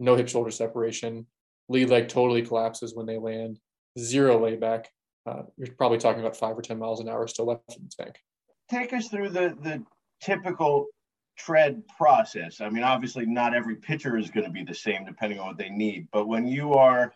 no 0.00 0.16
hip 0.16 0.28
shoulder 0.28 0.50
separation, 0.50 1.28
lead 1.68 1.90
leg 1.90 2.08
totally 2.08 2.42
collapses 2.42 2.92
when 2.92 3.06
they 3.06 3.18
land, 3.18 3.60
zero 3.98 4.42
layback, 4.42 4.90
uh, 5.26 5.42
you're 5.56 5.74
probably 5.76 5.98
talking 5.98 6.20
about 6.20 6.36
five 6.36 6.56
or 6.56 6.62
10 6.62 6.78
miles 6.78 7.00
an 7.00 7.08
hour 7.08 7.26
still 7.26 7.46
left 7.46 7.76
in 7.76 7.84
the 7.84 8.04
tank. 8.04 8.16
Take 8.70 8.92
us 8.92 9.08
through 9.08 9.30
the, 9.30 9.56
the 9.62 9.84
typical 10.20 10.86
tread 11.38 11.82
process. 11.96 12.60
I 12.60 12.68
mean, 12.68 12.82
obviously, 12.82 13.26
not 13.26 13.54
every 13.54 13.76
pitcher 13.76 14.16
is 14.16 14.30
going 14.30 14.46
to 14.46 14.52
be 14.52 14.64
the 14.64 14.74
same 14.74 15.04
depending 15.04 15.38
on 15.38 15.48
what 15.48 15.58
they 15.58 15.70
need, 15.70 16.08
but 16.12 16.26
when 16.26 16.46
you 16.46 16.74
are, 16.74 17.12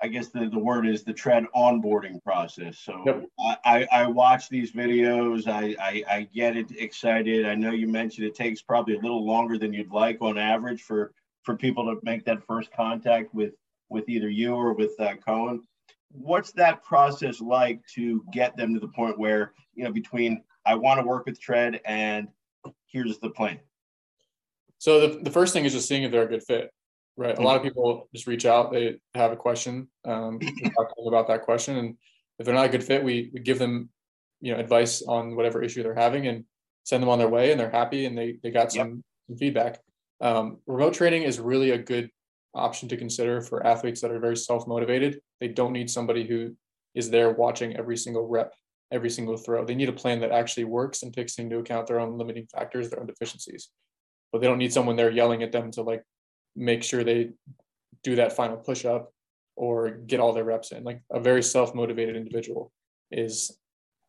I 0.00 0.06
guess 0.06 0.28
the, 0.28 0.48
the 0.48 0.58
word 0.58 0.86
is 0.86 1.02
the 1.02 1.12
tread 1.12 1.44
onboarding 1.56 2.22
process. 2.22 2.78
So 2.78 3.02
yep. 3.04 3.24
I, 3.64 3.86
I, 3.90 4.06
watch 4.06 4.48
these 4.48 4.70
videos, 4.70 5.48
I, 5.48 5.74
I, 5.80 6.04
I 6.08 6.28
get 6.32 6.56
it 6.56 6.70
excited. 6.78 7.46
I 7.46 7.56
know 7.56 7.72
you 7.72 7.88
mentioned 7.88 8.28
it 8.28 8.36
takes 8.36 8.62
probably 8.62 8.94
a 8.94 9.00
little 9.00 9.26
longer 9.26 9.58
than 9.58 9.72
you'd 9.72 9.90
like 9.90 10.18
on 10.20 10.38
average 10.38 10.82
for, 10.82 11.12
for 11.42 11.56
people 11.56 11.84
to 11.86 11.98
make 12.04 12.24
that 12.26 12.46
first 12.46 12.70
contact 12.72 13.34
with, 13.34 13.54
with 13.88 14.08
either 14.08 14.28
you 14.28 14.54
or 14.54 14.72
with 14.72 14.92
uh, 15.00 15.16
Cohen 15.16 15.64
what's 16.10 16.52
that 16.52 16.82
process 16.82 17.40
like 17.40 17.80
to 17.94 18.24
get 18.32 18.56
them 18.56 18.74
to 18.74 18.80
the 18.80 18.88
point 18.88 19.18
where 19.18 19.52
you 19.74 19.84
know 19.84 19.92
between 19.92 20.42
i 20.66 20.74
want 20.74 21.00
to 21.00 21.06
work 21.06 21.26
with 21.26 21.40
tread 21.40 21.80
and 21.84 22.28
here's 22.86 23.18
the 23.18 23.30
plan 23.30 23.58
so 24.78 25.00
the, 25.00 25.22
the 25.22 25.30
first 25.30 25.52
thing 25.52 25.64
is 25.64 25.72
just 25.72 25.88
seeing 25.88 26.02
if 26.02 26.10
they're 26.10 26.22
a 26.22 26.28
good 26.28 26.42
fit 26.42 26.70
right 27.16 27.34
mm-hmm. 27.34 27.42
a 27.42 27.46
lot 27.46 27.56
of 27.56 27.62
people 27.62 28.08
just 28.14 28.26
reach 28.26 28.46
out 28.46 28.72
they 28.72 28.96
have 29.14 29.32
a 29.32 29.36
question 29.36 29.88
um, 30.04 30.38
about 31.06 31.28
that 31.28 31.42
question 31.42 31.76
and 31.76 31.96
if 32.38 32.46
they're 32.46 32.54
not 32.54 32.66
a 32.66 32.70
good 32.70 32.84
fit 32.84 33.02
we, 33.04 33.30
we 33.34 33.40
give 33.40 33.58
them 33.58 33.88
you 34.40 34.52
know 34.52 34.58
advice 34.58 35.02
on 35.02 35.36
whatever 35.36 35.62
issue 35.62 35.82
they're 35.82 35.94
having 35.94 36.26
and 36.26 36.44
send 36.84 37.02
them 37.02 37.10
on 37.10 37.18
their 37.18 37.28
way 37.28 37.50
and 37.50 37.60
they're 37.60 37.70
happy 37.70 38.06
and 38.06 38.16
they, 38.16 38.38
they 38.42 38.50
got 38.50 38.72
some, 38.72 38.88
yep. 38.88 38.96
some 39.26 39.36
feedback 39.36 39.78
um, 40.20 40.58
remote 40.66 40.94
training 40.94 41.22
is 41.22 41.38
really 41.38 41.70
a 41.70 41.78
good 41.78 42.10
option 42.54 42.88
to 42.88 42.96
consider 42.96 43.40
for 43.40 43.66
athletes 43.66 44.00
that 44.00 44.10
are 44.10 44.18
very 44.18 44.36
self-motivated. 44.36 45.20
They 45.40 45.48
don't 45.48 45.72
need 45.72 45.90
somebody 45.90 46.26
who 46.26 46.56
is 46.94 47.10
there 47.10 47.30
watching 47.30 47.76
every 47.76 47.96
single 47.96 48.26
rep, 48.26 48.54
every 48.90 49.10
single 49.10 49.36
throw. 49.36 49.64
They 49.64 49.74
need 49.74 49.88
a 49.88 49.92
plan 49.92 50.20
that 50.20 50.32
actually 50.32 50.64
works 50.64 51.02
and 51.02 51.14
takes 51.14 51.38
into 51.38 51.58
account 51.58 51.86
their 51.86 52.00
own 52.00 52.18
limiting 52.18 52.46
factors, 52.46 52.90
their 52.90 53.00
own 53.00 53.06
deficiencies. 53.06 53.70
But 54.32 54.40
they 54.40 54.46
don't 54.46 54.58
need 54.58 54.72
someone 54.72 54.96
there 54.96 55.10
yelling 55.10 55.42
at 55.42 55.52
them 55.52 55.70
to 55.72 55.82
like 55.82 56.02
make 56.56 56.82
sure 56.82 57.04
they 57.04 57.30
do 58.02 58.16
that 58.16 58.34
final 58.34 58.56
push 58.56 58.84
up 58.84 59.12
or 59.56 59.90
get 59.90 60.20
all 60.20 60.32
their 60.32 60.44
reps 60.44 60.72
in. 60.72 60.84
Like 60.84 61.02
a 61.10 61.20
very 61.20 61.42
self-motivated 61.42 62.16
individual 62.16 62.72
is 63.10 63.58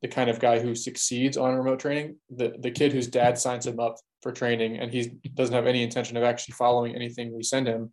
the 0.02 0.08
kind 0.08 0.30
of 0.30 0.40
guy 0.40 0.60
who 0.60 0.76
succeeds 0.76 1.38
on 1.38 1.56
remote 1.56 1.80
training. 1.80 2.18
The 2.30 2.56
the 2.60 2.72
kid 2.72 2.94
whose 2.94 3.08
dad 3.08 3.38
signs 3.38 3.66
him 3.66 3.80
up 3.80 3.98
for 4.22 4.32
training 4.32 4.78
and 4.78 4.92
he 4.92 5.12
doesn't 5.34 5.56
have 5.56 5.68
any 5.68 5.84
intention 5.84 6.18
of 6.18 6.24
actually 6.24 6.54
following 6.54 6.96
anything 6.96 7.36
we 7.36 7.44
send 7.44 7.68
him 7.68 7.92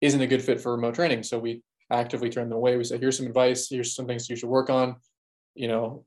isn't 0.00 0.20
a 0.20 0.26
good 0.26 0.42
fit 0.42 0.60
for 0.60 0.72
remote 0.72 0.94
training. 0.94 1.22
So 1.22 1.38
we 1.38 1.62
actively 1.90 2.30
turn 2.30 2.48
them 2.48 2.58
away. 2.58 2.76
We 2.76 2.84
say, 2.84 2.98
here's 2.98 3.16
some 3.16 3.26
advice, 3.26 3.68
here's 3.68 3.94
some 3.94 4.06
things 4.06 4.28
you 4.28 4.36
should 4.36 4.48
work 4.48 4.70
on. 4.70 4.96
You 5.54 5.68
know, 5.68 6.04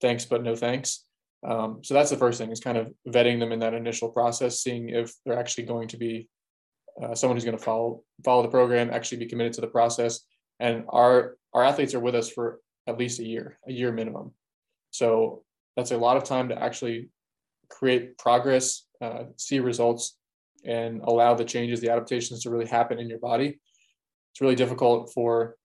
thanks, 0.00 0.24
but 0.24 0.42
no 0.42 0.56
thanks. 0.56 1.04
Um, 1.46 1.80
so 1.82 1.94
that's 1.94 2.10
the 2.10 2.16
first 2.16 2.38
thing 2.38 2.50
is 2.50 2.60
kind 2.60 2.78
of 2.78 2.92
vetting 3.08 3.40
them 3.40 3.52
in 3.52 3.58
that 3.60 3.74
initial 3.74 4.08
process, 4.08 4.60
seeing 4.60 4.90
if 4.90 5.12
they're 5.24 5.38
actually 5.38 5.64
going 5.64 5.88
to 5.88 5.96
be 5.96 6.28
uh, 7.02 7.14
someone 7.14 7.36
who's 7.36 7.44
going 7.44 7.56
to 7.56 7.62
follow 7.62 8.02
follow 8.24 8.42
the 8.42 8.48
program, 8.48 8.90
actually 8.90 9.18
be 9.18 9.26
committed 9.26 9.52
to 9.54 9.60
the 9.60 9.66
process. 9.66 10.20
And 10.60 10.84
our 10.88 11.36
our 11.52 11.64
athletes 11.64 11.94
are 11.94 12.00
with 12.00 12.14
us 12.14 12.30
for 12.30 12.60
at 12.86 12.98
least 12.98 13.20
a 13.20 13.26
year, 13.26 13.58
a 13.66 13.72
year 13.72 13.92
minimum. 13.92 14.32
So 14.90 15.42
that's 15.76 15.90
a 15.90 15.96
lot 15.96 16.16
of 16.16 16.24
time 16.24 16.48
to 16.50 16.62
actually 16.62 17.08
create 17.68 18.18
progress, 18.18 18.86
uh, 19.00 19.24
see 19.36 19.60
results, 19.60 20.16
and 20.64 21.00
allow 21.02 21.34
the 21.34 21.44
changes, 21.44 21.80
the 21.80 21.90
adaptations 21.90 22.42
to 22.42 22.50
really 22.50 22.66
happen 22.66 22.98
in 22.98 23.08
your 23.08 23.18
body. 23.18 23.58
It's 24.32 24.40
really 24.40 24.54
difficult 24.54 25.12
for 25.12 25.56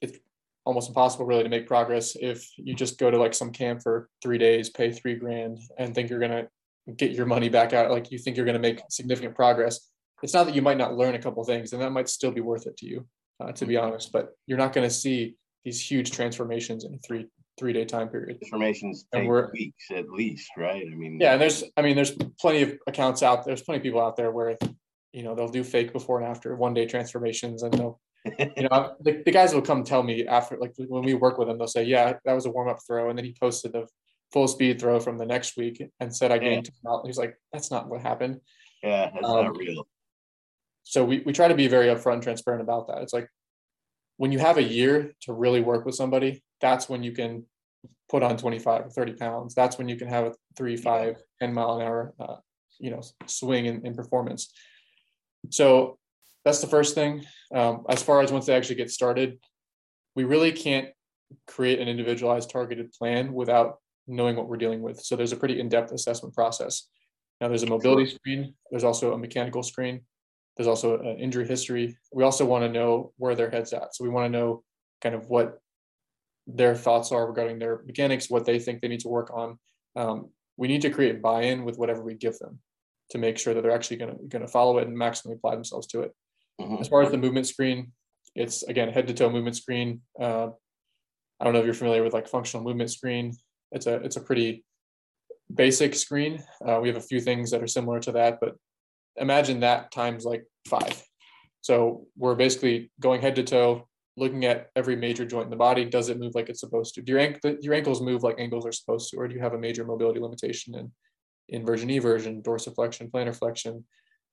it's 0.00 0.18
almost 0.64 0.88
impossible 0.88 1.26
really 1.26 1.42
to 1.42 1.48
make 1.48 1.66
progress 1.66 2.16
if 2.20 2.48
you 2.56 2.74
just 2.74 2.98
go 2.98 3.10
to 3.10 3.18
like 3.18 3.34
some 3.34 3.52
camp 3.52 3.82
for 3.82 4.08
three 4.22 4.38
days, 4.38 4.70
pay 4.70 4.92
three 4.92 5.14
grand, 5.14 5.58
and 5.78 5.94
think 5.94 6.10
you're 6.10 6.20
gonna 6.20 6.48
get 6.96 7.12
your 7.12 7.26
money 7.26 7.48
back 7.48 7.72
out. 7.72 7.90
Like 7.90 8.10
you 8.10 8.18
think 8.18 8.36
you're 8.36 8.46
gonna 8.46 8.58
make 8.58 8.80
significant 8.88 9.34
progress. 9.34 9.90
It's 10.22 10.34
not 10.34 10.44
that 10.46 10.54
you 10.54 10.62
might 10.62 10.76
not 10.76 10.96
learn 10.96 11.14
a 11.14 11.18
couple 11.18 11.42
things, 11.44 11.72
and 11.72 11.80
that 11.82 11.92
might 11.92 12.08
still 12.08 12.30
be 12.30 12.40
worth 12.40 12.66
it 12.66 12.76
to 12.78 12.86
you, 12.86 13.06
uh, 13.40 13.52
to 13.52 13.66
be 13.66 13.76
honest. 13.76 14.12
But 14.12 14.30
you're 14.46 14.58
not 14.58 14.72
going 14.72 14.86
to 14.86 14.94
see 14.94 15.36
these 15.64 15.80
huge 15.80 16.10
transformations 16.10 16.84
in 16.84 16.98
three 16.98 17.26
three 17.58 17.72
day 17.72 17.84
time 17.84 18.08
period. 18.08 18.38
Transformations 18.38 19.06
and 19.12 19.22
take 19.22 19.52
weeks 19.52 19.84
at 19.94 20.08
least, 20.10 20.50
right? 20.56 20.82
I 20.82 20.94
mean, 20.94 21.18
yeah, 21.20 21.32
and 21.32 21.40
there's, 21.40 21.62
I 21.76 21.82
mean, 21.82 21.94
there's 21.94 22.12
plenty 22.40 22.62
of 22.62 22.74
accounts 22.86 23.22
out. 23.22 23.44
There. 23.44 23.54
There's 23.54 23.62
plenty 23.62 23.78
of 23.78 23.82
people 23.82 24.00
out 24.00 24.16
there 24.16 24.30
where, 24.30 24.56
you 25.12 25.22
know, 25.22 25.34
they'll 25.34 25.48
do 25.48 25.64
fake 25.64 25.92
before 25.92 26.20
and 26.20 26.28
after 26.28 26.54
one 26.54 26.74
day 26.74 26.86
transformations, 26.86 27.62
and 27.62 27.72
they'll, 27.74 28.00
you 28.38 28.68
know, 28.70 28.94
the, 29.00 29.22
the 29.24 29.32
guys 29.32 29.54
will 29.54 29.62
come 29.62 29.82
tell 29.82 30.02
me 30.02 30.26
after, 30.26 30.56
like 30.58 30.74
when 30.76 31.02
we 31.02 31.14
work 31.14 31.38
with 31.38 31.48
them, 31.48 31.58
they'll 31.58 31.66
say, 31.66 31.84
yeah, 31.84 32.14
that 32.24 32.34
was 32.34 32.46
a 32.46 32.50
warm 32.50 32.68
up 32.68 32.78
throw, 32.86 33.08
and 33.08 33.18
then 33.18 33.24
he 33.24 33.34
posted 33.38 33.72
the 33.72 33.86
full 34.32 34.46
speed 34.46 34.80
throw 34.80 35.00
from 35.00 35.18
the 35.18 35.26
next 35.26 35.56
week 35.56 35.82
and 35.98 36.14
said 36.14 36.30
I 36.30 36.38
gained. 36.38 36.70
Yeah. 36.84 36.98
He's 37.04 37.18
like, 37.18 37.36
that's 37.52 37.70
not 37.70 37.88
what 37.88 38.00
happened. 38.00 38.40
Yeah, 38.82 39.10
that's 39.12 39.26
um, 39.26 39.44
not 39.44 39.56
real. 39.56 39.86
So 40.84 41.04
we, 41.04 41.20
we 41.20 41.32
try 41.32 41.48
to 41.48 41.54
be 41.54 41.68
very 41.68 41.86
upfront 41.86 42.14
and 42.14 42.22
transparent 42.22 42.62
about 42.62 42.88
that. 42.88 43.02
It's 43.02 43.12
like 43.12 43.28
when 44.16 44.32
you 44.32 44.38
have 44.38 44.58
a 44.58 44.62
year 44.62 45.12
to 45.22 45.32
really 45.32 45.60
work 45.60 45.84
with 45.84 45.94
somebody, 45.94 46.42
that's 46.60 46.88
when 46.88 47.02
you 47.02 47.12
can 47.12 47.44
put 48.08 48.22
on 48.22 48.36
25 48.36 48.86
or 48.86 48.90
30 48.90 49.12
pounds. 49.14 49.54
That's 49.54 49.78
when 49.78 49.88
you 49.88 49.96
can 49.96 50.08
have 50.08 50.26
a 50.26 50.34
three, 50.56 50.76
five, 50.76 51.16
10 51.40 51.54
mile 51.54 51.76
an 51.78 51.86
hour, 51.86 52.14
uh, 52.20 52.36
you 52.78 52.90
know, 52.90 53.02
swing 53.26 53.66
in, 53.66 53.86
in 53.86 53.94
performance. 53.94 54.52
So 55.48 55.98
that's 56.44 56.60
the 56.60 56.66
first 56.66 56.94
thing. 56.94 57.24
Um, 57.54 57.84
as 57.88 58.02
far 58.02 58.20
as 58.20 58.30
once 58.30 58.46
they 58.46 58.54
actually 58.54 58.76
get 58.76 58.90
started, 58.90 59.38
we 60.14 60.24
really 60.24 60.52
can't 60.52 60.88
create 61.46 61.78
an 61.80 61.88
individualized 61.88 62.50
targeted 62.50 62.92
plan 62.92 63.32
without 63.32 63.78
knowing 64.06 64.36
what 64.36 64.48
we're 64.48 64.56
dealing 64.56 64.82
with. 64.82 65.00
So 65.00 65.16
there's 65.16 65.32
a 65.32 65.36
pretty 65.36 65.60
in-depth 65.60 65.92
assessment 65.92 66.34
process. 66.34 66.88
Now 67.40 67.48
there's 67.48 67.62
a 67.62 67.68
mobility 67.68 68.06
screen. 68.06 68.54
There's 68.70 68.84
also 68.84 69.12
a 69.12 69.18
mechanical 69.18 69.62
screen. 69.62 70.02
There's 70.56 70.66
also 70.66 70.98
an 70.98 71.18
injury 71.18 71.46
history. 71.46 71.96
We 72.12 72.24
also 72.24 72.44
want 72.44 72.64
to 72.64 72.68
know 72.68 73.12
where 73.16 73.34
their 73.34 73.50
head's 73.50 73.72
at. 73.72 73.94
So 73.94 74.04
we 74.04 74.10
want 74.10 74.26
to 74.32 74.38
know 74.38 74.62
kind 75.00 75.14
of 75.14 75.28
what 75.28 75.58
their 76.46 76.74
thoughts 76.74 77.12
are 77.12 77.26
regarding 77.26 77.58
their 77.58 77.82
mechanics, 77.86 78.28
what 78.28 78.44
they 78.44 78.58
think 78.58 78.80
they 78.80 78.88
need 78.88 79.00
to 79.00 79.08
work 79.08 79.30
on. 79.32 79.58
Um, 79.96 80.30
we 80.56 80.68
need 80.68 80.82
to 80.82 80.90
create 80.90 81.22
buy-in 81.22 81.64
with 81.64 81.78
whatever 81.78 82.02
we 82.02 82.14
give 82.14 82.38
them 82.38 82.58
to 83.10 83.18
make 83.18 83.38
sure 83.38 83.54
that 83.54 83.62
they're 83.62 83.74
actually 83.74 83.96
going 83.96 84.16
to 84.16 84.24
going 84.24 84.42
to 84.42 84.50
follow 84.50 84.78
it 84.78 84.86
and 84.86 84.96
maximally 84.96 85.34
apply 85.34 85.54
themselves 85.54 85.86
to 85.88 86.02
it. 86.02 86.14
Mm-hmm. 86.60 86.76
As 86.80 86.88
far 86.88 87.02
as 87.02 87.10
the 87.10 87.18
movement 87.18 87.46
screen, 87.46 87.92
it's 88.34 88.62
again 88.64 88.90
head 88.90 89.06
to 89.08 89.14
toe 89.14 89.30
movement 89.30 89.56
screen. 89.56 90.00
Uh, 90.20 90.48
I 91.38 91.44
don't 91.44 91.52
know 91.52 91.60
if 91.60 91.64
you're 91.64 91.74
familiar 91.74 92.02
with 92.02 92.12
like 92.12 92.28
functional 92.28 92.64
movement 92.64 92.90
screen. 92.90 93.36
It's 93.72 93.86
a 93.86 93.94
it's 93.96 94.16
a 94.16 94.20
pretty 94.20 94.64
basic 95.52 95.94
screen. 95.94 96.42
Uh, 96.66 96.78
we 96.80 96.88
have 96.88 96.96
a 96.96 97.00
few 97.00 97.20
things 97.20 97.50
that 97.50 97.62
are 97.62 97.66
similar 97.66 98.00
to 98.00 98.12
that, 98.12 98.38
but 98.40 98.54
imagine 99.16 99.60
that 99.60 99.90
times 99.90 100.24
like 100.24 100.44
five. 100.68 101.02
So 101.62 102.06
we're 102.16 102.36
basically 102.36 102.90
going 103.00 103.20
head 103.20 103.36
to 103.36 103.42
toe, 103.42 103.88
looking 104.16 104.44
at 104.44 104.68
every 104.76 104.96
major 104.96 105.24
joint 105.24 105.44
in 105.44 105.50
the 105.50 105.56
body. 105.56 105.84
Does 105.84 106.08
it 106.08 106.18
move 106.18 106.34
like 106.34 106.48
it's 106.48 106.60
supposed 106.60 106.94
to? 106.94 107.02
Do 107.02 107.12
your, 107.12 107.20
ankle, 107.20 107.56
your 107.60 107.74
ankles 107.74 108.00
move 108.00 108.22
like 108.22 108.36
ankles 108.38 108.64
are 108.64 108.72
supposed 108.72 109.10
to, 109.10 109.18
or 109.18 109.28
do 109.28 109.34
you 109.34 109.40
have 109.40 109.54
a 109.54 109.58
major 109.58 109.84
mobility 109.84 110.20
limitation 110.20 110.74
in 110.74 110.90
inversion, 111.50 111.88
eversion, 111.90 112.42
dorsiflexion, 112.42 113.10
plantar 113.10 113.36
flexion? 113.36 113.84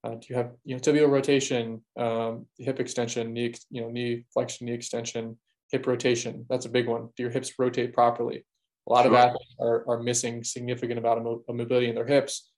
Uh, 0.04 0.12
do 0.12 0.28
you 0.30 0.36
have 0.36 0.52
you 0.64 0.76
know 0.76 0.80
tibial 0.80 1.10
rotation, 1.10 1.82
um, 1.98 2.46
hip 2.58 2.80
extension, 2.80 3.34
knee 3.34 3.54
you 3.70 3.82
know 3.82 3.90
knee 3.90 4.24
flexion, 4.34 4.68
knee 4.68 4.74
extension, 4.74 5.38
hip 5.72 5.86
rotation? 5.86 6.46
That's 6.50 6.66
a 6.66 6.70
big 6.70 6.88
one. 6.88 7.10
Do 7.16 7.24
your 7.24 7.32
hips 7.32 7.54
rotate 7.60 7.94
properly? 7.94 8.46
A 8.88 8.94
lot 8.94 9.04
sure. 9.04 9.12
of 9.12 9.18
athletes 9.18 9.56
are, 9.60 9.84
are 9.90 10.02
missing 10.02 10.44
significant 10.44 10.98
amount 11.00 11.20
of, 11.20 11.24
mo- 11.26 11.44
of 11.48 11.56
mobility 11.56 11.90
in 11.90 11.96
their 11.96 12.06
hips. 12.06 12.50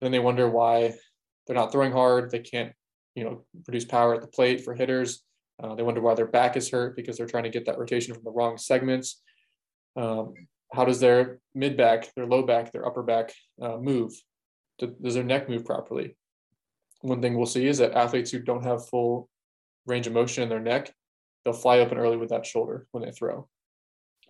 Then 0.00 0.12
they 0.12 0.18
wonder 0.18 0.48
why 0.48 0.94
they're 1.46 1.56
not 1.56 1.70
throwing 1.70 1.92
hard. 1.92 2.30
They 2.30 2.38
can't, 2.38 2.72
you 3.14 3.24
know, 3.24 3.44
produce 3.64 3.84
power 3.84 4.14
at 4.14 4.22
the 4.22 4.26
plate 4.26 4.64
for 4.64 4.74
hitters. 4.74 5.22
Uh, 5.62 5.74
they 5.74 5.82
wonder 5.82 6.00
why 6.00 6.14
their 6.14 6.26
back 6.26 6.56
is 6.56 6.70
hurt 6.70 6.96
because 6.96 7.16
they're 7.16 7.26
trying 7.26 7.44
to 7.44 7.50
get 7.50 7.66
that 7.66 7.78
rotation 7.78 8.14
from 8.14 8.24
the 8.24 8.30
wrong 8.30 8.56
segments. 8.56 9.22
Um, 9.96 10.34
how 10.72 10.84
does 10.84 11.00
their 11.00 11.38
mid 11.54 11.76
back, 11.76 12.12
their 12.14 12.26
low 12.26 12.42
back, 12.42 12.72
their 12.72 12.86
upper 12.86 13.02
back 13.02 13.32
uh, 13.60 13.76
move? 13.78 14.12
Does 14.78 15.14
their 15.14 15.24
neck 15.24 15.48
move 15.48 15.64
properly? 15.64 16.16
One 17.00 17.22
thing 17.22 17.36
we'll 17.36 17.46
see 17.46 17.66
is 17.66 17.78
that 17.78 17.92
athletes 17.92 18.30
who 18.30 18.40
don't 18.40 18.64
have 18.64 18.88
full 18.88 19.28
range 19.86 20.06
of 20.06 20.12
motion 20.12 20.42
in 20.42 20.48
their 20.48 20.60
neck, 20.60 20.92
they'll 21.44 21.54
fly 21.54 21.78
open 21.78 21.98
early 21.98 22.16
with 22.16 22.30
that 22.30 22.44
shoulder 22.44 22.86
when 22.90 23.04
they 23.04 23.12
throw 23.12 23.48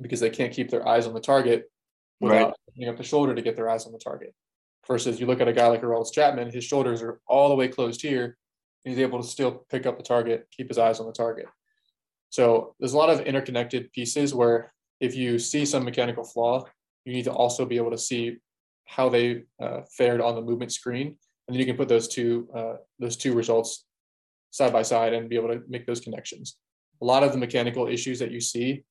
because 0.00 0.20
they 0.20 0.30
can't 0.30 0.52
keep 0.52 0.70
their 0.70 0.86
eyes 0.86 1.06
on 1.06 1.14
the 1.14 1.20
target 1.20 1.70
without 2.20 2.48
right. 2.48 2.54
opening 2.70 2.88
up 2.88 2.96
the 2.96 3.02
shoulder 3.02 3.34
to 3.34 3.42
get 3.42 3.56
their 3.56 3.68
eyes 3.68 3.86
on 3.86 3.92
the 3.92 3.98
target. 3.98 4.34
Versus 4.86 5.18
you 5.18 5.26
look 5.26 5.40
at 5.40 5.48
a 5.48 5.52
guy 5.52 5.66
like 5.66 5.82
Aroldis 5.82 6.12
Chapman, 6.12 6.50
his 6.50 6.64
shoulders 6.64 7.02
are 7.02 7.20
all 7.26 7.48
the 7.48 7.54
way 7.54 7.66
closed 7.66 8.02
here, 8.02 8.36
and 8.84 8.94
he's 8.94 9.00
able 9.00 9.20
to 9.20 9.26
still 9.26 9.64
pick 9.70 9.86
up 9.86 9.96
the 9.96 10.04
target, 10.04 10.46
keep 10.52 10.68
his 10.68 10.78
eyes 10.78 11.00
on 11.00 11.06
the 11.06 11.12
target. 11.12 11.46
So 12.28 12.74
there's 12.78 12.92
a 12.92 12.98
lot 12.98 13.10
of 13.10 13.20
interconnected 13.20 13.90
pieces 13.92 14.34
where 14.34 14.72
if 15.00 15.14
you 15.14 15.38
see 15.38 15.64
some 15.64 15.84
mechanical 15.84 16.24
flaw, 16.24 16.64
you 17.04 17.12
need 17.12 17.24
to 17.24 17.32
also 17.32 17.64
be 17.64 17.76
able 17.76 17.90
to 17.90 17.98
see 17.98 18.36
how 18.86 19.08
they 19.08 19.42
uh, 19.60 19.80
fared 19.96 20.20
on 20.20 20.34
the 20.34 20.42
movement 20.42 20.72
screen, 20.72 21.06
and 21.06 21.54
then 21.54 21.60
you 21.60 21.66
can 21.66 21.76
put 21.76 21.88
those 21.88 22.08
two 22.08 22.48
uh, 22.54 22.74
those 22.98 23.16
two 23.16 23.34
results 23.34 23.84
side 24.50 24.72
by 24.72 24.82
side 24.82 25.12
and 25.12 25.28
be 25.28 25.36
able 25.36 25.48
to 25.48 25.62
make 25.68 25.86
those 25.86 26.00
connections. 26.00 26.56
A 27.02 27.04
lot 27.04 27.22
of 27.22 27.32
the 27.32 27.38
mechanical 27.38 27.86
issues 27.86 28.18
that 28.20 28.30
you 28.30 28.40
see 28.40 28.84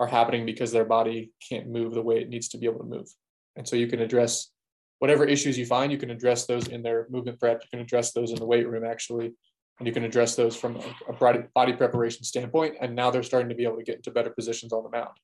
are 0.00 0.06
happening 0.06 0.46
because 0.46 0.70
their 0.70 0.84
body 0.84 1.32
can't 1.48 1.68
move 1.68 1.92
the 1.92 2.02
way 2.02 2.20
it 2.20 2.28
needs 2.28 2.48
to 2.48 2.58
be 2.58 2.66
able 2.66 2.78
to 2.78 2.84
move. 2.84 3.08
And 3.56 3.66
so 3.66 3.74
you 3.74 3.88
can 3.88 4.00
address 4.00 4.52
whatever 5.00 5.24
issues 5.24 5.58
you 5.58 5.66
find, 5.66 5.90
you 5.90 5.98
can 5.98 6.10
address 6.10 6.46
those 6.46 6.68
in 6.68 6.82
their 6.82 7.06
movement 7.10 7.40
prep. 7.40 7.62
You 7.62 7.68
can 7.70 7.80
address 7.80 8.12
those 8.12 8.30
in 8.30 8.38
the 8.38 8.46
weight 8.46 8.68
room 8.68 8.84
actually, 8.84 9.32
and 9.78 9.86
you 9.86 9.92
can 9.92 10.04
address 10.04 10.36
those 10.36 10.56
from 10.56 10.80
a, 11.08 11.42
body 11.54 11.72
preparation 11.72 12.24
standpoint. 12.24 12.76
And 12.80 12.94
now 12.94 13.10
they're 13.10 13.22
starting 13.22 13.48
to 13.48 13.54
be 13.54 13.64
able 13.64 13.78
to 13.78 13.84
get 13.84 13.96
into 13.96 14.10
better 14.10 14.30
positions 14.30 14.72
on 14.72 14.84
the 14.84 14.90
mound, 14.90 15.16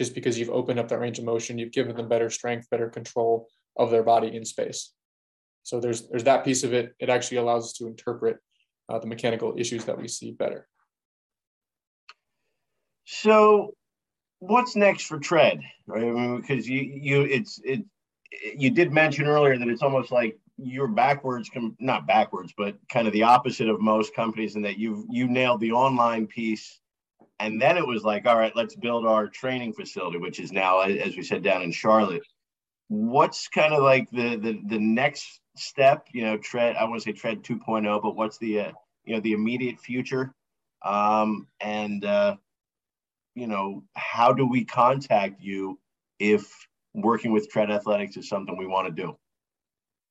just 0.00 0.14
because 0.14 0.38
you've 0.38 0.48
opened 0.48 0.80
up 0.80 0.88
that 0.88 0.98
range 0.98 1.18
of 1.18 1.26
motion, 1.26 1.58
you've 1.58 1.72
given 1.72 1.94
them 1.94 2.08
better 2.08 2.30
strength, 2.30 2.70
better 2.70 2.88
control 2.88 3.46
of 3.76 3.90
their 3.90 4.02
body 4.02 4.34
in 4.34 4.46
space. 4.46 4.94
So 5.62 5.78
there's 5.78 6.08
there's 6.08 6.24
that 6.24 6.42
piece 6.42 6.64
of 6.64 6.72
it. 6.72 6.94
It 6.98 7.10
actually 7.10 7.36
allows 7.36 7.64
us 7.66 7.72
to 7.74 7.86
interpret 7.86 8.38
uh, 8.88 8.98
the 8.98 9.06
mechanical 9.06 9.56
issues 9.58 9.84
that 9.84 10.00
we 10.00 10.08
see 10.08 10.32
better. 10.32 10.66
So 13.04 13.74
what's 14.38 14.74
next 14.74 15.04
for 15.04 15.18
tread 15.18 15.60
right 15.86 16.02
I 16.02 16.10
mean, 16.10 16.40
because 16.40 16.66
you 16.66 16.80
you 16.80 17.22
it's 17.24 17.60
it 17.62 17.84
you 18.56 18.70
did 18.70 18.90
mention 18.90 19.26
earlier 19.26 19.58
that 19.58 19.68
it's 19.68 19.82
almost 19.82 20.10
like 20.10 20.38
you're 20.56 20.88
backwards 20.88 21.50
not 21.78 22.06
backwards 22.06 22.54
but 22.56 22.74
kind 22.88 23.06
of 23.06 23.12
the 23.12 23.24
opposite 23.24 23.68
of 23.68 23.82
most 23.82 24.14
companies 24.14 24.56
in 24.56 24.62
that 24.62 24.78
you 24.78 25.06
you 25.10 25.28
nailed 25.28 25.60
the 25.60 25.72
online 25.72 26.26
piece 26.26 26.80
and 27.40 27.60
then 27.60 27.76
it 27.76 27.86
was 27.86 28.02
like 28.04 28.26
all 28.26 28.38
right 28.38 28.54
let's 28.54 28.76
build 28.76 29.06
our 29.06 29.26
training 29.28 29.72
facility 29.72 30.18
which 30.18 30.38
is 30.38 30.52
now 30.52 30.80
as 30.80 31.16
we 31.16 31.22
said 31.22 31.42
down 31.42 31.62
in 31.62 31.72
charlotte. 31.72 32.22
What's 32.88 33.48
kind 33.48 33.72
of 33.72 33.82
like 33.82 34.10
the 34.10 34.36
the, 34.36 34.60
the 34.66 34.78
next 34.78 35.40
step? 35.56 36.06
You 36.12 36.24
know 36.24 36.36
tread 36.38 36.76
i 36.76 36.84
want 36.84 37.02
to 37.02 37.04
say 37.04 37.12
tread 37.12 37.42
2.0 37.42 38.02
but 38.02 38.16
what's 38.16 38.38
the 38.38 38.60
uh, 38.60 38.72
you 39.04 39.14
know 39.14 39.20
the 39.20 39.32
immediate 39.32 39.80
future? 39.80 40.34
Um 40.84 41.46
and 41.60 42.04
uh 42.04 42.36
you 43.34 43.46
know, 43.46 43.82
how 43.94 44.32
do 44.32 44.46
we 44.46 44.64
contact 44.64 45.40
you 45.40 45.78
if 46.18 46.52
working 46.94 47.32
with 47.32 47.48
Tread 47.48 47.70
Athletics 47.70 48.16
is 48.16 48.28
something 48.28 48.56
we 48.56 48.66
want 48.66 48.88
to 48.88 49.02
do? 49.02 49.16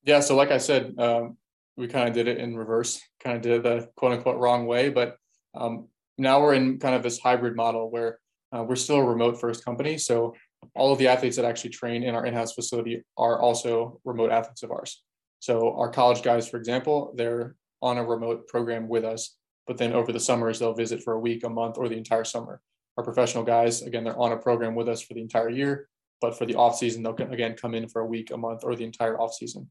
Yeah, 0.03 0.21
so 0.21 0.35
like 0.35 0.51
I 0.51 0.57
said, 0.57 0.95
um, 0.97 1.37
we 1.75 1.87
kind 1.87 2.07
of 2.07 2.13
did 2.13 2.27
it 2.27 2.37
in 2.37 2.55
reverse, 2.55 3.01
kind 3.19 3.35
of 3.35 3.41
did 3.41 3.63
the 3.63 3.89
quote 3.95 4.13
unquote 4.13 4.39
wrong 4.39 4.65
way, 4.65 4.89
but 4.89 5.17
um, 5.53 5.87
now 6.19 6.41
we're 6.41 6.53
in 6.53 6.79
kind 6.79 6.95
of 6.95 7.03
this 7.03 7.19
hybrid 7.19 7.55
model 7.55 7.89
where 7.89 8.19
uh, 8.55 8.63
we're 8.63 8.75
still 8.75 8.97
a 8.97 9.03
remote 9.03 9.39
first 9.39 9.63
company. 9.63 9.97
So 9.97 10.35
all 10.75 10.91
of 10.91 10.99
the 10.99 11.07
athletes 11.07 11.35
that 11.37 11.45
actually 11.45 11.69
train 11.71 12.03
in 12.03 12.15
our 12.15 12.25
in-house 12.25 12.53
facility 12.53 13.03
are 13.17 13.39
also 13.39 13.99
remote 14.03 14.31
athletes 14.31 14.63
of 14.63 14.71
ours. 14.71 15.03
So 15.39 15.75
our 15.75 15.89
college 15.89 16.21
guys, 16.21 16.49
for 16.49 16.57
example, 16.57 17.13
they're 17.15 17.55
on 17.81 17.97
a 17.97 18.03
remote 18.03 18.47
program 18.47 18.89
with 18.89 19.05
us, 19.05 19.37
but 19.67 19.77
then 19.77 19.93
over 19.93 20.11
the 20.11 20.19
summers 20.19 20.59
they'll 20.59 20.73
visit 20.73 21.01
for 21.01 21.13
a 21.13 21.19
week, 21.19 21.43
a 21.43 21.49
month, 21.49 21.77
or 21.77 21.87
the 21.87 21.97
entire 21.97 22.25
summer. 22.25 22.61
Our 22.97 23.03
professional 23.03 23.43
guys, 23.43 23.81
again, 23.81 24.03
they're 24.03 24.19
on 24.19 24.33
a 24.33 24.37
program 24.37 24.75
with 24.75 24.89
us 24.89 25.01
for 25.01 25.13
the 25.13 25.21
entire 25.21 25.49
year, 25.49 25.87
but 26.19 26.37
for 26.37 26.45
the 26.45 26.55
off 26.55 26.77
season, 26.77 27.01
they'll 27.03 27.15
again 27.15 27.55
come 27.55 27.73
in 27.73 27.87
for 27.87 28.01
a 28.01 28.05
week, 28.05 28.31
a 28.31 28.37
month, 28.37 28.61
or 28.65 28.75
the 28.75 28.83
entire 28.83 29.17
off 29.19 29.33
season. 29.33 29.69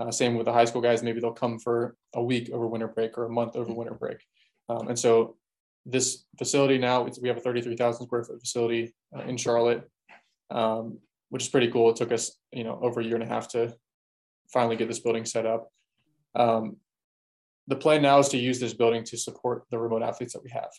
Uh, 0.00 0.10
same 0.10 0.34
with 0.34 0.46
the 0.46 0.52
high 0.52 0.64
school 0.64 0.82
guys. 0.82 1.04
Maybe 1.04 1.20
they'll 1.20 1.30
come 1.32 1.60
for 1.60 1.94
a 2.14 2.22
week 2.22 2.50
over 2.50 2.66
winter 2.66 2.88
break 2.88 3.16
or 3.16 3.26
a 3.26 3.30
month 3.30 3.54
over 3.54 3.72
winter 3.72 3.94
break. 3.94 4.18
Um, 4.68 4.88
and 4.88 4.98
so 4.98 5.36
this 5.86 6.24
facility 6.38 6.78
now, 6.78 7.06
we 7.20 7.28
have 7.28 7.36
a 7.36 7.40
33,000 7.40 8.06
square 8.06 8.24
foot 8.24 8.40
facility 8.40 8.94
uh, 9.16 9.22
in 9.22 9.36
Charlotte, 9.36 9.88
um, 10.50 10.98
which 11.30 11.42
is 11.42 11.48
pretty 11.48 11.70
cool. 11.70 11.90
It 11.90 11.96
took 11.96 12.12
us, 12.12 12.36
you 12.52 12.64
know, 12.64 12.78
over 12.82 13.00
a 13.00 13.04
year 13.04 13.14
and 13.14 13.24
a 13.24 13.28
half 13.28 13.48
to 13.48 13.74
finally 14.52 14.76
get 14.76 14.88
this 14.88 15.00
building 15.00 15.24
set 15.24 15.46
up. 15.46 15.68
Um, 16.34 16.76
the 17.66 17.76
plan 17.76 18.02
now 18.02 18.18
is 18.18 18.28
to 18.30 18.38
use 18.38 18.60
this 18.60 18.74
building 18.74 19.04
to 19.04 19.16
support 19.16 19.64
the 19.70 19.78
remote 19.78 20.02
athletes 20.02 20.34
that 20.34 20.42
we 20.42 20.50
have 20.50 20.70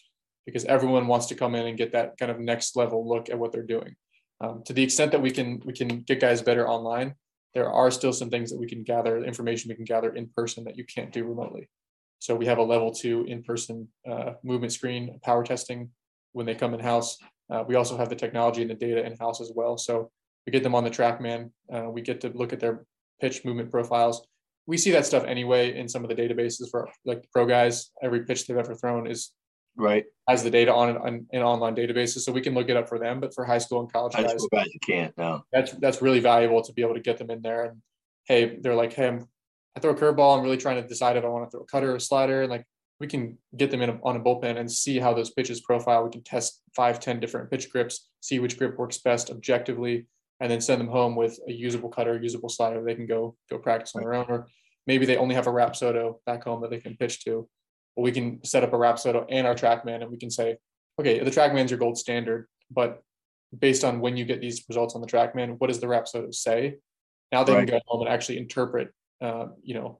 because 0.45 0.65
everyone 0.65 1.07
wants 1.07 1.25
to 1.27 1.35
come 1.35 1.55
in 1.55 1.65
and 1.65 1.77
get 1.77 1.93
that 1.93 2.17
kind 2.17 2.31
of 2.31 2.39
next 2.39 2.75
level 2.75 3.07
look 3.07 3.29
at 3.29 3.39
what 3.39 3.51
they're 3.51 3.63
doing. 3.63 3.95
Um, 4.41 4.63
to 4.65 4.73
the 4.73 4.83
extent 4.83 5.11
that 5.11 5.21
we 5.21 5.31
can 5.31 5.61
we 5.65 5.73
can 5.73 6.01
get 6.01 6.19
guys 6.19 6.41
better 6.41 6.67
online, 6.67 7.15
there 7.53 7.71
are 7.71 7.89
still 7.89 8.13
some 8.13 8.29
things 8.29 8.51
that 8.51 8.59
we 8.59 8.67
can 8.67 8.83
gather, 8.83 9.23
information 9.23 9.69
we 9.69 9.75
can 9.75 9.85
gather 9.85 10.13
in 10.13 10.29
person 10.35 10.65
that 10.65 10.77
you 10.77 10.83
can't 10.83 11.11
do 11.11 11.23
remotely. 11.23 11.69
So 12.19 12.35
we 12.35 12.45
have 12.45 12.57
a 12.57 12.63
level 12.63 12.91
two 12.91 13.25
in-person 13.25 13.87
uh, 14.09 14.33
movement 14.43 14.73
screen 14.73 15.19
power 15.23 15.43
testing 15.43 15.89
when 16.33 16.45
they 16.45 16.55
come 16.55 16.73
in 16.73 16.79
house. 16.79 17.17
Uh, 17.49 17.63
we 17.67 17.75
also 17.75 17.97
have 17.97 18.09
the 18.09 18.15
technology 18.15 18.61
and 18.61 18.71
the 18.71 18.75
data 18.75 19.05
in 19.05 19.15
house 19.17 19.41
as 19.41 19.51
well. 19.53 19.77
So 19.77 20.11
we 20.45 20.51
get 20.51 20.63
them 20.63 20.75
on 20.75 20.83
the 20.83 20.89
TrackMan. 20.89 21.51
Uh, 21.71 21.89
we 21.89 22.01
get 22.01 22.21
to 22.21 22.29
look 22.29 22.53
at 22.53 22.59
their 22.59 22.85
pitch 23.21 23.45
movement 23.45 23.71
profiles. 23.71 24.25
We 24.67 24.77
see 24.77 24.91
that 24.91 25.05
stuff 25.05 25.23
anyway 25.25 25.77
in 25.77 25.87
some 25.87 26.03
of 26.03 26.09
the 26.09 26.15
databases 26.15 26.69
for 26.71 26.89
like 27.05 27.21
the 27.21 27.27
pro 27.31 27.45
guys. 27.45 27.91
Every 28.01 28.25
pitch 28.25 28.47
they've 28.47 28.57
ever 28.57 28.75
thrown 28.75 29.07
is 29.07 29.31
right 29.75 30.05
has 30.27 30.43
the 30.43 30.49
data 30.49 30.73
on 30.73 30.97
an, 31.05 31.27
in 31.31 31.41
online 31.41 31.75
databases 31.75 32.19
so 32.19 32.31
we 32.31 32.41
can 32.41 32.53
look 32.53 32.69
it 32.69 32.77
up 32.77 32.87
for 32.87 32.97
them 32.97 33.19
but 33.19 33.33
for 33.33 33.43
high 33.43 33.57
school 33.57 33.81
and 33.81 33.91
college 33.91 34.13
high 34.13 34.23
guys, 34.23 34.31
school 34.31 34.49
guys 34.51 34.67
you 34.73 34.79
can't 34.79 35.15
no 35.17 35.43
that's 35.51 35.71
that's 35.73 36.01
really 36.01 36.19
valuable 36.19 36.61
to 36.61 36.73
be 36.73 36.81
able 36.81 36.93
to 36.93 37.01
get 37.01 37.17
them 37.17 37.29
in 37.29 37.41
there 37.41 37.65
and 37.65 37.81
hey 38.25 38.57
they're 38.61 38.75
like 38.75 38.93
hey 38.93 39.07
I'm, 39.07 39.27
i 39.75 39.79
throw 39.79 39.91
a 39.91 39.95
curveball 39.95 40.37
i'm 40.37 40.43
really 40.43 40.57
trying 40.57 40.81
to 40.81 40.87
decide 40.87 41.17
if 41.17 41.23
i 41.23 41.27
want 41.27 41.45
to 41.45 41.51
throw 41.51 41.61
a 41.61 41.65
cutter 41.65 41.91
or 41.91 41.95
a 41.95 42.01
slider 42.01 42.41
and 42.41 42.51
like 42.51 42.65
we 42.99 43.07
can 43.07 43.37
get 43.57 43.71
them 43.71 43.81
in 43.81 43.89
a, 43.89 43.99
on 44.03 44.15
a 44.15 44.19
bullpen 44.19 44.57
and 44.57 44.71
see 44.71 44.99
how 44.99 45.13
those 45.13 45.31
pitches 45.31 45.61
profile. 45.61 46.03
We 46.03 46.11
can 46.11 46.23
test 46.23 46.61
five, 46.75 46.99
ten 46.99 47.19
different 47.19 47.51
pitch 47.51 47.69
grips, 47.69 48.09
see 48.21 48.39
which 48.39 48.57
grip 48.57 48.77
works 48.77 48.99
best 48.99 49.29
objectively, 49.29 50.07
and 50.39 50.49
then 50.49 50.61
send 50.61 50.79
them 50.79 50.87
home 50.87 51.15
with 51.15 51.37
a 51.47 51.51
usable 51.51 51.89
cutter, 51.89 52.21
usable 52.21 52.49
slider. 52.49 52.83
They 52.83 52.95
can 52.95 53.05
go 53.05 53.35
go 53.49 53.57
practice 53.57 53.95
on 53.95 54.01
their 54.01 54.13
own, 54.13 54.25
or 54.29 54.47
maybe 54.87 55.05
they 55.05 55.17
only 55.17 55.35
have 55.35 55.47
a 55.47 55.51
Rapsodo 55.51 56.19
back 56.25 56.43
home 56.43 56.61
that 56.61 56.69
they 56.69 56.79
can 56.79 56.95
pitch 56.95 57.23
to. 57.25 57.47
But 57.95 58.03
we 58.03 58.11
can 58.11 58.43
set 58.43 58.63
up 58.63 58.73
a 58.73 58.77
Rapsodo 58.77 59.25
and 59.29 59.45
our 59.45 59.55
TrackMan, 59.55 60.01
and 60.01 60.11
we 60.11 60.17
can 60.17 60.31
say, 60.31 60.57
okay, 60.99 61.19
the 61.19 61.31
TrackMan's 61.31 61.71
your 61.71 61.79
gold 61.79 61.97
standard, 61.97 62.47
but 62.71 63.01
based 63.57 63.83
on 63.83 63.99
when 63.99 64.17
you 64.17 64.25
get 64.25 64.41
these 64.41 64.63
results 64.69 64.95
on 64.95 65.01
the 65.01 65.07
TrackMan, 65.07 65.57
what 65.59 65.67
does 65.67 65.79
the 65.79 65.87
Rapsodo 65.87 66.33
say? 66.33 66.75
Now 67.31 67.43
they 67.43 67.53
right. 67.53 67.67
can 67.67 67.77
go 67.77 67.81
home 67.87 68.01
and 68.01 68.09
actually 68.09 68.37
interpret, 68.37 68.93
uh, 69.25 69.47
you 69.63 69.73
know, 69.73 69.99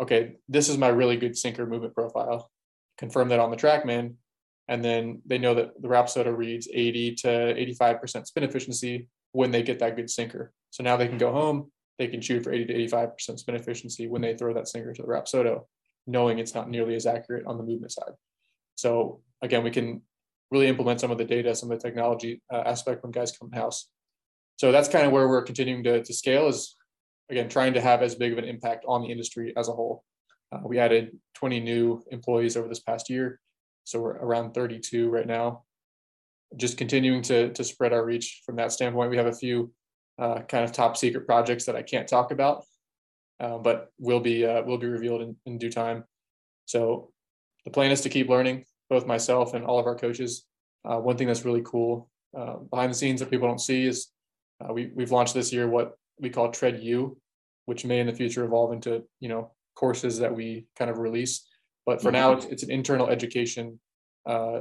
okay, 0.00 0.36
this 0.48 0.68
is 0.68 0.76
my 0.76 0.88
really 0.88 1.16
good 1.16 1.36
sinker 1.36 1.66
movement 1.66 1.94
profile. 1.94 2.50
Confirm 2.98 3.28
that 3.28 3.40
on 3.40 3.50
the 3.50 3.56
TrackMan, 3.56 4.14
and 4.66 4.84
then 4.84 5.22
they 5.24 5.38
know 5.38 5.54
that 5.54 5.80
the 5.80 5.88
Rapsodo 5.88 6.36
reads 6.36 6.68
80 6.72 7.14
to 7.16 7.28
85% 7.28 8.26
spin 8.26 8.44
efficiency 8.44 9.08
when 9.32 9.50
they 9.50 9.62
get 9.62 9.78
that 9.78 9.96
good 9.96 10.10
sinker. 10.10 10.52
So 10.70 10.82
now 10.82 10.96
they 10.96 11.08
can 11.08 11.18
go 11.18 11.32
home, 11.32 11.70
they 11.98 12.08
can 12.08 12.20
shoot 12.20 12.42
for 12.42 12.52
80 12.52 12.66
to 12.66 12.96
85% 12.96 13.38
spin 13.38 13.54
efficiency 13.54 14.08
when 14.08 14.22
they 14.22 14.36
throw 14.36 14.52
that 14.54 14.68
sinker 14.68 14.92
to 14.92 15.02
the 15.02 15.08
Rapsodo, 15.08 15.66
knowing 16.06 16.38
it's 16.38 16.54
not 16.54 16.68
nearly 16.68 16.96
as 16.96 17.06
accurate 17.06 17.46
on 17.46 17.56
the 17.56 17.64
movement 17.64 17.92
side. 17.92 18.12
So 18.74 19.20
again, 19.40 19.62
we 19.62 19.70
can 19.70 20.02
really 20.50 20.66
implement 20.66 21.00
some 21.00 21.10
of 21.10 21.18
the 21.18 21.24
data, 21.24 21.54
some 21.54 21.70
of 21.70 21.78
the 21.78 21.86
technology 21.86 22.42
uh, 22.52 22.62
aspect 22.66 23.02
when 23.02 23.12
guys 23.12 23.36
come 23.36 23.50
in 23.52 23.58
house. 23.58 23.88
So 24.56 24.72
that's 24.72 24.88
kind 24.88 25.06
of 25.06 25.12
where 25.12 25.28
we're 25.28 25.42
continuing 25.42 25.84
to, 25.84 26.02
to 26.02 26.14
scale 26.14 26.48
is 26.48 26.74
again, 27.30 27.48
trying 27.48 27.74
to 27.74 27.80
have 27.80 28.02
as 28.02 28.14
big 28.14 28.32
of 28.32 28.38
an 28.38 28.44
impact 28.44 28.84
on 28.86 29.02
the 29.02 29.10
industry 29.10 29.52
as 29.56 29.68
a 29.68 29.72
whole. 29.72 30.04
Uh, 30.50 30.60
we 30.64 30.78
added 30.78 31.16
20 31.34 31.60
new 31.60 32.02
employees 32.10 32.56
over 32.56 32.68
this 32.68 32.80
past 32.80 33.10
year. 33.10 33.40
So 33.84 34.00
we're 34.00 34.16
around 34.16 34.52
32 34.52 35.10
right 35.10 35.26
now. 35.26 35.64
Just 36.56 36.78
continuing 36.78 37.22
to, 37.22 37.52
to 37.52 37.64
spread 37.64 37.92
our 37.92 38.04
reach 38.04 38.42
from 38.46 38.56
that 38.56 38.72
standpoint. 38.72 39.10
We 39.10 39.18
have 39.18 39.26
a 39.26 39.32
few 39.32 39.72
uh, 40.18 40.40
kind 40.40 40.64
of 40.64 40.72
top 40.72 40.96
secret 40.96 41.26
projects 41.26 41.66
that 41.66 41.76
I 41.76 41.82
can't 41.82 42.08
talk 42.08 42.30
about, 42.30 42.64
uh, 43.40 43.58
but 43.58 43.92
will 43.98 44.20
be 44.20 44.44
uh, 44.44 44.62
will 44.62 44.78
be 44.78 44.86
revealed 44.86 45.22
in, 45.22 45.36
in 45.46 45.58
due 45.58 45.70
time. 45.70 46.04
So 46.64 47.12
the 47.64 47.70
plan 47.70 47.90
is 47.90 48.00
to 48.02 48.08
keep 48.08 48.28
learning, 48.28 48.64
both 48.90 49.06
myself 49.06 49.54
and 49.54 49.64
all 49.64 49.78
of 49.78 49.86
our 49.86 49.94
coaches. 49.94 50.44
Uh, 50.84 50.96
one 50.96 51.16
thing 51.16 51.26
that's 51.26 51.44
really 51.44 51.62
cool 51.64 52.10
uh, 52.36 52.56
behind 52.56 52.90
the 52.90 52.96
scenes 52.96 53.20
that 53.20 53.30
people 53.30 53.46
don't 53.46 53.60
see 53.60 53.84
is 53.84 54.08
we 54.70 54.90
we've 54.94 55.12
launched 55.12 55.34
this 55.34 55.52
year 55.52 55.68
what 55.68 55.96
we 56.20 56.30
call 56.30 56.50
Tread 56.50 56.82
U, 56.82 57.16
which 57.66 57.84
may 57.84 58.00
in 58.00 58.06
the 58.06 58.12
future 58.12 58.44
evolve 58.44 58.72
into 58.72 59.04
you 59.20 59.28
know 59.28 59.52
courses 59.74 60.18
that 60.18 60.34
we 60.34 60.66
kind 60.76 60.90
of 60.90 60.98
release. 60.98 61.46
But 61.86 62.02
for 62.02 62.08
mm-hmm. 62.08 62.16
now, 62.16 62.32
it's, 62.32 62.44
it's 62.46 62.62
an 62.62 62.70
internal 62.70 63.08
education 63.08 63.78
uh, 64.26 64.60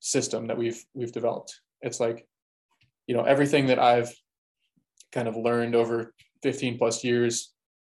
system 0.00 0.46
that 0.48 0.58
we've 0.58 0.84
we've 0.94 1.12
developed. 1.12 1.60
It's 1.80 2.00
like 2.00 2.26
you 3.06 3.14
know 3.16 3.24
everything 3.24 3.66
that 3.66 3.78
I've 3.78 4.12
kind 5.12 5.28
of 5.28 5.36
learned 5.36 5.74
over 5.74 6.12
15 6.42 6.76
plus 6.76 7.04
years, 7.04 7.52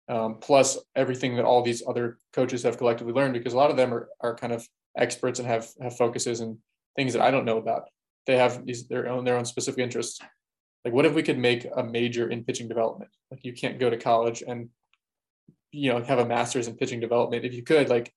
um, 0.08 0.38
plus 0.40 0.78
everything 0.94 1.36
that 1.36 1.44
all 1.44 1.62
these 1.62 1.82
other 1.88 2.18
coaches 2.32 2.62
have 2.62 2.78
collectively 2.78 3.14
learned, 3.14 3.32
because 3.32 3.54
a 3.54 3.56
lot 3.56 3.70
of 3.70 3.76
them 3.76 3.92
are 3.92 4.08
are 4.20 4.34
kind 4.34 4.52
of 4.52 4.66
experts 4.96 5.38
and 5.38 5.48
have 5.48 5.68
have 5.80 5.96
focuses 5.96 6.40
and 6.40 6.58
things 6.96 7.12
that 7.12 7.22
I 7.22 7.30
don't 7.30 7.44
know 7.44 7.58
about. 7.58 7.88
They 8.26 8.36
have 8.36 8.66
these 8.66 8.86
their 8.88 9.08
own 9.08 9.24
their 9.24 9.36
own 9.36 9.44
specific 9.44 9.80
interests 9.80 10.20
like 10.86 10.92
what 10.92 11.04
if 11.04 11.14
we 11.14 11.22
could 11.24 11.36
make 11.36 11.66
a 11.76 11.82
major 11.82 12.30
in 12.30 12.44
pitching 12.44 12.68
development? 12.68 13.10
Like 13.32 13.44
you 13.44 13.52
can't 13.52 13.80
go 13.80 13.90
to 13.90 13.96
college 13.96 14.44
and 14.46 14.68
you 15.72 15.92
know 15.92 16.00
have 16.00 16.20
a 16.20 16.24
master's 16.24 16.68
in 16.68 16.76
pitching 16.76 17.00
development. 17.00 17.44
If 17.44 17.54
you 17.54 17.64
could 17.64 17.88
like 17.88 18.14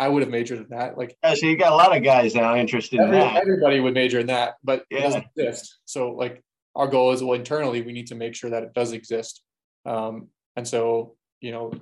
i 0.00 0.08
would 0.08 0.20
have 0.20 0.30
majored 0.30 0.58
in 0.58 0.66
that. 0.70 0.98
Like 0.98 1.16
yeah, 1.22 1.34
so 1.34 1.46
you 1.46 1.56
got 1.56 1.70
a 1.70 1.76
lot 1.76 1.96
of 1.96 2.02
guys 2.02 2.34
now 2.34 2.56
interested 2.56 2.98
every, 2.98 3.16
in 3.16 3.22
that. 3.22 3.36
everybody 3.36 3.78
would 3.78 3.94
major 3.94 4.18
in 4.18 4.26
that 4.26 4.54
but 4.64 4.84
yeah. 4.90 4.98
it 4.98 5.02
doesn't 5.02 5.26
exist. 5.36 5.78
So 5.84 6.10
like 6.10 6.42
our 6.74 6.88
goal 6.88 7.12
is 7.12 7.22
well 7.22 7.38
internally 7.38 7.82
we 7.82 7.92
need 7.92 8.08
to 8.08 8.16
make 8.16 8.34
sure 8.34 8.50
that 8.50 8.64
it 8.64 8.74
does 8.74 8.90
exist. 8.90 9.44
Um, 9.86 10.26
and 10.56 10.66
so 10.66 11.14
you 11.40 11.52
know 11.52 11.72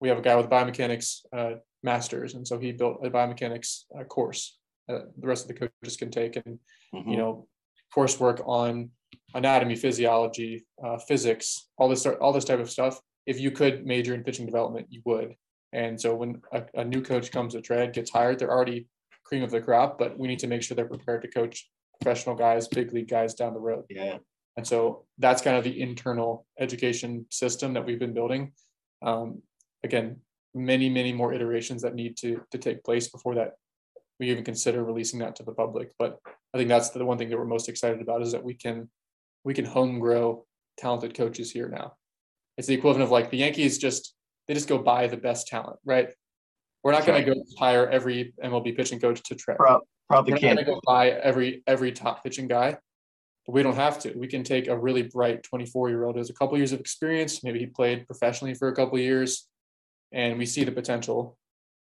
we 0.00 0.08
have 0.08 0.18
a 0.18 0.22
guy 0.22 0.36
with 0.36 0.48
biomechanics 0.48 1.22
uh, 1.36 1.54
masters 1.82 2.34
and 2.34 2.46
so 2.46 2.60
he 2.60 2.70
built 2.70 3.04
a 3.04 3.10
biomechanics 3.10 3.86
uh, 3.98 4.04
course 4.04 4.56
uh, 4.88 5.00
the 5.18 5.26
rest 5.26 5.42
of 5.42 5.48
the 5.48 5.54
coaches 5.54 5.96
can 5.96 6.12
take 6.12 6.36
and 6.36 6.60
mm-hmm. 6.94 7.10
you 7.10 7.16
know 7.16 7.48
coursework 7.92 8.40
on 8.46 8.90
anatomy, 9.34 9.76
physiology, 9.76 10.64
uh, 10.82 10.98
physics, 10.98 11.68
all 11.76 11.88
this 11.88 12.06
all 12.06 12.32
this 12.32 12.44
type 12.44 12.60
of 12.60 12.70
stuff. 12.70 13.00
If 13.26 13.40
you 13.40 13.50
could 13.50 13.86
major 13.86 14.14
in 14.14 14.22
pitching 14.22 14.46
development, 14.46 14.86
you 14.90 15.02
would. 15.04 15.34
And 15.72 16.00
so 16.00 16.14
when 16.14 16.40
a, 16.52 16.64
a 16.74 16.84
new 16.84 17.02
coach 17.02 17.32
comes 17.32 17.54
to 17.54 17.60
Tread, 17.60 17.92
gets 17.92 18.10
hired, 18.10 18.38
they're 18.38 18.50
already 18.50 18.86
cream 19.24 19.42
of 19.42 19.50
the 19.50 19.60
crop, 19.60 19.98
but 19.98 20.18
we 20.18 20.28
need 20.28 20.38
to 20.40 20.46
make 20.46 20.62
sure 20.62 20.74
they're 20.74 20.86
prepared 20.86 21.22
to 21.22 21.28
coach 21.28 21.68
professional 22.00 22.36
guys, 22.36 22.68
big 22.68 22.92
league 22.92 23.08
guys 23.08 23.34
down 23.34 23.54
the 23.54 23.60
road. 23.60 23.84
Yeah. 23.88 24.18
And 24.56 24.66
so 24.66 25.04
that's 25.18 25.42
kind 25.42 25.56
of 25.56 25.64
the 25.64 25.80
internal 25.80 26.46
education 26.60 27.26
system 27.30 27.74
that 27.74 27.84
we've 27.84 27.98
been 27.98 28.14
building. 28.14 28.52
Um, 29.02 29.42
again, 29.82 30.20
many, 30.54 30.88
many 30.88 31.12
more 31.12 31.32
iterations 31.32 31.82
that 31.82 31.94
need 31.94 32.16
to 32.18 32.42
to 32.52 32.58
take 32.58 32.84
place 32.84 33.08
before 33.08 33.34
that 33.34 33.54
we 34.20 34.30
even 34.30 34.44
consider 34.44 34.84
releasing 34.84 35.18
that 35.20 35.36
to 35.36 35.42
the 35.42 35.52
public. 35.52 35.92
But 35.98 36.18
I 36.54 36.58
think 36.58 36.68
that's 36.68 36.90
the 36.90 37.04
one 37.04 37.18
thing 37.18 37.30
that 37.30 37.36
we're 37.36 37.44
most 37.44 37.68
excited 37.68 38.00
about 38.00 38.22
is 38.22 38.32
that 38.32 38.44
we 38.44 38.54
can 38.54 38.88
we 39.44 39.54
can 39.54 39.64
home 39.64 40.00
grow 40.00 40.46
talented 40.76 41.14
coaches 41.14 41.52
here 41.52 41.68
now. 41.68 41.92
It's 42.56 42.66
the 42.66 42.74
equivalent 42.74 43.04
of 43.04 43.10
like 43.10 43.30
the 43.30 43.38
Yankees 43.38 43.78
just 43.78 44.14
they 44.48 44.54
just 44.54 44.68
go 44.68 44.78
buy 44.78 45.06
the 45.06 45.16
best 45.16 45.46
talent, 45.46 45.78
right? 45.84 46.08
We're 46.82 46.92
not 46.92 47.06
going 47.06 47.24
to 47.24 47.34
go 47.34 47.42
hire 47.58 47.88
every 47.88 48.34
MLB 48.42 48.76
pitching 48.76 49.00
coach 49.00 49.22
to 49.24 49.34
Tread. 49.34 49.56
Probably 50.08 50.32
We're 50.32 50.38
can't 50.38 50.66
go 50.66 50.80
buy 50.86 51.10
every 51.10 51.62
every 51.66 51.92
top 51.92 52.22
pitching 52.22 52.46
guy, 52.46 52.76
but 53.46 53.52
we 53.52 53.62
don't 53.62 53.76
have 53.76 53.98
to. 54.00 54.12
We 54.18 54.26
can 54.26 54.44
take 54.44 54.68
a 54.68 54.76
really 54.76 55.02
bright 55.02 55.42
24 55.44 55.88
year 55.88 56.04
old 56.04 56.16
who 56.16 56.18
has 56.18 56.30
a 56.30 56.34
couple 56.34 56.58
years 56.58 56.72
of 56.72 56.80
experience. 56.80 57.42
Maybe 57.42 57.58
he 57.58 57.66
played 57.66 58.06
professionally 58.06 58.54
for 58.54 58.68
a 58.68 58.74
couple 58.74 58.98
years, 58.98 59.48
and 60.12 60.38
we 60.38 60.44
see 60.44 60.64
the 60.64 60.72
potential, 60.72 61.38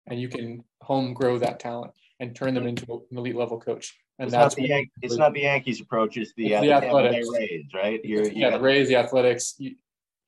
and 0.07 0.19
you 0.19 0.29
can 0.29 0.63
home 0.81 1.13
grow 1.13 1.39
that 1.39 1.59
talent 1.59 1.93
and 2.19 2.35
turn 2.35 2.53
them 2.53 2.67
into 2.67 2.85
an 2.93 3.17
elite 3.17 3.35
level 3.35 3.59
coach. 3.59 3.97
And 4.21 4.27
it's 4.27 4.35
that's 4.35 4.55
not 4.55 4.61
the 4.61 4.69
Yan- 4.69 4.91
it's 5.01 5.15
not 5.15 5.33
the 5.33 5.41
Yankees 5.41 5.81
approach. 5.81 6.15
It's 6.15 6.31
the, 6.37 6.53
it's 6.53 6.57
uh, 6.57 6.61
the, 6.61 6.73
athletics, 6.73 7.27
Rays, 7.33 7.65
right? 7.73 7.99
You're, 8.03 8.25
you 8.25 8.33
yeah, 8.35 8.51
the 8.51 8.59
Rays, 8.59 8.87
the 8.87 8.97
Athletics, 8.97 9.55
you, 9.57 9.73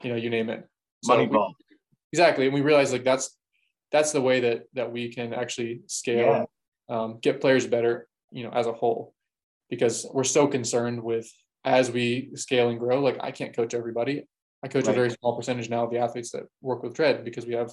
you, 0.02 0.10
know, 0.10 0.16
you 0.16 0.32
name 0.32 0.50
it. 0.50 0.68
So 1.04 1.16
Moneyball. 1.16 1.54
Exactly, 2.12 2.46
and 2.46 2.56
we 2.56 2.62
realize 2.62 2.92
like 2.92 3.04
that's 3.04 3.38
that's 3.92 4.12
the 4.12 4.20
way 4.20 4.40
that 4.40 4.64
that 4.74 4.92
we 4.92 5.14
can 5.14 5.32
actually 5.32 5.82
scale, 5.86 6.48
yeah. 6.90 6.96
um, 6.96 7.20
get 7.22 7.40
players 7.40 7.68
better, 7.68 8.08
you 8.32 8.44
know, 8.44 8.50
as 8.50 8.66
a 8.66 8.74
whole, 8.74 9.14
because 9.70 10.08
we're 10.12 10.24
so 10.24 10.48
concerned 10.48 11.04
with 11.04 11.32
as 11.64 11.92
we 11.92 12.32
scale 12.34 12.70
and 12.70 12.80
grow. 12.80 13.00
Like 13.00 13.18
I 13.22 13.30
can't 13.30 13.56
coach 13.56 13.76
everybody. 13.76 14.26
I 14.64 14.70
coach 14.70 14.88
right. 14.88 14.94
a 14.94 14.98
very 14.98 15.12
small 15.12 15.38
percentage 15.38 15.70
now 15.70 15.84
of 15.84 15.92
the 15.92 16.00
athletes 16.00 16.32
that 16.32 16.46
work 16.62 16.82
with 16.82 16.96
Tread 16.96 17.24
because 17.24 17.46
we 17.46 17.54
have 17.54 17.72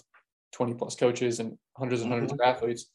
20 0.52 0.74
plus 0.74 0.96
coaches 0.96 1.40
and 1.40 1.56
hundreds 1.78 2.02
and 2.02 2.12
100s 2.12 2.24
mm-hmm. 2.24 2.34
of 2.34 2.40
athletes. 2.40 2.90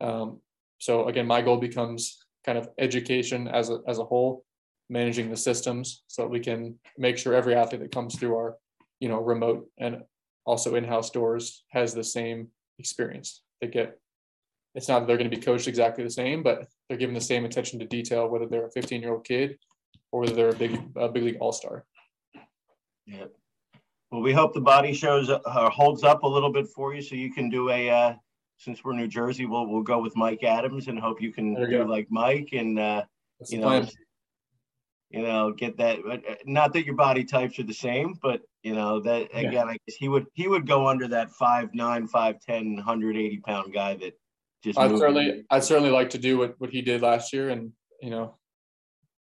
Um, 0.00 0.40
so 0.78 1.08
again, 1.08 1.26
my 1.26 1.42
goal 1.42 1.58
becomes 1.58 2.21
kind 2.44 2.58
of 2.58 2.68
education 2.78 3.48
as 3.48 3.70
a, 3.70 3.80
as 3.86 3.98
a 3.98 4.04
whole, 4.04 4.44
managing 4.88 5.30
the 5.30 5.36
systems 5.36 6.02
so 6.08 6.22
that 6.22 6.28
we 6.28 6.40
can 6.40 6.78
make 6.98 7.16
sure 7.16 7.34
every 7.34 7.54
athlete 7.54 7.80
that 7.80 7.92
comes 7.92 8.16
through 8.16 8.34
our, 8.34 8.56
you 9.00 9.08
know, 9.08 9.20
remote 9.20 9.66
and 9.78 10.02
also 10.44 10.74
in-house 10.74 11.10
doors 11.10 11.64
has 11.70 11.94
the 11.94 12.04
same 12.04 12.48
experience. 12.78 13.42
They 13.60 13.68
get, 13.68 13.98
it's 14.74 14.88
not 14.88 15.00
that 15.00 15.06
they're 15.06 15.16
going 15.16 15.30
to 15.30 15.36
be 15.36 15.42
coached 15.42 15.68
exactly 15.68 16.04
the 16.04 16.10
same, 16.10 16.42
but 16.42 16.66
they're 16.88 16.98
given 16.98 17.14
the 17.14 17.20
same 17.20 17.44
attention 17.44 17.78
to 17.78 17.86
detail, 17.86 18.28
whether 18.28 18.46
they're 18.46 18.66
a 18.66 18.70
15 18.70 19.00
year 19.00 19.12
old 19.12 19.24
kid 19.24 19.58
or 20.10 20.20
whether 20.20 20.34
they're 20.34 20.48
a 20.50 20.54
big, 20.54 20.80
a 20.96 21.08
big 21.08 21.22
league 21.22 21.38
all-star. 21.40 21.84
Yeah. 23.06 23.24
Well, 24.10 24.20
we 24.20 24.32
hope 24.32 24.52
the 24.52 24.60
body 24.60 24.92
shows 24.92 25.30
uh, 25.30 25.70
holds 25.70 26.04
up 26.04 26.22
a 26.22 26.28
little 26.28 26.52
bit 26.52 26.68
for 26.68 26.94
you, 26.94 27.00
so 27.00 27.14
you 27.14 27.32
can 27.32 27.48
do 27.48 27.70
a 27.70 27.88
uh, 27.88 28.14
since 28.62 28.84
we're 28.84 28.94
New 28.94 29.08
Jersey, 29.08 29.44
we'll 29.44 29.66
we'll 29.66 29.82
go 29.82 30.00
with 30.00 30.16
Mike 30.16 30.44
Adams 30.44 30.86
and 30.86 30.98
hope 30.98 31.20
you 31.20 31.32
can 31.32 31.54
do 31.54 31.66
go. 31.66 31.82
like 31.84 32.06
Mike 32.10 32.50
and 32.52 32.78
uh, 32.78 33.02
you 33.48 33.58
know, 33.58 33.84
you 35.10 35.22
know, 35.22 35.52
get 35.52 35.76
that. 35.78 35.98
Uh, 36.08 36.18
not 36.46 36.72
that 36.72 36.86
your 36.86 36.94
body 36.94 37.24
types 37.24 37.58
are 37.58 37.64
the 37.64 37.74
same, 37.74 38.14
but 38.22 38.40
you 38.62 38.74
know 38.74 39.00
that 39.00 39.28
yeah. 39.32 39.40
again, 39.40 39.68
I 39.68 39.72
guess 39.86 39.96
he 39.98 40.08
would 40.08 40.26
he 40.34 40.46
would 40.46 40.66
go 40.66 40.86
under 40.86 41.08
that 41.08 41.30
five 41.32 41.74
nine, 41.74 42.06
five 42.06 42.36
ten, 42.40 42.76
180 42.76 43.38
pound 43.38 43.74
guy 43.74 43.94
that 43.94 44.12
just. 44.62 44.78
I'd 44.78 44.96
certainly 44.96 45.44
I'd 45.50 45.64
certainly 45.64 45.90
like 45.90 46.10
to 46.10 46.18
do 46.18 46.38
what 46.38 46.54
what 46.58 46.70
he 46.70 46.82
did 46.82 47.02
last 47.02 47.32
year, 47.32 47.50
and 47.50 47.72
you 48.00 48.10
know, 48.10 48.36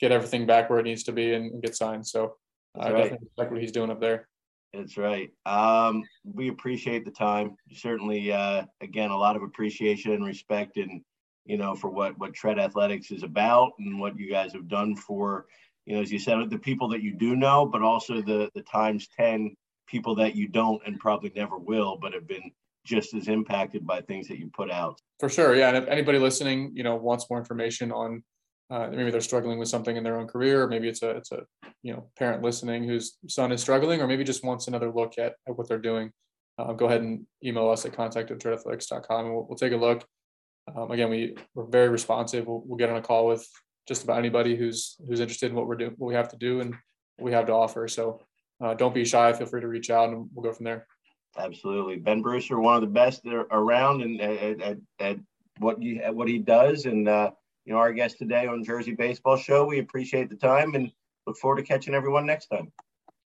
get 0.02 0.12
everything 0.12 0.46
back 0.46 0.70
where 0.70 0.80
it 0.80 0.84
needs 0.84 1.04
to 1.04 1.14
be 1.14 1.34
and, 1.34 1.52
and 1.52 1.64
get 1.64 1.76
signed. 1.76 2.06
So 2.06 2.36
I 2.78 2.92
right. 2.92 3.04
definitely 3.04 3.28
like 3.38 3.50
what 3.50 3.62
he's 3.62 3.72
doing 3.72 3.92
up 3.92 4.02
there. 4.02 4.28
That's 4.74 4.98
right. 4.98 5.30
Um, 5.46 6.04
we 6.24 6.48
appreciate 6.48 7.04
the 7.04 7.12
time. 7.12 7.58
Certainly, 7.74 8.32
uh, 8.32 8.64
again, 8.80 9.12
a 9.12 9.18
lot 9.18 9.36
of 9.36 9.44
appreciation 9.44 10.14
and 10.14 10.26
respect, 10.26 10.78
and 10.78 11.02
you 11.46 11.58
know, 11.58 11.76
for 11.76 11.90
what 11.90 12.18
what 12.18 12.34
Tread 12.34 12.58
Athletics 12.58 13.12
is 13.12 13.24
about 13.24 13.74
and 13.80 14.00
what 14.00 14.18
you 14.18 14.30
guys 14.30 14.54
have 14.54 14.70
done 14.70 14.96
for, 14.96 15.46
you 15.86 15.96
know, 15.96 16.02
as 16.02 16.12
you 16.12 16.20
said, 16.20 16.38
the 16.50 16.58
people 16.58 16.88
that 16.90 17.02
you 17.02 17.14
do 17.14 17.36
know, 17.36 17.66
but 17.66 17.82
also 17.82 18.22
the 18.22 18.50
the 18.56 18.62
times 18.64 19.10
ten 19.18 19.56
people 19.88 20.16
that 20.16 20.36
you 20.36 20.48
don't 20.48 20.82
and 20.86 21.00
probably 21.00 21.32
never 21.36 21.58
will, 21.58 21.98
but 22.02 22.14
have 22.14 22.28
been 22.28 22.52
just 22.86 23.14
as 23.14 23.28
impacted 23.28 23.86
by 23.86 24.02
things 24.02 24.28
that 24.28 24.40
you 24.40 24.50
put 24.56 24.72
out. 24.72 25.00
For 25.20 25.30
sure, 25.30 25.56
yeah. 25.56 25.70
And 25.70 25.78
if 25.78 25.88
anybody 25.88 26.18
listening, 26.18 26.72
you 26.74 26.84
know, 26.84 26.96
wants 26.96 27.28
more 27.30 27.40
information 27.40 27.92
on 27.92 28.24
uh, 28.72 28.88
maybe 28.90 29.12
they're 29.12 29.20
struggling 29.20 29.60
with 29.60 29.68
something 29.68 29.98
in 29.98 30.04
their 30.04 30.18
own 30.18 30.28
career, 30.28 30.64
or 30.64 30.68
maybe 30.68 30.88
it's 30.88 31.04
a 31.04 31.10
it's 31.10 31.32
a 31.34 31.42
you 31.84 31.94
know 31.94 32.10
parent 32.18 32.42
listening 32.42 32.86
whose 32.86 33.18
son 33.28 33.52
is 33.52 33.62
struggling, 33.62 34.02
or 34.02 34.08
maybe 34.08 34.24
just 34.24 34.46
wants 34.46 34.68
another 34.68 34.90
look 34.90 35.18
at, 35.18 35.34
at 35.48 35.58
what 35.58 35.68
they're 35.68 35.78
doing. 35.78 36.12
Uh, 36.58 36.72
go 36.72 36.86
ahead 36.86 37.02
and 37.02 37.26
email 37.44 37.70
us 37.70 37.86
at 37.86 37.94
contact 37.94 38.32
at 38.32 38.44
and 38.44 39.34
we'll, 39.34 39.46
we'll 39.48 39.58
take 39.58 39.74
a 39.74 39.78
look. 39.78 40.06
Um, 40.74 40.92
again, 40.92 41.10
we, 41.10 41.36
we're 41.54 41.66
very 41.66 41.90
responsive. 41.90 42.46
We'll, 42.46 42.62
we'll, 42.66 42.78
get 42.78 42.90
on 42.90 42.98
a 42.98 43.02
call 43.02 43.28
with 43.28 43.48
just 43.88 44.04
about 44.04 44.20
anybody 44.20 44.56
who's 44.56 44.96
who's 45.08 45.20
interested 45.20 45.50
in 45.50 45.56
what 45.56 45.68
we're 45.68 45.76
doing, 45.76 45.94
what 45.98 46.08
we 46.08 46.14
have 46.14 46.30
to 46.30 46.38
do, 46.38 46.62
and 46.62 46.72
what 47.18 47.26
we 47.26 47.34
have 47.34 47.48
to 47.48 47.54
offer. 47.54 47.90
So 47.90 48.22
uh, 48.64 48.74
don't 48.76 48.94
be 48.94 49.04
shy. 49.04 49.34
Feel 49.34 49.48
free 49.48 49.62
to 49.62 49.68
reach 49.68 49.90
out, 49.90 50.10
and 50.10 50.30
we'll 50.34 50.44
go 50.44 50.54
from 50.54 50.66
there. 50.66 50.88
Absolutely, 51.38 51.98
Ben 51.98 52.22
Brewster, 52.22 52.60
one 52.60 52.76
of 52.76 52.82
the 52.82 52.88
best 52.88 53.26
around, 53.26 54.02
and 54.02 54.22
at, 54.22 54.62
at, 54.62 54.78
at 55.00 55.18
what 55.58 55.82
you 55.82 56.02
what 56.14 56.30
he 56.30 56.38
does, 56.38 56.86
and 56.86 57.10
uh, 57.10 57.32
you 57.66 57.74
know 57.74 57.80
our 57.80 57.94
guest 57.94 58.18
today 58.18 58.48
on 58.48 58.64
Jersey 58.64 58.94
Baseball 58.94 59.38
Show. 59.38 59.66
We 59.66 59.80
appreciate 59.80 60.30
the 60.30 60.36
time 60.36 60.76
and 60.76 60.92
look 61.28 61.38
forward 61.38 61.58
to 61.58 61.64
catching 61.64 61.94
everyone 61.94 62.26
next 62.26 62.48
time. 62.48 62.72